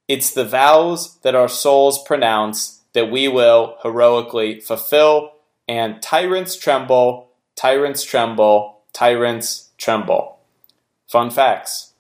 [0.10, 5.32] It's the vows that our souls pronounce that we will heroically fulfill,
[5.70, 10.40] and tyrants tremble, tyrants tremble, tyrants tremble.
[11.08, 11.94] Fun facts.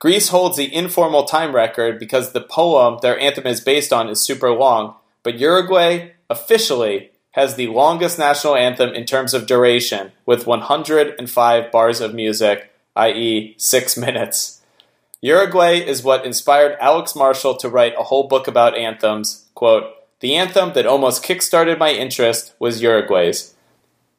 [0.00, 4.20] Greece holds the informal time record because the poem their anthem is based on is
[4.20, 10.46] super long, but Uruguay officially has the longest national anthem in terms of duration, with
[10.46, 14.60] 105 bars of music, i.e., six minutes.
[15.20, 19.46] Uruguay is what inspired Alex Marshall to write a whole book about anthems.
[19.54, 19.84] Quote,
[20.20, 23.54] the anthem that almost kickstarted my interest was Uruguay's.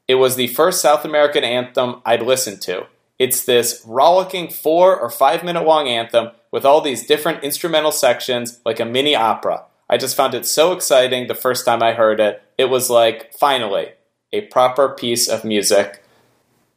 [0.07, 2.88] It was the first South American anthem I'd listened to.
[3.19, 8.59] It's this rollicking four or five minute long anthem with all these different instrumental sections,
[8.65, 9.65] like a mini opera.
[9.94, 12.41] I just found it so exciting the first time I heard it.
[12.57, 13.90] It was like, finally,
[14.32, 16.03] a proper piece of music.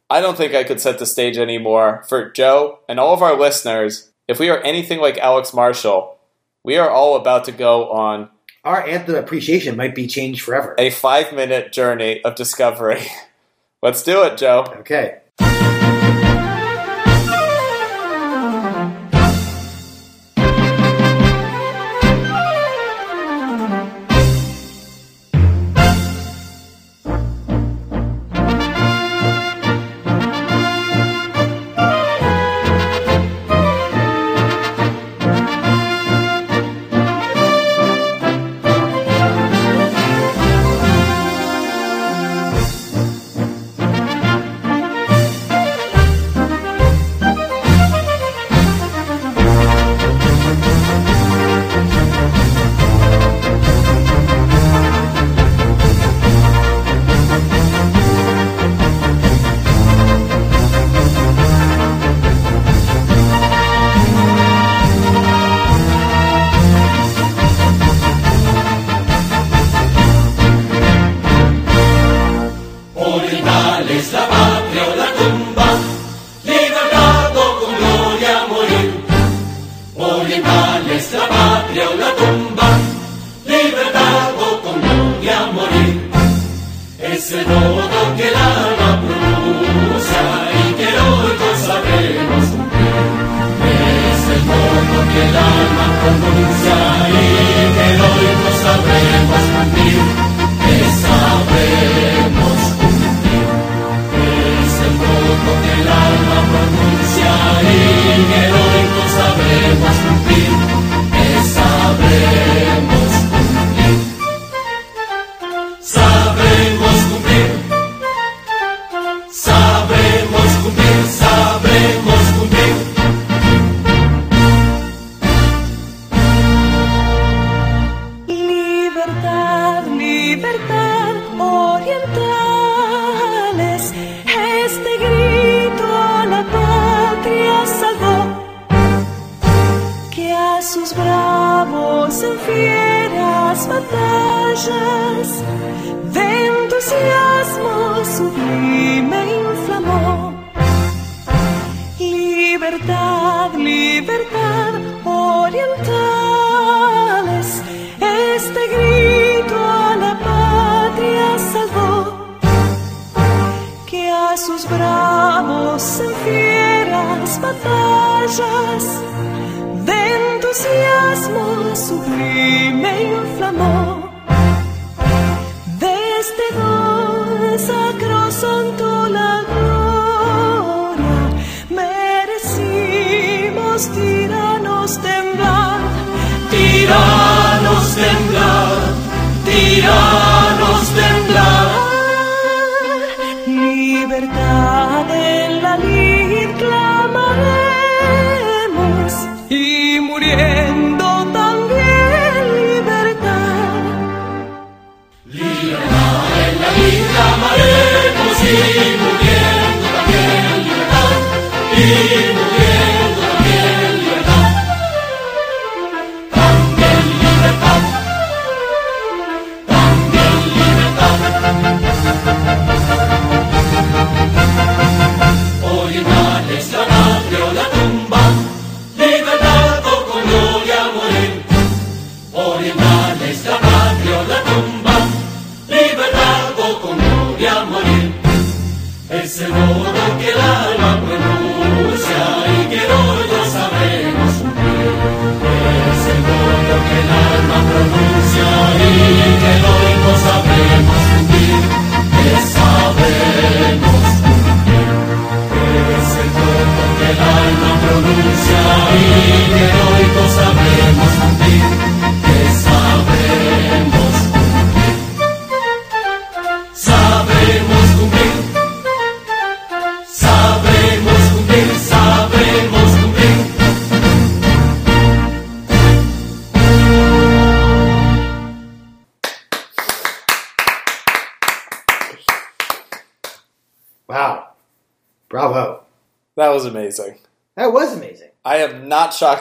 [0.07, 2.05] I don't think I could set the stage anymore.
[2.07, 6.19] For Joe and all of our listeners, if we are anything like Alex Marshall,
[6.63, 8.29] we are all about to go on
[8.63, 10.75] Our anthem appreciation might be changed forever.
[10.77, 13.07] a five minute journey of discovery.
[13.81, 14.63] Let's do it, Joe.
[14.81, 15.21] Okay.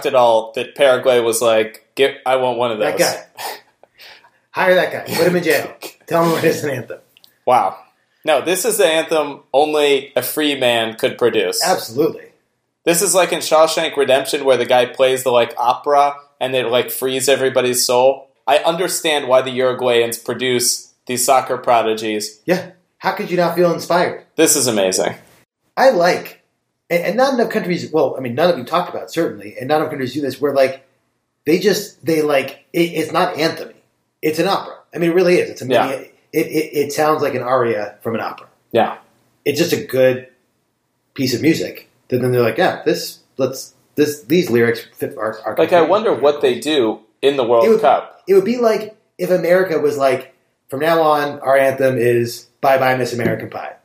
[0.06, 3.44] Shocked at all that Paraguay was like, "Get, I want one of those." That guy.
[4.50, 5.14] Hire that guy.
[5.14, 5.76] Put him in jail.
[6.06, 7.00] Tell him what is an anthem.
[7.44, 7.78] Wow.
[8.24, 11.62] No, this is the anthem only a free man could produce.
[11.62, 12.32] Absolutely.
[12.84, 16.68] This is like in Shawshank Redemption where the guy plays the like opera and it
[16.68, 18.30] like frees everybody's soul.
[18.46, 22.40] I understand why the Uruguayans produce these soccer prodigies.
[22.46, 22.72] Yeah.
[22.98, 24.24] How could you not feel inspired?
[24.36, 25.16] This is amazing.
[25.76, 26.35] I like,
[26.90, 27.90] and, and not enough countries.
[27.92, 30.40] Well, I mean, none of you talked about certainly, and not enough countries do this.
[30.40, 30.86] Where like
[31.44, 33.74] they just they like it, it's not anthemy.
[34.22, 34.76] It's an opera.
[34.94, 35.50] I mean, it really is.
[35.50, 35.90] It's a Yeah.
[35.90, 38.48] it, it, it sounds like an aria from an opera.
[38.72, 38.98] Yeah.
[39.44, 40.28] It's just a good
[41.14, 41.88] piece of music.
[42.08, 45.38] That then they're like, yeah, this let's this these lyrics fit our.
[45.44, 48.22] our Like I wonder what they do in the World It would- Cup.
[48.28, 50.34] It would be like if America was like,
[50.68, 53.76] from now on, our anthem is "Bye Bye Miss American Pie."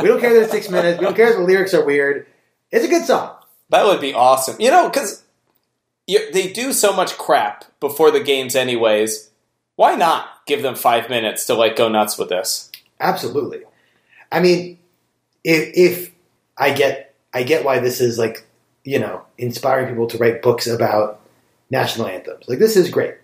[0.00, 0.98] We don't care that it's six minutes.
[0.98, 2.26] We don't care if the lyrics are weird.
[2.70, 3.36] It's a good song.
[3.70, 4.60] That would be awesome.
[4.60, 5.24] You know, because
[6.06, 9.30] they do so much crap before the games, anyways.
[9.76, 12.70] Why not give them five minutes to like go nuts with this?
[13.00, 13.62] Absolutely.
[14.30, 14.78] I mean,
[15.42, 16.12] if if
[16.56, 18.46] I get I get why this is like
[18.84, 21.20] you know inspiring people to write books about
[21.70, 22.48] national anthems.
[22.48, 23.14] Like this is great,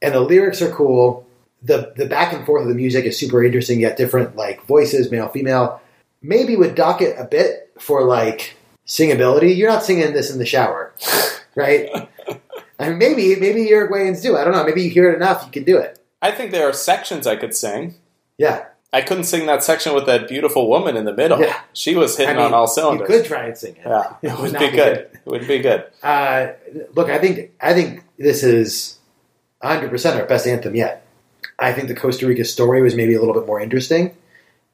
[0.00, 1.26] and the lyrics are cool.
[1.62, 3.80] The The back and forth of the music is super interesting.
[3.80, 5.80] You got different like voices, male, female.
[6.22, 8.56] Maybe would dock it a bit for like
[8.86, 9.56] singability.
[9.56, 10.92] You're not singing this in the shower,
[11.56, 11.88] right?
[12.78, 14.36] I mean, maybe maybe Uruguayans do.
[14.36, 14.64] I don't know.
[14.64, 15.98] Maybe you hear it enough, you can do it.
[16.20, 17.96] I think there are sections I could sing.
[18.38, 21.40] Yeah, I couldn't sing that section with that beautiful woman in the middle.
[21.40, 21.60] Yeah.
[21.72, 23.08] She was hitting I mean, on all cylinders.
[23.08, 23.82] You could try and sing it.
[23.86, 24.94] Yeah, It it would would be be good.
[24.94, 25.20] good.
[25.24, 25.84] It would be good.
[26.02, 26.48] Uh,
[26.94, 28.98] look, I think I think this is
[29.60, 31.04] 100 percent our best anthem yet.
[31.62, 34.16] I think the Costa Rica story was maybe a little bit more interesting,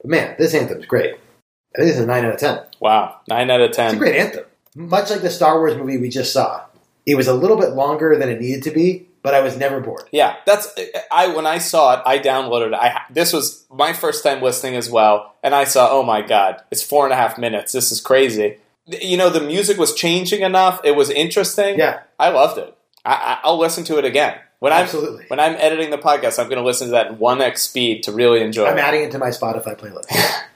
[0.01, 1.13] but man, this anthem's great.
[1.13, 2.61] I think this is a nine out of ten.
[2.79, 3.85] Wow, nine out of 10.
[3.85, 4.45] It's a great anthem.
[4.75, 6.63] Much like the Star Wars movie we just saw,
[7.05, 9.79] it was a little bit longer than it needed to be, but I was never
[9.79, 10.03] bored.
[10.11, 10.73] Yeah, that's
[11.11, 11.27] I.
[11.27, 12.69] When I saw it, I downloaded.
[12.69, 12.73] it.
[12.73, 15.89] I this was my first time listening as well, and I saw.
[15.91, 17.71] Oh my god, it's four and a half minutes.
[17.71, 18.57] This is crazy.
[18.87, 20.81] You know, the music was changing enough.
[20.83, 21.77] It was interesting.
[21.77, 22.01] Yeah.
[22.17, 22.75] I loved it.
[23.05, 26.39] I, I, I'll listen to it again when I'm when I'm editing the podcast.
[26.39, 28.81] I'm going to listen to that one x speed to really enjoy I'm it.
[28.81, 30.05] adding it to my Spotify playlist.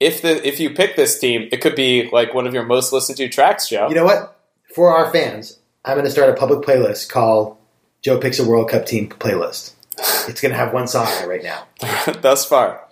[0.00, 2.92] If the if you pick this team, it could be like one of your most
[2.92, 3.88] listened to tracks, Joe.
[3.88, 4.38] You know what?
[4.74, 7.56] For our fans, I'm going to start a public playlist called
[8.02, 9.72] Joe Picks a World Cup Team Playlist.
[10.28, 11.66] It's going to have one song on it right now.
[12.20, 12.86] thus far.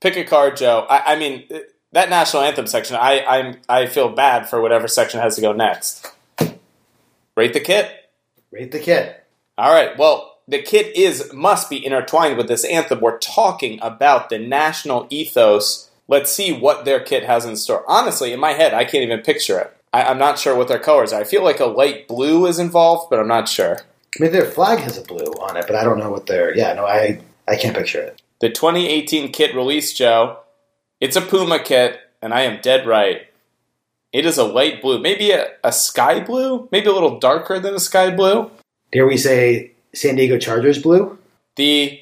[0.00, 0.84] Pick a card, Joe.
[0.90, 1.48] I, I mean,
[1.92, 5.52] that national anthem section, I I'm I feel bad for whatever section has to go
[5.52, 6.06] next.
[7.36, 7.90] Rate the kit.
[8.52, 9.24] Rate the kit.
[9.56, 9.96] All right.
[9.96, 13.00] Well, the kit is must be intertwined with this anthem.
[13.00, 15.90] We're talking about the national ethos.
[16.06, 17.84] Let's see what their kit has in store.
[17.88, 19.76] Honestly, in my head, I can't even picture it.
[19.92, 21.20] I, I'm not sure what their colors are.
[21.20, 23.78] I feel like a light blue is involved, but I'm not sure.
[24.18, 26.54] I mean, their flag has a blue on it, but I don't know what their.
[26.54, 28.20] Yeah, no, I I can't picture it.
[28.40, 30.40] The 2018 kit release, Joe.
[31.00, 33.22] It's a Puma kit, and I am dead right.
[34.12, 37.74] It is a light blue, maybe a, a sky blue, maybe a little darker than
[37.74, 38.50] a sky blue.
[38.92, 41.18] Dare we say San Diego Chargers blue?
[41.56, 42.00] The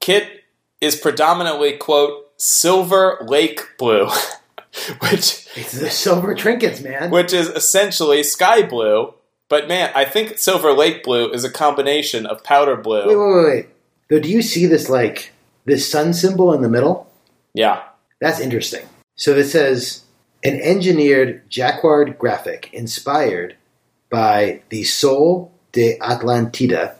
[0.00, 0.44] kit
[0.80, 4.06] is predominantly, quote, silver lake blue,
[5.00, 7.10] which It's the silver trinkets, man.
[7.10, 9.14] which is essentially sky blue.
[9.48, 13.06] But man, I think silver lake blue is a combination of powder blue.
[13.06, 13.66] Wait, wait, wait, wait.
[14.10, 15.32] Though, do you see this like
[15.64, 17.10] this sun symbol in the middle?
[17.54, 17.82] Yeah.
[18.20, 18.86] That's interesting.
[19.14, 20.02] So this says
[20.44, 23.56] an engineered jacquard graphic inspired
[24.10, 26.94] by the Sol de Atlantida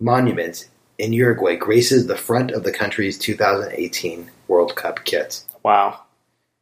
[0.00, 0.68] monument
[0.98, 5.44] in Uruguay graces the front of the country's 2018 World Cup kit.
[5.62, 6.02] Wow.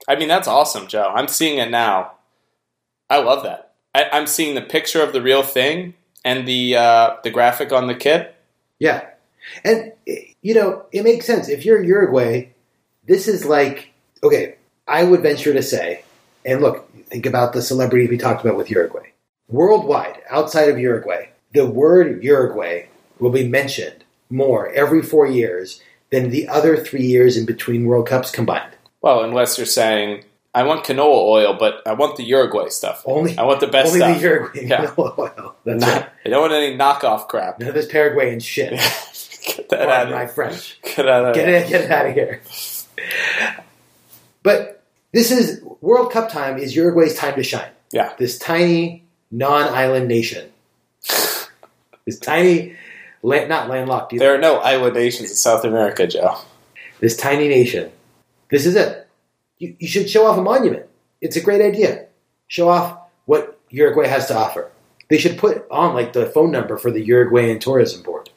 [0.09, 1.13] I mean, that's awesome, Joe.
[1.15, 2.13] I'm seeing it now.
[3.09, 3.75] I love that.
[3.95, 5.95] I, I'm seeing the picture of the real thing
[6.25, 8.35] and the uh, the graphic on the kit.
[8.79, 9.07] Yeah.
[9.65, 9.93] And,
[10.43, 11.49] you know, it makes sense.
[11.49, 12.51] If you're Uruguay,
[13.07, 14.56] this is like, okay,
[14.89, 16.03] I would venture to say,
[16.45, 19.11] and look, think about the celebrities we talked about with Uruguay.
[19.49, 22.87] Worldwide, outside of Uruguay, the word Uruguay
[23.19, 25.81] will be mentioned more every four years
[26.11, 28.73] than the other three years in between World Cups combined.
[29.01, 33.03] Well, unless you're saying I want canola oil, but I want the Uruguay stuff.
[33.05, 34.17] Only, I want the best only stuff.
[34.17, 34.95] the Uruguay Yeah.
[34.99, 35.55] oil.
[35.65, 36.09] That's Not- right.
[36.25, 37.59] I don't want any knockoff crap.
[37.61, 38.71] None of this Paraguayan shit.
[39.47, 40.29] Get that out of my here.
[40.29, 40.81] French.
[40.83, 41.57] Get out of Get here.
[41.59, 42.41] it, get it out of here.
[44.43, 44.76] But
[45.13, 46.59] this is World Cup time.
[46.59, 47.71] Is Uruguay's time to shine?
[47.93, 48.13] Yeah.
[48.19, 50.51] This tiny non-island nation,
[51.03, 52.77] this tiny,
[53.23, 54.25] la- not landlocked either.
[54.25, 56.39] There are no island nations in South America, Joe.
[57.01, 57.91] This tiny nation.
[58.51, 59.09] This is it.
[59.59, 60.87] You, you should show off a monument.
[61.21, 62.07] It's a great idea.
[62.47, 64.71] Show off what Uruguay has to offer.
[65.09, 68.31] They should put on like the phone number for the Uruguayan tourism board.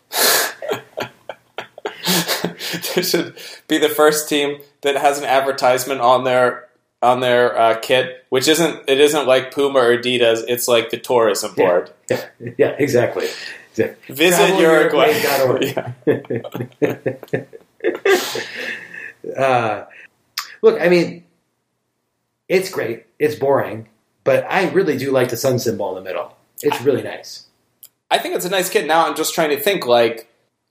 [3.05, 6.69] should be the first team that has an advertisement on their
[7.01, 10.43] on their uh, kit, which isn't it isn't like Puma or Adidas.
[10.47, 11.91] It's like the tourism board.
[12.09, 12.25] Yeah,
[12.57, 13.27] yeah, exactly.
[13.71, 14.15] exactly.
[14.15, 15.13] Visit Uruguay.
[15.13, 17.47] TravelUruguay.org.
[19.37, 19.85] uh,
[20.61, 21.23] look, I mean,
[22.47, 23.05] it's great.
[23.17, 23.87] It's boring,
[24.23, 26.35] but I really do like the sun symbol in the middle.
[26.61, 27.45] It's really nice.
[28.11, 28.87] I think it's a nice kit.
[28.87, 30.28] Now I'm just trying to think like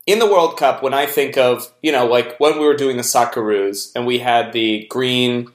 [0.09, 2.97] in the World Cup when I think of you know like when we were doing
[2.97, 5.49] the Socceroos and we had the green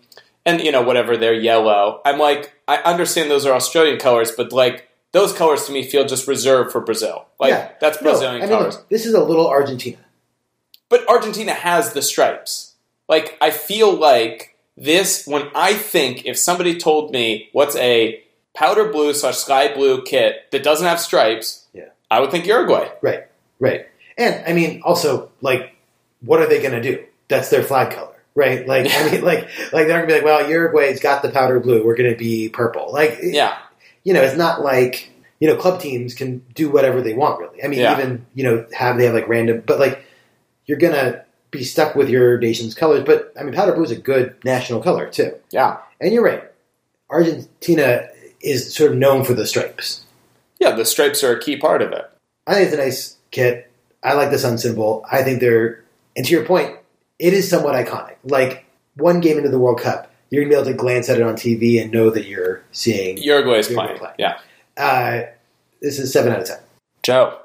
[0.46, 2.02] and you know whatever they're yellow.
[2.06, 6.06] I'm like I understand those are Australian colors, but like those colors to me feel
[6.06, 7.26] just reserved for Brazil.
[7.40, 8.76] Like yeah, that's No, Brazilian I mean, colors.
[8.78, 9.98] look, this is a little Argentina.
[10.90, 12.76] But Argentina has the stripes.
[13.10, 18.24] Like I feel like this when I think if somebody told me what's a
[18.56, 21.90] powder blue slash sky blue kit that doesn't have stripes, Yeah.
[22.12, 22.90] I would think Uruguay.
[23.02, 23.24] Right,
[23.60, 23.88] right.
[24.18, 25.76] And I mean, also, like,
[26.22, 27.04] what are they going to do?
[27.28, 28.68] That's their flag color, right?
[28.68, 31.60] Like, I mean, like, like they're going to be like, well, Uruguay's got the powder
[31.60, 31.84] blue.
[31.86, 32.92] We're going to be purple.
[32.94, 33.58] Like, Yeah.
[34.04, 35.10] you know, it's not like
[35.40, 37.38] you know, club teams can do whatever they want.
[37.42, 37.92] Really, I mean, Yeah.
[38.00, 40.06] even you know, have they have like random, but like
[40.66, 43.04] you're gonna be stuck with your nation's colors.
[43.06, 45.34] But I mean, powder blue is a good national color too.
[45.52, 45.80] Yeah.
[46.00, 46.44] And you're right,
[47.10, 48.08] Argentina
[48.42, 50.06] is sort of known for the stripes.
[50.60, 52.10] Yeah, the stripes are a key part of it.
[52.48, 53.70] I think it's a nice kit.
[54.04, 55.06] I like the sun symbol.
[55.12, 55.84] I think they're,
[56.16, 56.78] and to your point,
[57.20, 58.16] it is somewhat iconic.
[58.24, 58.66] Like
[58.96, 61.36] one game into the World Cup, you're gonna be able to glance at it on
[61.36, 63.18] TV and know that you're seeing.
[63.18, 64.00] Uruguay's Uruguay playing.
[64.00, 64.14] play.
[64.18, 64.40] Yeah.
[64.76, 65.22] Uh,
[65.82, 66.58] this is seven out of ten.
[67.04, 67.40] Joe,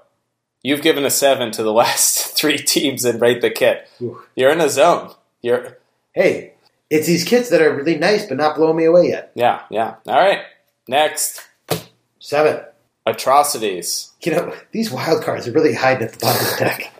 [0.63, 3.89] you've given a seven to the last three teams and rate the kit.
[4.03, 4.23] Ooh.
[4.35, 5.13] You're in a zone.
[5.43, 5.79] You're
[6.15, 6.55] Hey,
[6.91, 9.31] it's these kits that are really nice but not blowing me away yet.
[9.35, 9.97] yeah, yeah.
[10.07, 10.41] All right.
[10.89, 11.47] Next.
[12.19, 12.61] Seven.
[13.07, 14.08] Atrocities.
[14.21, 16.93] You know, these wild cards are really hiding at the bottom of the deck.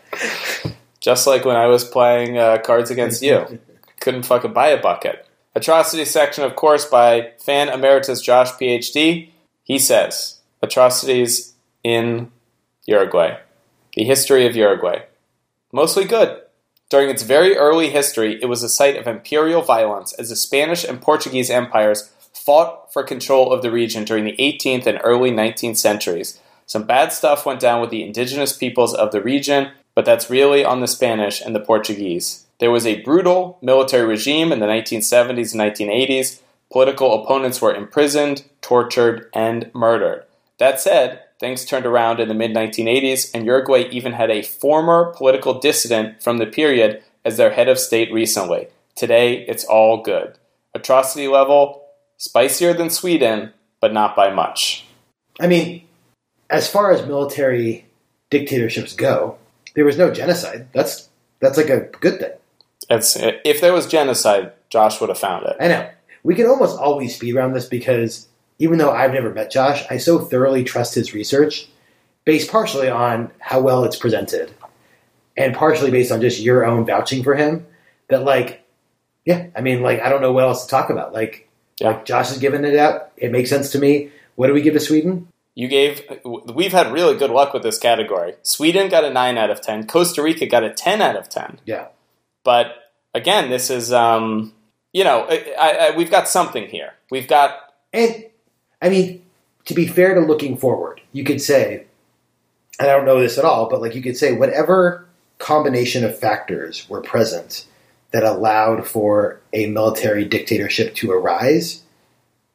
[0.99, 3.59] Just like when I was playing uh, Cards Against You.
[3.99, 5.25] Couldn't fucking buy a bucket.
[5.55, 9.29] Atrocity section, of course, by fan emeritus Josh PhD.
[9.63, 12.31] He says, Atrocities in
[12.85, 13.37] Uruguay.
[13.95, 15.03] The history of Uruguay.
[15.71, 16.41] Mostly good.
[16.89, 20.83] During its very early history, it was a site of imperial violence as the Spanish
[20.83, 25.77] and Portuguese empires fought for control of the region during the 18th and early 19th
[25.77, 26.39] centuries.
[26.69, 30.63] Some bad stuff went down with the indigenous peoples of the region, but that's really
[30.63, 32.45] on the Spanish and the Portuguese.
[32.59, 36.41] There was a brutal military regime in the 1970s and 1980s.
[36.71, 40.25] Political opponents were imprisoned, tortured, and murdered.
[40.59, 45.11] That said, things turned around in the mid 1980s, and Uruguay even had a former
[45.17, 48.67] political dissident from the period as their head of state recently.
[48.95, 50.37] Today, it's all good.
[50.75, 51.85] Atrocity level,
[52.17, 54.85] spicier than Sweden, but not by much.
[55.39, 55.87] I mean,
[56.49, 57.85] as far as military
[58.29, 59.37] dictatorships go,
[59.75, 60.67] there was no genocide.
[60.73, 61.09] That's
[61.39, 62.31] that's like a good thing.
[62.89, 65.55] It's, if there was genocide, Josh would have found it.
[65.59, 65.89] I know.
[66.23, 68.27] We can almost always speed around this because
[68.57, 71.67] even though I've never met Josh, I so thoroughly trust his research,
[72.25, 74.51] based partially on how well it's presented,
[75.37, 77.65] and partially based on just your own vouching for him.
[78.09, 78.65] That like,
[79.23, 81.13] yeah, I mean, like I don't know what else to talk about.
[81.13, 81.47] Like,
[81.79, 81.89] Yeah.
[81.89, 83.11] like Josh has given it out.
[83.17, 84.09] It makes sense to me.
[84.35, 85.27] What do we give to Sweden?
[85.59, 86.01] You gave.
[86.23, 88.35] We've had really good luck with this category.
[88.43, 89.85] Sweden got a nine out of ten.
[89.85, 91.59] Costa Rica got a ten out of ten.
[91.65, 91.87] Yeah,
[92.45, 94.53] But again, this is, um,
[94.93, 96.93] you know, I, I, we've got something here.
[97.11, 97.59] We've got
[97.91, 98.23] and
[98.81, 99.21] I mean,
[99.65, 101.83] to be fair to looking forward, you could say,
[102.79, 105.09] and I don't know this at all, but like you could say, whatever
[105.39, 107.65] combination of factors were present
[108.11, 111.83] that allowed for a military dictatorship to arise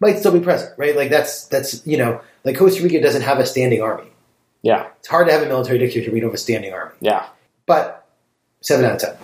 [0.01, 0.97] might still be present, right?
[0.97, 4.11] Like that's that's you know, like Costa Rica doesn't have a standing army.
[4.63, 6.95] yeah, It's hard to have a military dictatorship when you don't have a standing army.
[7.01, 7.27] yeah.
[7.67, 8.07] But
[8.61, 9.17] seven out of ten.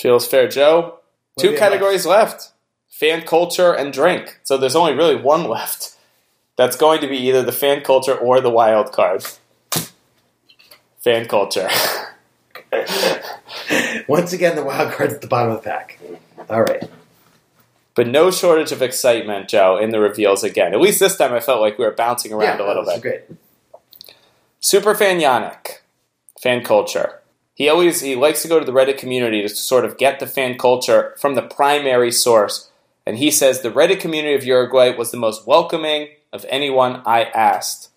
[0.00, 0.98] Feels fair, Joe.
[1.34, 2.52] What Two categories left:
[2.88, 4.40] fan culture and drink.
[4.44, 5.96] So there's only really one left.
[6.56, 9.24] That's going to be either the fan culture or the wild card.
[11.00, 11.68] Fan culture.
[14.08, 15.98] Once again, the wild card's at the bottom of the pack.
[16.50, 16.82] All right.
[17.96, 20.74] But no shortage of excitement, Joe, in the reveals again.
[20.74, 23.02] At least this time I felt like we were bouncing around a little bit.
[23.02, 23.22] great.
[24.60, 25.78] Superfan Yannick,
[26.40, 27.20] fan culture.
[27.54, 30.26] He always he likes to go to the Reddit community to sort of get the
[30.26, 32.70] fan culture from the primary source.
[33.06, 37.24] And he says the Reddit community of Uruguay was the most welcoming of anyone I
[37.24, 37.88] asked.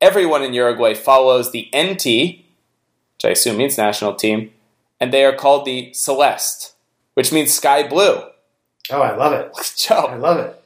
[0.00, 4.52] Everyone in Uruguay follows the NT, which I assume means national team,
[4.98, 6.74] and they are called the Celeste,
[7.12, 8.22] which means sky blue.
[8.92, 9.52] Oh, I love it.
[9.76, 10.62] Joe, I love it.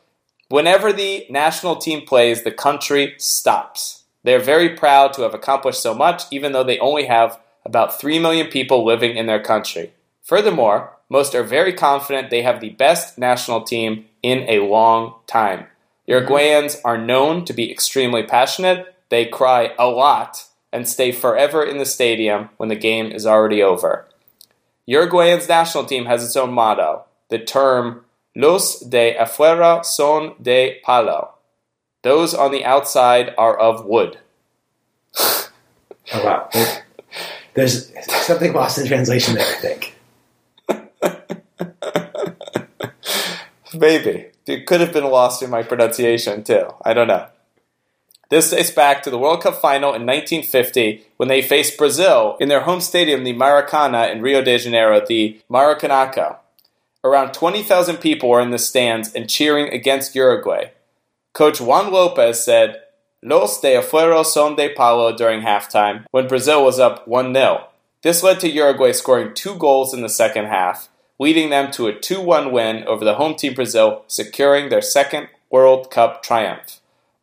[0.49, 4.05] Whenever the national team plays, the country stops.
[4.23, 8.19] They're very proud to have accomplished so much, even though they only have about 3
[8.19, 9.93] million people living in their country.
[10.23, 15.67] Furthermore, most are very confident they have the best national team in a long time.
[16.09, 21.79] Uruguayans are known to be extremely passionate, they cry a lot, and stay forever in
[21.79, 24.07] the stadium when the game is already over.
[24.89, 27.05] Uruguayan's national team has its own motto.
[27.29, 28.04] The term
[28.35, 31.35] Los de afuera son de palo.
[32.03, 34.19] Those on the outside are of wood.
[36.13, 36.49] Oh wow.
[37.55, 37.93] There's,
[38.27, 39.95] something lost in translation there, I think.
[43.75, 44.27] Maybe.
[44.47, 46.69] It could have been lost in my pronunciation too.
[46.85, 47.29] I don't know.
[48.31, 52.49] This dates back to the World Cup final in 1950 when they faced Brazil in
[52.49, 56.39] their home stadium, the Maracana in Rio de Janeiro, the Maracanaço.
[57.05, 60.71] Around 20,000 people were in the stands and cheering against Uruguay.
[61.35, 62.81] Coach Juan Lopez said,
[63.23, 67.67] Los de afuera son de palo during halftime when Brazil was up 1 0.
[68.03, 71.99] This led to Uruguay scoring two goals in the second half, leading them to a
[71.99, 76.81] 2 1 win over the home team Brazil, securing their second World Cup triumph.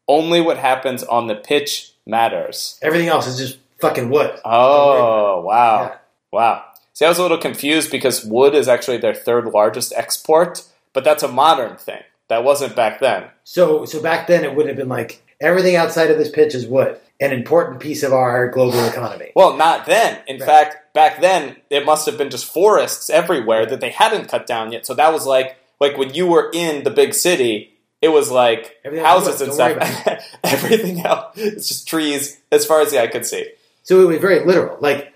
[0.07, 2.77] Only what happens on the pitch matters.
[2.83, 4.39] Everything else is just fucking wood.
[4.45, 5.81] Oh, wow.
[5.81, 5.97] Yeah.
[6.31, 6.65] Wow.
[7.01, 10.63] See, I was a little confused because wood is actually their third largest export,
[10.93, 12.03] but that's a modern thing.
[12.27, 13.23] That wasn't back then.
[13.43, 16.67] So, so back then it would have been like everything outside of this pitch is
[16.67, 19.31] wood, an important piece of our global economy.
[19.35, 20.19] Well, not then.
[20.27, 20.45] In Right.
[20.45, 24.71] fact, back then it must have been just forests everywhere that they hadn't cut down
[24.71, 24.85] yet.
[24.85, 28.77] So that was like like when you were in the big city, it was like
[28.85, 30.19] Everything houses and stuff.
[30.43, 33.47] Everything else, it's just trees as far as the eye could see.
[33.81, 34.77] So it was very literal.
[34.79, 35.10] Like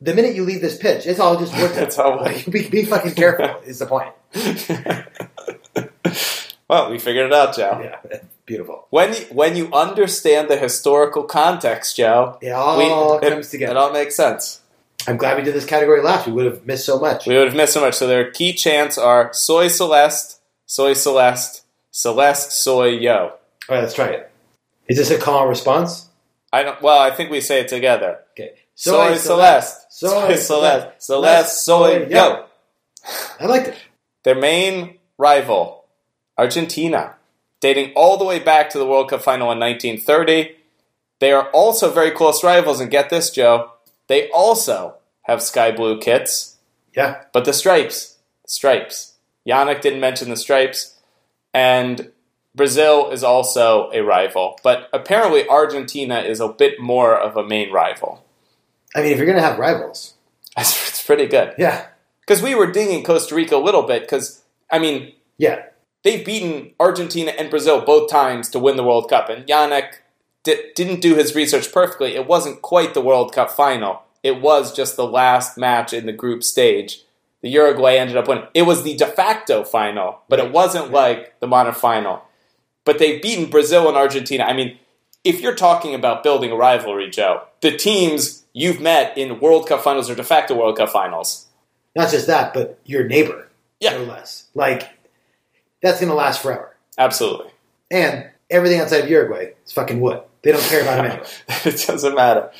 [0.00, 1.70] the minute you leave this pitch, it's all just wood.
[1.76, 2.22] It's all wood.
[2.26, 3.60] Like, be, be fucking careful.
[3.66, 4.12] is the point.
[6.68, 7.80] well, we figured it out, Joe.
[7.82, 8.86] Yeah, beautiful.
[8.90, 12.78] When you, when you understand the historical context, Joe, It all
[13.20, 13.72] we- comes it, together.
[13.72, 14.60] It all makes sense.
[15.06, 16.26] I'm glad we did this category last.
[16.26, 17.26] We would have missed so much.
[17.26, 17.94] We would have missed so much.
[17.94, 21.62] So their key chants are "Soy Celeste, Soy Celeste,
[21.92, 23.30] Celeste, Soy Yo." All
[23.70, 24.30] right, let's try it.
[24.88, 26.08] Is this a call and response?
[26.52, 26.82] I don't.
[26.82, 28.18] Well, I think we say it together.
[28.32, 28.54] Okay.
[28.80, 32.46] Soy Celeste, Soy Celeste, Celeste, Soy Yo.
[33.40, 33.76] I liked it.
[34.22, 35.86] Their main rival,
[36.38, 37.16] Argentina,
[37.60, 40.54] dating all the way back to the World Cup final in 1930.
[41.18, 43.72] They are also very close rivals, and get this, Joe.
[44.06, 46.58] They also have sky blue kits.
[46.94, 47.24] Yeah.
[47.32, 49.14] But the stripes, stripes.
[49.44, 51.00] Yannick didn't mention the stripes,
[51.52, 52.12] and
[52.54, 54.56] Brazil is also a rival.
[54.62, 58.24] But apparently, Argentina is a bit more of a main rival.
[58.94, 60.14] I mean, if you're going to have rivals.
[60.58, 61.86] It's, pretty good Yeah.
[62.20, 65.62] because we were dinging Costa Rica a little bit because I mean Yeah.
[66.02, 70.00] they've beaten Argentina and Brazil both times to win the World Cup, and Yannick
[70.44, 72.14] di- didn't do his research perfectly.
[72.14, 74.02] It wasn't quite the World Cup final.
[74.22, 77.04] It was just the last match in the group stage.
[77.40, 78.48] The Uruguay ended up winning.
[78.52, 82.22] It was the de facto final, but it wasn't like the modern final.
[82.84, 84.44] But they've beaten Brazil and Argentina.
[84.44, 84.76] I mean,
[85.24, 89.82] if you're talking about building a rivalry, Joe, the teams you've met in World Cup
[89.82, 91.46] finals or de facto World Cup finals.
[91.94, 93.48] Not just that, but your neighbor.
[93.80, 93.98] Yeah.
[93.98, 94.48] No less.
[94.54, 94.88] Like,
[95.82, 96.76] that's going to last forever.
[96.96, 97.50] Absolutely.
[97.90, 100.22] And everything outside of Uruguay is fucking wood.
[100.42, 101.28] They don't care about him anyway.
[101.64, 102.50] it doesn't matter.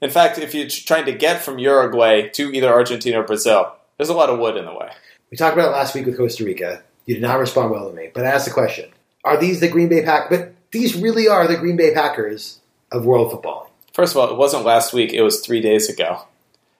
[0.00, 4.08] In fact, if you're trying to get from Uruguay to either Argentina or Brazil, there's
[4.08, 4.90] a lot of wood in the way.
[5.30, 6.82] We talked about it last week with Costa Rica.
[7.06, 8.90] You did not respond well to me, but I asked the question:
[9.24, 10.30] Are these the Green Bay Pack?
[10.30, 12.60] But these really are the Green Bay Packers
[12.92, 13.70] of world football.
[13.94, 16.26] First of all, it wasn't last week, it was three days ago.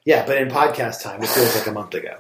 [0.05, 2.19] Yeah, but in podcast time, it feels like a month ago.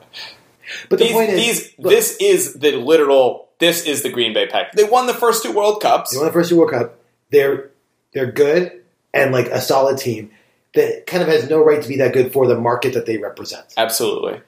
[0.88, 4.32] But the These, point is, these, look, this is the literal, this is the Green
[4.32, 4.72] Bay Pack.
[4.72, 6.12] They won the first two World Cups.
[6.12, 6.98] they won the first two World Cup.
[7.30, 7.70] They're
[8.12, 8.80] they're good
[9.12, 10.30] and like a solid team
[10.74, 13.18] that kind of has no right to be that good for the market that they
[13.18, 14.40] represent, Absolutely.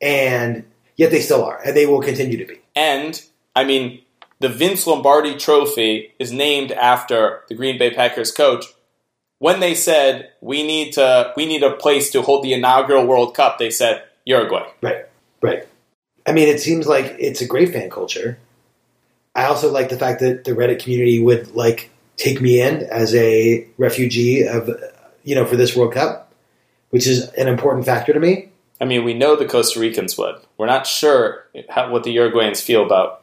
[0.00, 0.64] and
[0.96, 2.60] yet they still are, and they will continue to be.
[2.74, 3.20] And,
[3.54, 4.02] I mean,
[4.42, 8.66] the Vince Lombardi trophy is named after the Green Bay Packers coach.
[9.38, 13.34] When they said we need to we need a place to hold the inaugural World
[13.34, 14.68] Cup, they said Uruguay.
[14.82, 15.06] Right,
[15.40, 15.66] right.
[16.26, 18.38] I mean, it seems like it's a great fan culture.
[19.34, 23.14] I also like the fact that the Reddit community would like take me in as
[23.14, 24.70] a refugee of,
[25.24, 26.32] you know, for this World Cup,
[26.90, 28.50] which is an important factor to me.
[28.80, 30.36] I mean, we know the Costa Ricans would.
[30.58, 33.21] We're not sure how, what the Uruguayans feel about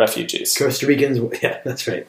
[0.00, 0.56] refugees.
[0.56, 2.06] Costa Ricans, yeah, that's right.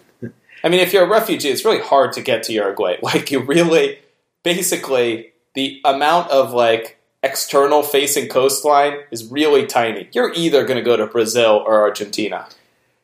[0.63, 2.97] I mean, if you're a refugee, it's really hard to get to Uruguay.
[3.03, 3.99] Like, you really,
[4.43, 10.09] basically, the amount of like external facing coastline is really tiny.
[10.13, 12.47] You're either going to go to Brazil or Argentina.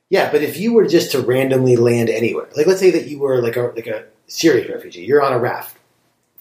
[0.10, 3.20] Yeah, but if you were just to randomly land anywhere, like let's say that you
[3.20, 5.78] were like a like a Syrian refugee, you're on a raft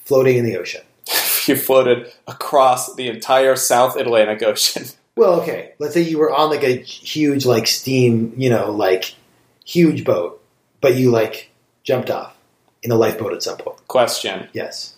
[0.05, 0.83] floating in the ocean.
[1.47, 4.85] you floated across the entire South Atlantic Ocean.
[5.17, 9.15] Well, okay, let's say you were on like a huge like steam, you know, like
[9.65, 10.43] huge boat,
[10.81, 11.51] but you like
[11.83, 12.37] jumped off
[12.83, 13.87] in a lifeboat at some point.
[13.89, 14.49] Question.
[14.53, 14.95] Yes.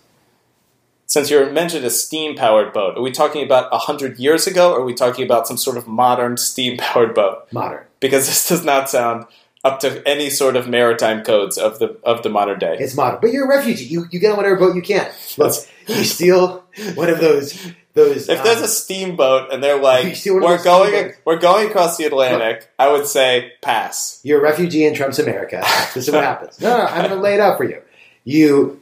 [1.05, 4.81] Since you mentioned a steam powered boat, are we talking about 100 years ago or
[4.81, 7.47] are we talking about some sort of modern steam powered boat?
[7.51, 7.85] Modern.
[7.99, 9.25] Because this does not sound
[9.63, 12.77] up to any sort of maritime codes of the of the modern day.
[12.79, 13.19] It's modern.
[13.21, 13.85] But you're a refugee.
[13.85, 15.09] You you get on whatever boat you can.
[15.37, 15.55] Look,
[15.87, 16.63] you steal
[16.95, 20.49] one of those those If there's um, a steamboat and they're like, see one of
[20.49, 21.17] "We're going, steamboats?
[21.25, 24.19] we're going across the Atlantic," I would say pass.
[24.23, 25.63] you're a refugee in Trump's America.
[25.93, 26.59] This is what happens.
[26.61, 27.81] No, no, I'm going to lay it out for you.
[28.23, 28.81] You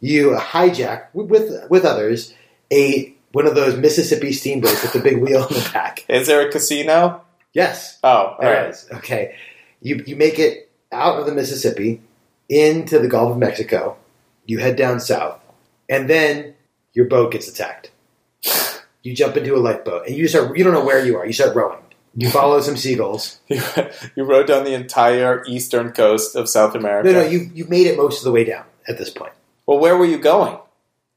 [0.00, 1.30] you hijack with
[1.70, 2.34] with, others
[2.72, 6.04] a one of those Mississippi steamboats with the big wheel in the back.
[6.08, 7.22] Is there a casino?
[7.52, 8.70] Yes, Oh, there right.
[8.70, 8.86] is.
[8.92, 9.36] Okay,
[9.80, 12.00] you you make it out of the Mississippi
[12.48, 13.96] into the Gulf of Mexico.
[14.46, 15.40] You head down south,
[15.88, 16.54] and then
[16.94, 17.90] your boat gets attacked.
[19.02, 20.56] You jump into a lifeboat, and you start.
[20.56, 21.26] You don't know where you are.
[21.26, 21.78] You start rowing.
[22.14, 23.38] You follow some seagulls.
[23.48, 23.62] You,
[24.16, 27.12] you rode down the entire eastern coast of South America.
[27.12, 29.32] No, no, you you've made it most of the way down at this point.
[29.66, 30.58] Well, where were you going?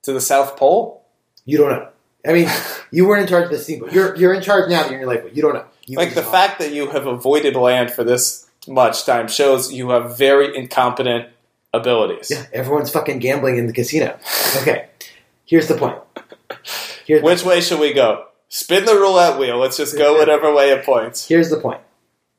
[0.04, 1.04] To the South Pole?
[1.46, 1.90] You don't know.
[2.26, 2.50] I mean,
[2.92, 3.94] you weren't in charge of the steamboat.
[3.94, 4.86] You're you're in charge now.
[4.86, 5.34] You're in your lifeboat.
[5.34, 5.66] You don't know.
[5.86, 9.90] You Like the fact that you have avoided land for this much time shows you
[9.90, 11.30] have very incompetent
[11.74, 12.30] abilities.
[12.30, 14.18] Yeah, everyone's fucking gambling in the casino.
[14.62, 14.88] Okay,
[15.46, 15.98] here's the point.
[17.06, 18.26] Here's Which way should we go?
[18.50, 19.58] Spin the roulette wheel.
[19.58, 21.28] Let's just go whatever way it points.
[21.28, 21.82] Here's the point.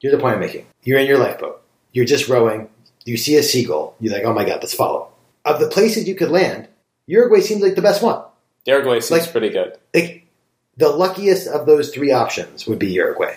[0.01, 0.67] Here's the point I'm making.
[0.83, 1.63] You're in your lifeboat.
[1.93, 2.69] You're just rowing.
[3.05, 3.95] You see a seagull.
[4.01, 5.09] You're like, oh my god, let's follow.
[5.45, 6.69] Of the places you could land,
[7.07, 8.23] Uruguay seems like the best one.
[8.67, 9.77] Uruguay seems Like- pretty good.
[9.95, 10.27] Like
[10.77, 13.37] the luckiest of those three options would be Uruguay.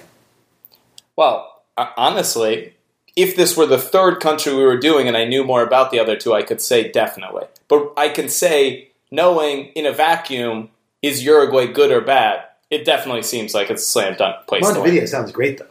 [1.16, 2.74] Well, uh, honestly,
[3.16, 6.00] if this were the third country we were doing and I knew more about the
[6.00, 7.46] other two, I could say definitely.
[7.68, 10.70] But I can say, knowing in a vacuum,
[11.06, 12.44] is Uruguay good or bad?
[12.70, 14.64] It definitely seems like it's a slam dunk place.
[14.64, 15.68] Montevideo sounds great though.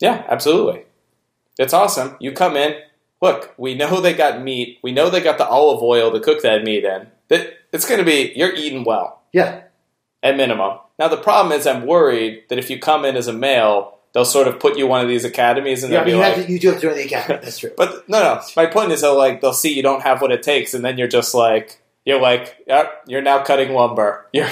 [0.00, 0.84] Yeah, absolutely.
[1.58, 2.16] It's awesome.
[2.20, 2.74] You come in,
[3.20, 4.78] look, we know they got meat.
[4.82, 7.08] We know they got the olive oil to cook that meat in.
[7.72, 9.62] It's going to be, you're eating well, Yeah,
[10.22, 10.78] at minimum.
[10.98, 14.24] Now, the problem is, I'm worried that if you come in as a male, they'll
[14.24, 16.04] sort of put you one of these academies and yeah.
[16.04, 16.52] they'll you like, have to.
[16.52, 17.40] You do have to join the academy.
[17.42, 17.72] That's true.
[17.76, 18.42] but no, no.
[18.56, 20.98] My point is, they'll like they'll see you don't have what it takes, and then
[20.98, 24.26] you're just like you're like, yep, you're now cutting lumber.
[24.32, 24.48] You're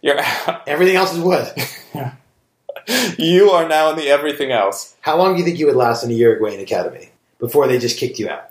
[0.00, 0.20] You're
[0.66, 1.52] Everything else is wood.
[3.18, 4.96] you are now in the everything else.
[5.00, 7.98] How long do you think you would last in a Uruguayan academy before they just
[7.98, 8.50] kicked you out?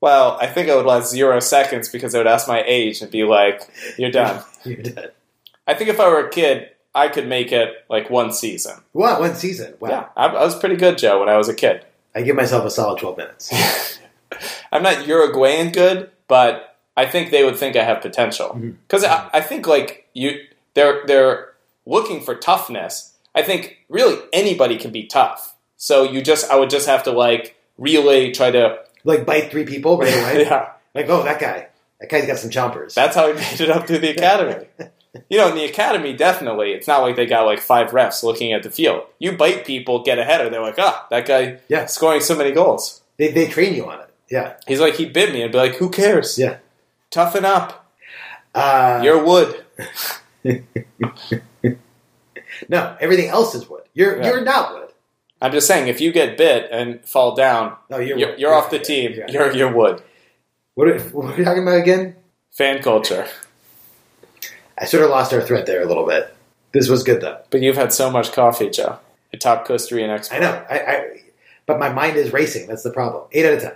[0.00, 3.10] Well, I think I would last zero seconds because I would ask my age and
[3.10, 3.62] be like,
[3.96, 5.12] "You're done." You're dead.
[5.66, 8.74] I think if I were a kid, I could make it like one season.
[8.92, 9.20] What?
[9.20, 9.74] One season?
[9.80, 9.88] Wow.
[9.88, 11.84] Yeah, I, I was pretty good, Joe, when I was a kid.
[12.14, 13.98] I give myself a solid 12 minutes.
[14.72, 18.52] I'm not Uruguayan good, but I think they would think I have potential
[18.86, 20.44] because I, I think like you,
[20.74, 21.52] they're they're
[21.86, 23.14] looking for toughness.
[23.34, 25.54] I think really anybody can be tough.
[25.76, 29.64] So you just, I would just have to like really try to, like bite three
[29.64, 30.42] people right away.
[30.50, 30.72] yeah.
[30.94, 31.68] Like, oh, that guy.
[32.00, 32.94] That guy's got some chompers.
[32.94, 34.66] That's how he made it up through the academy.
[35.30, 38.52] You know, in the academy, definitely, it's not like they got like five refs looking
[38.52, 39.04] at the field.
[39.18, 41.86] You bite people, get a header, they're like, ah, that guy Yeah.
[41.86, 43.00] scoring so many goals.
[43.16, 44.10] they, they train you on it.
[44.30, 44.56] Yeah.
[44.68, 46.38] He's like, he bit me, and be like, who cares?
[46.38, 46.58] Yeah.
[47.10, 47.92] Toughen up.
[48.54, 49.64] Uh, You're wood.
[52.68, 53.82] no, everything else is wood.
[53.94, 54.26] You're Yeah.
[54.28, 54.88] you're not wood.
[55.40, 58.70] I'm just saying, if you get bit and fall down, No, you're you're, you're off
[58.70, 59.12] the team.
[59.14, 59.26] Yeah.
[59.28, 60.02] You're you're wood.
[60.74, 62.16] What are, what are we talking about again?
[62.52, 63.26] Fan culture.
[64.76, 66.34] I sort of lost our thread there a little bit.
[66.72, 67.40] This was good though.
[67.50, 68.98] But you've had so much coffee, Joe.
[69.32, 70.36] A top Costa Rican expert.
[70.36, 70.64] I know.
[70.70, 71.20] I, I
[71.66, 72.66] but my mind is racing.
[72.66, 73.24] That's the problem.
[73.32, 73.72] Eight out of ten.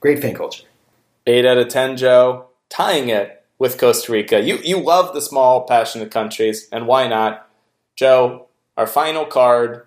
[0.00, 0.64] Great fan culture.
[1.26, 2.46] Eight out of ten, Joe.
[2.68, 4.40] Tying it with Costa Rica.
[4.40, 7.48] You you love the small, passionate countries, and why not?
[7.94, 9.86] Joe, our final card.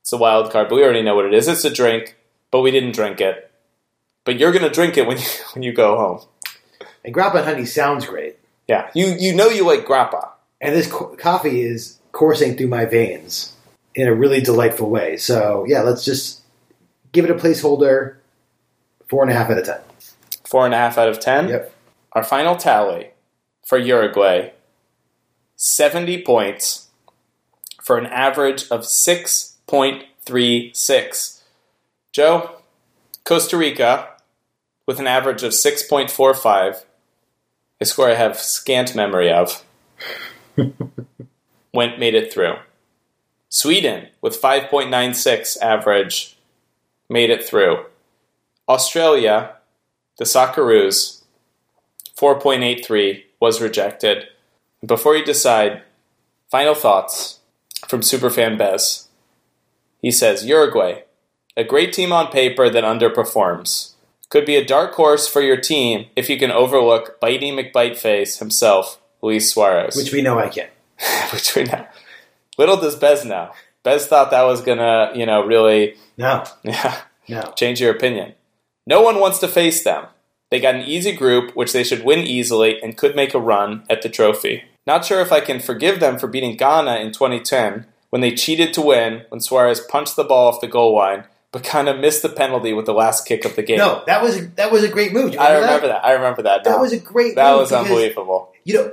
[0.00, 1.48] It's a wild card, but we already know what it is.
[1.48, 2.16] It's a drink,
[2.50, 3.50] but we didn't drink it.
[4.24, 6.20] But you're gonna drink it when you when you go home.
[7.04, 8.38] And grappa honey sounds great.
[8.66, 10.30] Yeah, you you know you like grappa.
[10.60, 13.52] And this co- coffee is coursing through my veins
[13.94, 15.18] in a really delightful way.
[15.18, 16.40] So yeah, let's just
[17.12, 18.16] give it a placeholder.
[19.08, 19.80] Four and a half out of ten.
[20.48, 21.48] Four and a half out of ten.
[21.48, 21.74] Yep.
[22.12, 23.10] Our final tally
[23.66, 24.52] for Uruguay
[25.56, 26.88] 70 points
[27.82, 31.42] for an average of 6.36.
[32.12, 32.60] Joe,
[33.24, 34.08] Costa Rica
[34.86, 36.84] with an average of 6.45,
[37.80, 39.62] a score I have scant memory of,
[41.74, 42.54] went made it through.
[43.50, 46.38] Sweden with 5.96 average
[47.10, 47.84] made it through.
[48.68, 49.57] Australia,
[50.18, 51.22] the Socceroos,
[52.16, 54.24] 4.83 was rejected.
[54.84, 55.82] Before you decide,
[56.50, 57.40] final thoughts
[57.86, 59.08] from Superfan Bez.
[60.02, 61.02] He says Uruguay,
[61.56, 63.92] a great team on paper that underperforms.
[64.28, 69.00] Could be a dark horse for your team if you can overlook Bitey McBiteface himself,
[69.22, 69.96] Luis Suarez.
[69.96, 70.68] Which we know I can.
[71.32, 71.86] Which we know.
[72.58, 73.50] Little does Bez know.
[73.82, 77.52] Bez thought that was gonna, you know, really, No, yeah, no.
[77.56, 78.34] change your opinion.
[78.88, 80.06] No one wants to face them.
[80.50, 83.84] They got an easy group, which they should win easily and could make a run
[83.90, 84.64] at the trophy.
[84.86, 88.72] Not sure if I can forgive them for beating Ghana in 2010 when they cheated
[88.72, 92.22] to win when Suarez punched the ball off the goal line, but kind of missed
[92.22, 93.76] the penalty with the last kick of the game.
[93.76, 95.34] No, that was that was a great move.
[95.34, 96.02] You I remember that.
[96.02, 96.64] I remember that.
[96.64, 96.80] That now.
[96.80, 98.54] was a great That was because- unbelievable.
[98.64, 98.92] You know,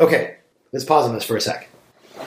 [0.00, 0.36] okay,
[0.72, 1.68] let's pause on this for a sec.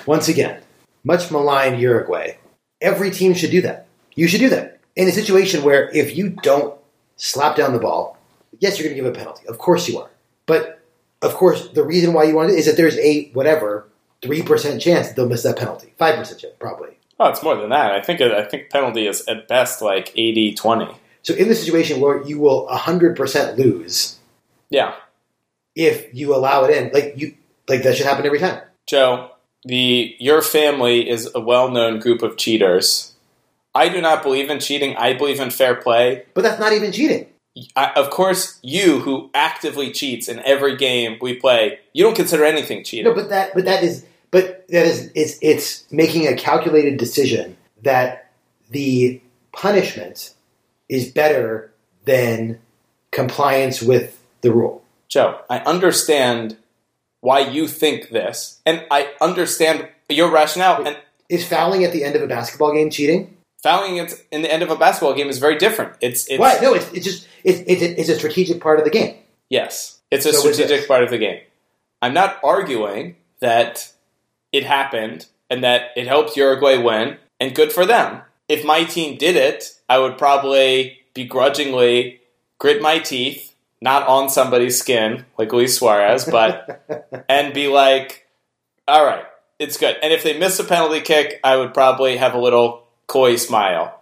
[0.05, 0.61] Once again,
[1.03, 2.37] much maligned Uruguay.
[2.81, 3.87] Every team should do that.
[4.13, 4.79] You should do that.
[4.95, 6.78] In a situation where if you don't
[7.19, 8.17] slap down the ball,
[8.59, 9.47] yes, you're going to give a penalty.
[9.47, 10.09] Of course you are.
[10.47, 10.81] But
[11.21, 13.87] of course, the reason why you want it is that there's a whatever
[14.23, 15.93] three percent chance they'll miss that penalty.
[15.99, 16.97] Five percent chance, probably.
[17.19, 17.91] Oh, it's more than that.
[17.91, 20.95] I think I think penalty is at best like 80-20.
[21.21, 24.17] So in the situation where you will hundred percent lose
[24.69, 24.95] Yeah.
[25.75, 27.35] if you allow it in, like you,
[27.67, 28.61] like that should happen every time.
[28.87, 29.31] Joe,
[29.65, 33.08] the your family is a well-known group of cheaters.
[33.73, 34.95] I do not believe in cheating.
[34.97, 36.25] I believe in fair play.
[36.33, 37.27] But that's not even cheating.
[37.75, 42.45] I, of course, you who actively cheats in every game we play, you don't consider
[42.45, 43.05] anything cheating.
[43.05, 47.57] No, but that but that is but that is it's it's making a calculated decision
[47.81, 48.31] that
[48.69, 49.21] the
[49.51, 50.33] punishment
[50.87, 51.71] is better
[52.05, 52.59] than
[53.11, 54.83] compliance with the rule.
[55.07, 56.57] Joe, I understand
[57.21, 60.85] why you think this, and I understand your rationale.
[60.85, 60.97] And
[61.27, 63.35] Is fouling at the end of a basketball game cheating?
[63.61, 65.93] Fouling it in the end of a basketball game is very different.
[66.01, 66.57] It's, it's Why?
[66.61, 69.17] No, it's, it's just it's, it's, a, it's a strategic part of the game.
[69.49, 71.41] Yes, it's a So strategic part of the game.
[72.01, 73.91] I'm not arguing that
[74.51, 78.21] it happened and that it helped Uruguay win, and good for them.
[78.47, 82.21] If my team did it, I would probably begrudgingly
[82.59, 86.83] grit my teeth, not on somebody's skin like Luis Suarez, but
[87.29, 88.27] and be like,
[88.87, 89.25] "All right,
[89.57, 92.83] it's good." And if they miss a penalty kick, I would probably have a little
[93.09, 94.01] coy smile.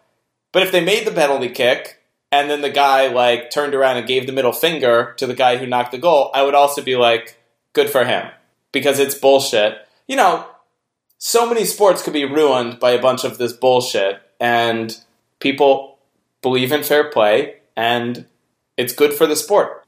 [0.52, 2.00] But if they made the penalty kick
[2.32, 5.58] and then the guy like turned around and gave the middle finger to the guy
[5.58, 7.40] who knocked the goal, I would also be like,
[7.74, 8.30] good for him.
[8.72, 9.78] because it's bullshit.
[10.08, 10.46] You know,
[11.18, 14.98] so many sports could be ruined by a bunch of this bullshit, and
[15.40, 15.98] people
[16.42, 18.26] believe in fair play, and
[18.78, 19.86] it's good for the sport.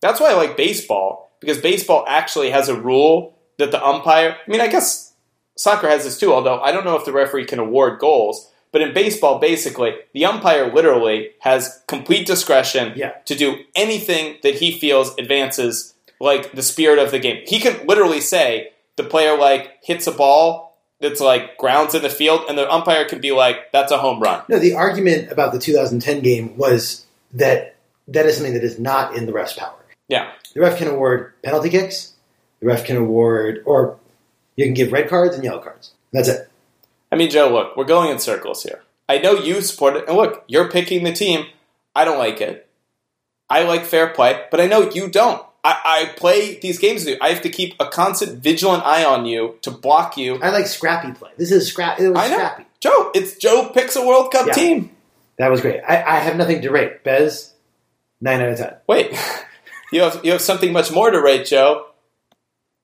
[0.00, 4.50] That's why I like baseball, because baseball actually has a rule that the umpire, I
[4.50, 5.14] mean, I guess
[5.56, 8.50] soccer has this too, although I don't know if the referee can award goals.
[8.74, 13.12] But in baseball, basically, the umpire literally has complete discretion Yeah.
[13.24, 17.44] to do anything that he feels advances like the spirit of the game.
[17.46, 22.10] He can literally say the player like hits a ball that's like grounds in the
[22.10, 25.52] field, and the umpire can be like, "That's a home run." No, the argument about
[25.52, 27.76] the 2010 game was that
[28.08, 29.78] that is something that is not in the ref's power.
[30.08, 32.14] Yeah, The ref can award penalty kicks.
[32.58, 33.98] The ref can award, or
[34.56, 35.92] you can give red cards and yellow cards.
[36.12, 36.48] That's it.
[37.14, 38.82] I mean, Joe, look, we're going in circles here.
[39.08, 41.46] I know you support it, and look, you're picking the team.
[41.94, 42.68] I don't like it.
[43.48, 45.40] I like fair play, but I know you don't.
[45.62, 47.18] I, I play these games with you.
[47.22, 50.40] I have to keep a constant vigilant eye on you to block you.
[50.42, 51.30] I like scrappy play.
[51.36, 52.00] This is scrap.
[52.00, 52.34] It was I know.
[52.34, 52.64] scrappy.
[52.80, 54.52] Joe, it's Joe picks a World Cup Yeah.
[54.54, 54.90] team.
[55.38, 55.82] That was great.
[55.86, 57.04] I, I have nothing to rate.
[57.04, 57.54] Bez,
[58.20, 58.74] nine out of ten.
[58.88, 59.12] Wait,
[59.92, 61.86] you have you have something much more to rate, Joe.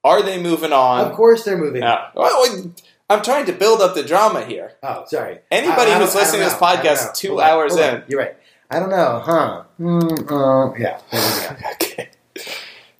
[0.04, 1.04] Are they moving on?
[1.06, 1.82] Of course, they're moving.
[1.82, 2.10] Yeah.
[2.14, 2.72] Well,
[3.10, 4.72] I'm trying to build up the drama here.
[4.82, 5.40] Oh, sorry.
[5.50, 6.66] Anybody I- I who's listening to this know.
[6.66, 7.80] I don't podcast two Hold hours on.
[7.96, 8.02] in.
[8.08, 8.36] You're right.
[8.70, 9.64] I don't know, huh?
[9.80, 11.00] Mm, uh, yeah.
[11.10, 11.70] there we go.
[11.72, 12.10] Okay.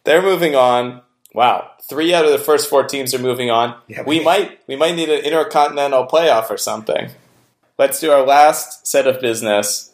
[0.05, 1.03] They're moving on.
[1.33, 1.71] Wow.
[1.89, 3.77] Three out of the first four teams are moving on.
[3.87, 7.11] Yeah, we might we might need an intercontinental playoff or something.
[7.79, 9.93] Let's do our last set of business,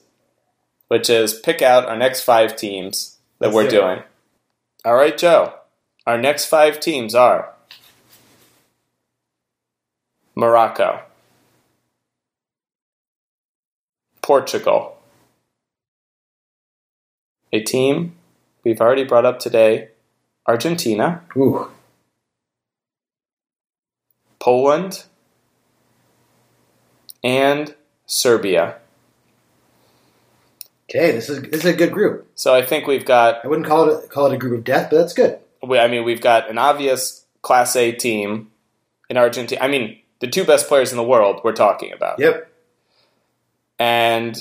[0.89, 3.81] which is pick out our next five teams that Let's we're do it.
[3.81, 4.03] doing.
[4.85, 5.55] All right, Joe.
[6.07, 7.53] Our next five teams are
[10.37, 11.01] Morocco,
[14.23, 14.99] Portugal,
[17.53, 18.15] a team
[18.65, 19.89] we've already brought up today,
[20.47, 21.71] Argentina, Ooh.
[24.39, 25.05] Poland,
[27.25, 28.77] and Serbia.
[30.89, 32.29] Okay, this is this is a good group.
[32.35, 34.65] So I think we've got I wouldn't call it a, call it a group of
[34.65, 35.39] death, but that's good.
[35.67, 38.51] we- I mean, we've got an obvious Class A team
[39.09, 39.61] in Argentina.
[39.63, 42.19] I mean, the two best players in the world we're talking about.
[42.19, 42.51] Yep.
[43.79, 44.37] And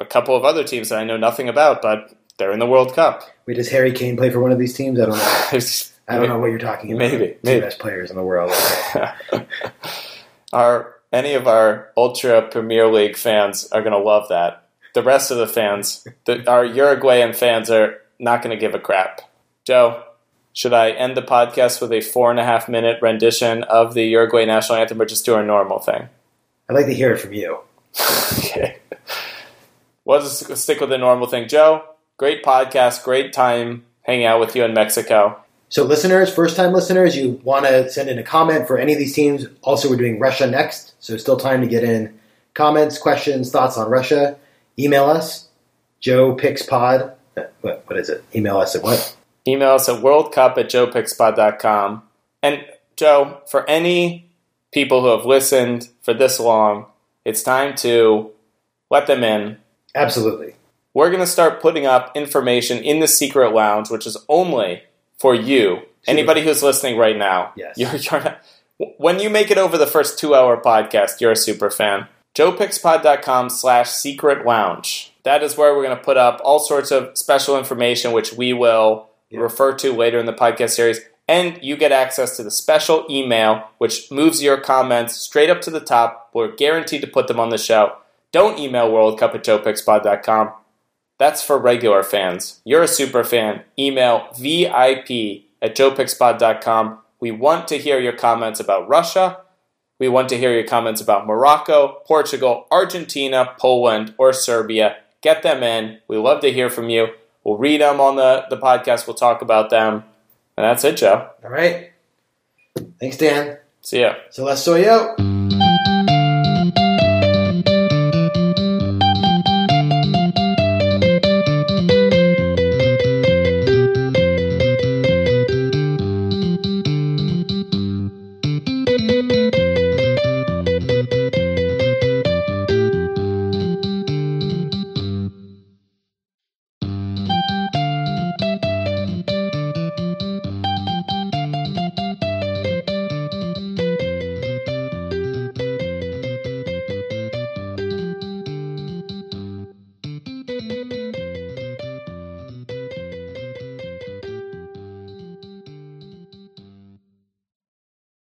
[0.00, 2.94] a couple of other teams that I know nothing about, but they're in the World
[2.94, 3.22] Cup.
[3.46, 5.00] Wait, does Harry Kane play for one of these teams?
[5.00, 5.50] I don't know.
[6.08, 7.10] I don't know what you're talking about.
[7.10, 7.60] Maybe, Two maybe.
[7.60, 8.52] best players in the world.
[10.52, 14.68] Our any of our ultra Premier League fans are going to love that.
[14.94, 18.78] The rest of the fans, the, our Uruguayan fans, are not going to give a
[18.78, 19.20] crap.
[19.64, 20.02] Joe,
[20.52, 24.04] should I end the podcast with a four and a half minute rendition of the
[24.04, 26.08] Uruguay national anthem, or just do our normal thing?
[26.68, 27.60] I'd like to hear it from you.
[28.38, 28.78] okay.
[30.04, 31.48] We'll just stick with the normal thing.
[31.48, 31.84] Joe,
[32.16, 35.42] great podcast, great time hanging out with you in Mexico.
[35.70, 38.98] So, listeners, first time listeners, you want to send in a comment for any of
[38.98, 39.44] these teams.
[39.62, 42.18] Also, we're doing Russia next, so still time to get in
[42.54, 44.38] comments, questions, thoughts on Russia.
[44.78, 45.48] Email us,
[46.00, 47.12] Joe Picks Pod.
[47.36, 48.24] uh, What, what is it?
[48.34, 49.14] Email us at what?
[49.48, 52.02] Email us at worldcup at joepickspod.com.
[52.42, 52.64] And
[52.96, 54.30] Joe, for any
[54.72, 56.86] people who have listened for this long,
[57.24, 58.30] it's time to
[58.90, 59.56] let them in.
[59.94, 60.54] Absolutely.
[60.92, 64.82] We're going to start putting up information in the secret lounge, which is only
[65.18, 65.80] for you.
[66.06, 67.52] Anybody who's listening right now.
[67.56, 67.78] Yes.
[67.78, 68.40] You're, you're not,
[68.98, 72.06] when you make it over the first two hour podcast, you're a super fan.
[72.34, 75.12] joepickspod.com slash secret lounge.
[75.22, 78.52] That is where we're going to put up all sorts of special information, which we
[78.52, 79.40] will Yeah.
[79.40, 81.00] refer to later in the podcast series.
[81.26, 85.70] And you get access to the special email, which moves your comments straight up to
[85.70, 86.30] the top.
[86.32, 87.98] We're guaranteed to put them on the show.
[88.32, 90.52] Don't email worldcup at joepickspod.com.
[91.18, 92.60] That's for regular fans.
[92.64, 93.62] You're a super fan.
[93.78, 96.98] Email VIP at joepickspod.com.
[97.20, 99.40] We want to hear your comments about Russia.
[99.98, 104.98] We want to hear your comments about Morocco, Portugal, Argentina, Poland, or Serbia.
[105.20, 105.98] Get them in.
[106.06, 107.08] We love to hear from you.
[107.48, 109.06] We'll read them on the, the podcast.
[109.06, 110.04] We'll talk about them.
[110.58, 111.30] And that's it, Joe.
[111.42, 111.92] All right.
[113.00, 113.56] Thanks, Dan.
[113.80, 114.16] See ya.
[114.28, 115.18] So, let's soy out.